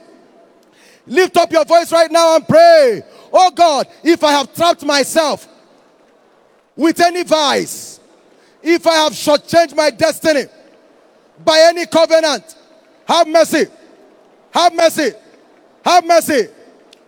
[1.06, 3.02] Lift up your voice right now and pray.
[3.32, 5.48] Oh God, if I have trapped myself
[6.76, 8.00] with any vice,
[8.64, 10.44] if I have shortchanged my destiny
[11.44, 12.56] by any covenant,
[13.06, 13.66] have mercy.
[14.50, 15.12] Have mercy.
[15.84, 16.48] Have mercy.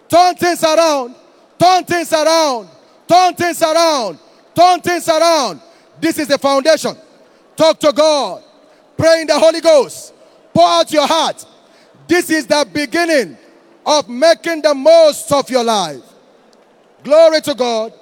[0.08, 1.14] Turn things around.
[1.58, 2.68] Turn things around.
[3.08, 4.18] Turn things around.
[4.54, 5.60] Turn things around.
[6.00, 6.94] This is the foundation.
[7.56, 8.42] Talk to God.
[8.96, 10.12] Pray in the Holy Ghost.
[10.52, 11.44] Pour out your heart.
[12.06, 13.36] This is the beginning
[13.84, 16.02] of making the most of your life.
[17.02, 17.92] Glory to God.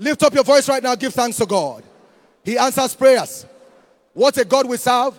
[0.00, 0.94] Lift up your voice right now.
[0.94, 1.84] Give thanks to God.
[2.42, 3.44] He answers prayers.
[4.14, 5.14] What a God we serve.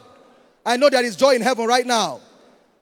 [0.65, 2.19] I know there is joy in heaven right now.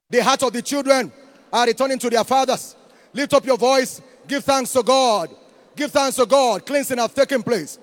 [0.10, 1.12] The hearts of the children
[1.52, 2.78] are returning to their fathers.
[3.14, 4.02] Lift up your voice.
[4.26, 5.30] Give thanks to God.
[5.76, 6.66] Give thanks to God.
[6.66, 7.78] Cleansing has taken place.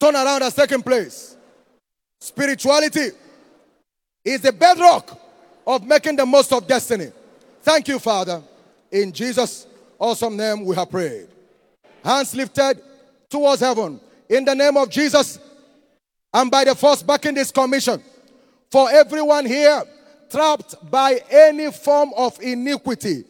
[0.00, 1.36] Turn around has taken place.
[2.18, 3.10] Spirituality
[4.24, 5.20] is the bedrock
[5.66, 7.12] of making the most of destiny.
[7.60, 8.42] Thank you, Father.
[8.90, 9.66] In Jesus'
[9.98, 11.28] awesome name we have prayed.
[12.02, 12.80] Hands lifted
[13.28, 14.00] towards heaven.
[14.28, 15.38] In the name of Jesus,
[16.32, 18.02] and by the force backing this commission,
[18.70, 19.82] for everyone here
[20.30, 23.24] trapped by any form of iniquity,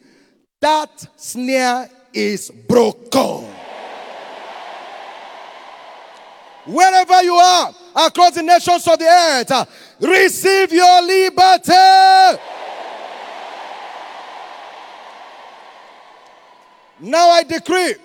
[0.59, 3.47] that snare is broken.
[6.65, 9.51] Wherever you are, across the nations of the earth,
[10.01, 12.41] receive your liberty.
[16.99, 17.95] Now I decree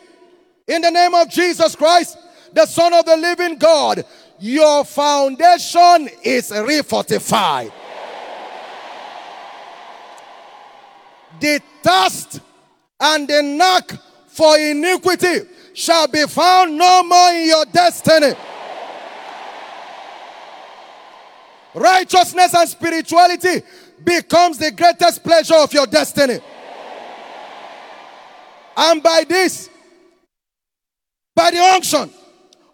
[0.66, 2.18] in the name of Jesus Christ,
[2.52, 4.04] the Son of the living God,
[4.38, 7.72] your foundation is refortified.
[11.40, 12.40] The thirst
[13.00, 13.92] and the knack
[14.28, 18.34] for iniquity shall be found no more in your destiny.
[21.74, 23.62] Righteousness and spirituality
[24.04, 26.38] becomes the greatest pleasure of your destiny.
[28.76, 29.70] And by this,
[31.34, 32.10] by the unction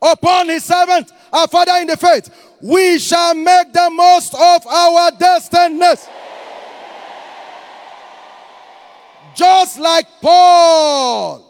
[0.03, 2.31] upon his servant, our Father in the faith,
[2.63, 6.09] we shall make the most of our destinies.
[9.35, 11.45] Just like Paul,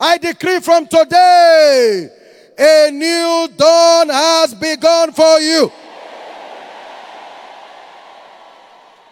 [0.00, 2.08] I decree from today,
[2.58, 5.70] a new dawn has begun for you.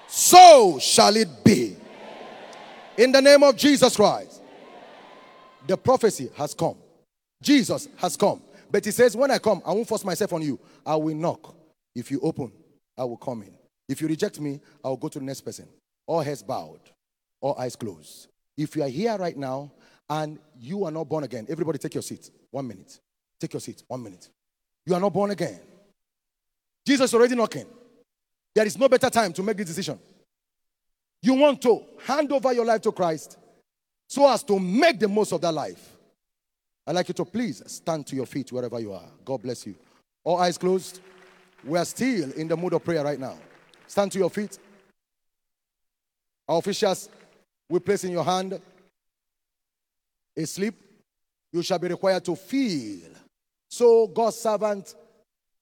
[0.09, 1.77] So shall it be.
[2.97, 4.43] In the name of Jesus Christ.
[5.67, 6.77] The prophecy has come.
[7.43, 8.43] Jesus has come.
[8.71, 10.59] But he says, When I come, I won't force myself on you.
[10.85, 11.55] I will knock.
[11.95, 12.53] If you open,
[12.97, 13.55] I will come in.
[13.89, 15.69] If you reject me, I will go to the next person.
[16.07, 16.81] All heads bowed,
[17.41, 18.29] all eyes closed.
[18.57, 19.73] If you are here right now
[20.09, 22.31] and you are not born again, everybody take your seat.
[22.51, 23.01] One minute.
[23.41, 23.83] Take your seat.
[23.89, 24.29] One minute.
[24.87, 25.61] You are not born again.
[26.87, 27.67] Jesus is already knocking.
[28.55, 29.99] There is no better time to make this decision.
[31.23, 33.39] You want to hand over your life to Christ
[34.09, 35.90] so as to make the most of that life.
[36.87, 39.05] I'd like you to please stand to your feet wherever you are.
[39.25, 39.75] God bless you.
[40.25, 41.01] All eyes closed.
[41.65, 43.37] We are still in the mood of prayer right now.
[43.87, 44.59] Stand to your feet.
[46.49, 47.09] Our officials
[47.69, 48.61] we place in your hand
[50.37, 50.75] a slip
[51.53, 53.11] you shall be required to feel.
[53.69, 54.95] So God's servant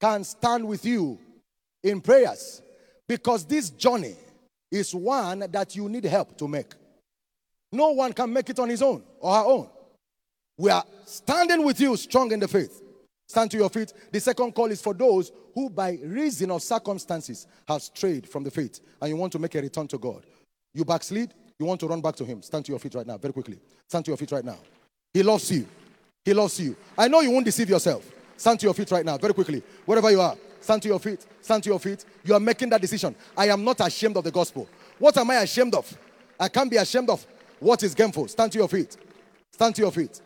[0.00, 1.18] can stand with you
[1.82, 2.62] in prayers
[3.06, 4.14] because this journey
[4.70, 6.72] is one that you need help to make.
[7.72, 9.68] No one can make it on his own or her own.
[10.58, 12.82] We are standing with you strong in the faith.
[13.28, 13.92] Stand to your feet.
[14.10, 18.50] The second call is for those who, by reason of circumstances, have strayed from the
[18.50, 20.24] faith and you want to make a return to God.
[20.74, 22.42] You backslid, you want to run back to Him.
[22.42, 23.58] Stand to your feet right now, very quickly.
[23.86, 24.58] Stand to your feet right now.
[25.14, 25.66] He loves you.
[26.24, 26.76] He loves you.
[26.96, 28.10] I know you won't deceive yourself.
[28.36, 29.62] Stand to your feet right now, very quickly.
[29.84, 31.24] Wherever you are, stand to your feet.
[31.40, 32.04] Stand to your feet.
[32.24, 33.14] You are making that decision.
[33.36, 34.68] I am not ashamed of the gospel.
[34.98, 35.96] What am I ashamed of?
[36.38, 37.24] I can't be ashamed of
[37.60, 38.28] what is gainful.
[38.28, 38.96] Stand to your feet.
[39.52, 40.20] Stand to your feet.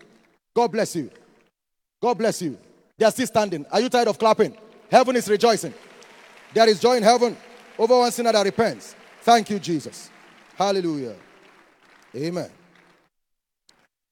[0.55, 1.11] God bless you.
[2.01, 2.59] God bless you.
[2.99, 3.65] They are still standing.
[3.71, 4.57] Are you tired of clapping?
[4.91, 5.73] Heaven is rejoicing.
[6.53, 7.37] There is joy in heaven
[7.79, 8.95] over one sinner that repents.
[9.23, 10.11] Thank you, Jesus.
[10.57, 11.17] Hallelujah.
[12.15, 12.51] Amen.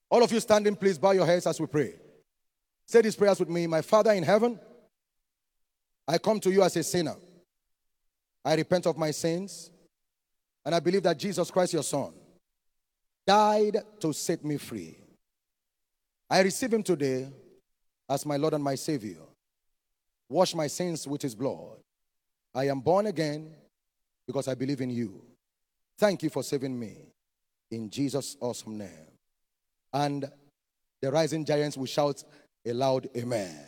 [0.08, 1.94] All of you standing, please bow your heads as we pray.
[2.86, 3.66] Say these prayers with me.
[3.66, 4.58] My Father in heaven,
[6.08, 7.14] I come to you as a sinner.
[8.44, 9.70] I repent of my sins,
[10.64, 12.12] and I believe that Jesus Christ, your Son,
[13.26, 14.96] died to set me free.
[16.31, 17.28] I receive him today
[18.09, 19.19] as my Lord and my Savior.
[20.28, 21.78] Wash my sins with his blood.
[22.55, 23.52] I am born again
[24.27, 25.23] because I believe in you.
[25.98, 27.12] Thank you for saving me.
[27.70, 29.09] In Jesus' awesome name.
[29.93, 30.31] And
[31.02, 32.23] the rising giants will shout
[32.65, 33.66] a loud amen.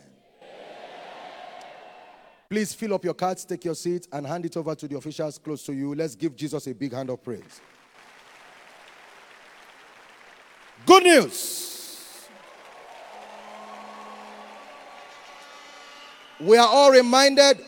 [2.49, 5.37] Please fill up your cards, take your seat, and hand it over to the officials
[5.37, 5.95] close to you.
[5.95, 7.61] Let's give Jesus a big hand of praise.
[10.85, 11.72] Good news.
[16.39, 17.59] We are all reminded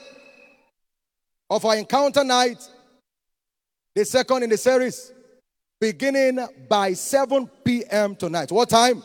[1.49, 2.67] of our encounter night,
[3.93, 5.13] the second in the series,
[5.79, 8.15] beginning by 7 p.m.
[8.15, 8.51] tonight.
[8.51, 9.03] What time?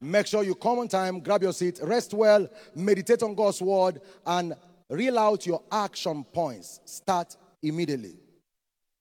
[0.00, 4.00] Make sure you come on time, grab your seat, rest well, meditate on God's word,
[4.26, 4.54] and
[4.88, 6.80] reel out your action points.
[6.86, 8.16] Start immediately.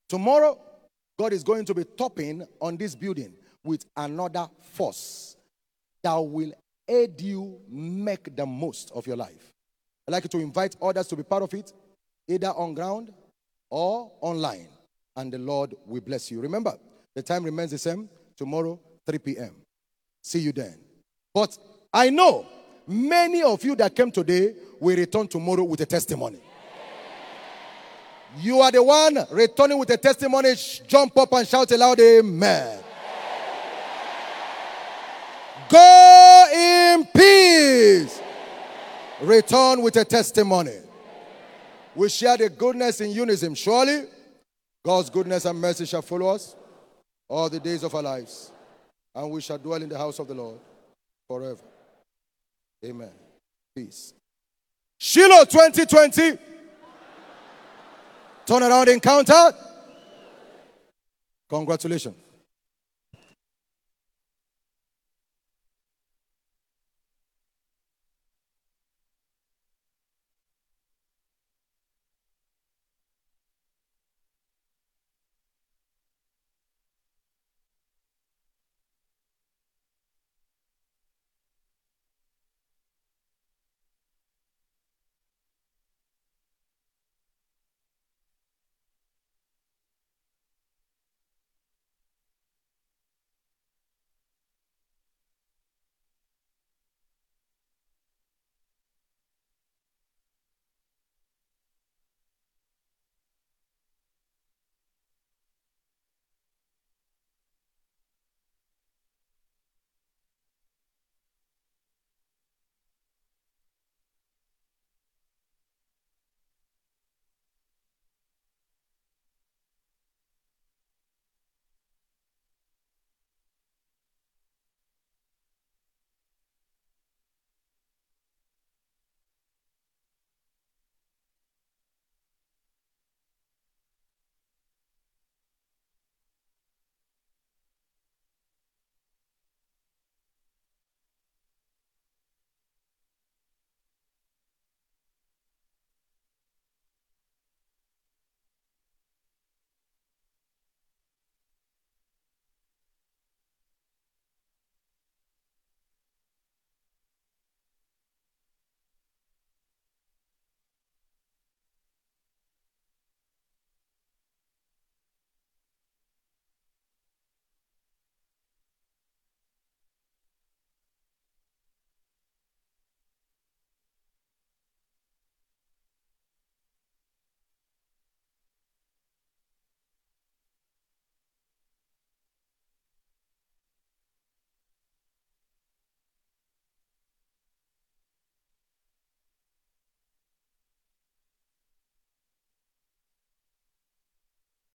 [0.09, 0.59] Tomorrow,
[1.17, 3.33] God is going to be topping on this building
[3.63, 5.37] with another force
[6.03, 6.53] that will
[6.91, 9.53] aid you make the most of your life.
[10.07, 11.71] I'd like to invite others to be part of it,
[12.27, 13.11] either on ground
[13.69, 14.67] or online.
[15.15, 16.41] And the Lord will bless you.
[16.41, 16.77] Remember,
[17.15, 19.55] the time remains the same tomorrow, 3 p.m.
[20.21, 20.77] See you then.
[21.33, 21.57] But
[21.93, 22.45] I know
[22.87, 26.39] many of you that came today will return tomorrow with a testimony.
[28.39, 30.53] You are the one returning with a testimony.
[30.87, 32.79] Jump up and shout aloud, Amen.
[35.69, 36.00] Go
[36.51, 38.21] in peace.
[39.21, 40.77] Return with a testimony.
[41.95, 43.55] We share the goodness in unison.
[43.55, 44.05] Surely,
[44.83, 46.55] God's goodness and mercy shall follow us
[47.29, 48.51] all the days of our lives,
[49.13, 50.59] and we shall dwell in the house of the Lord
[51.27, 51.61] forever.
[52.83, 53.11] Amen.
[53.75, 54.13] Peace.
[54.99, 56.37] Shiloh 2020.
[58.45, 59.51] Turn around encounter.
[61.49, 62.15] Congratulations.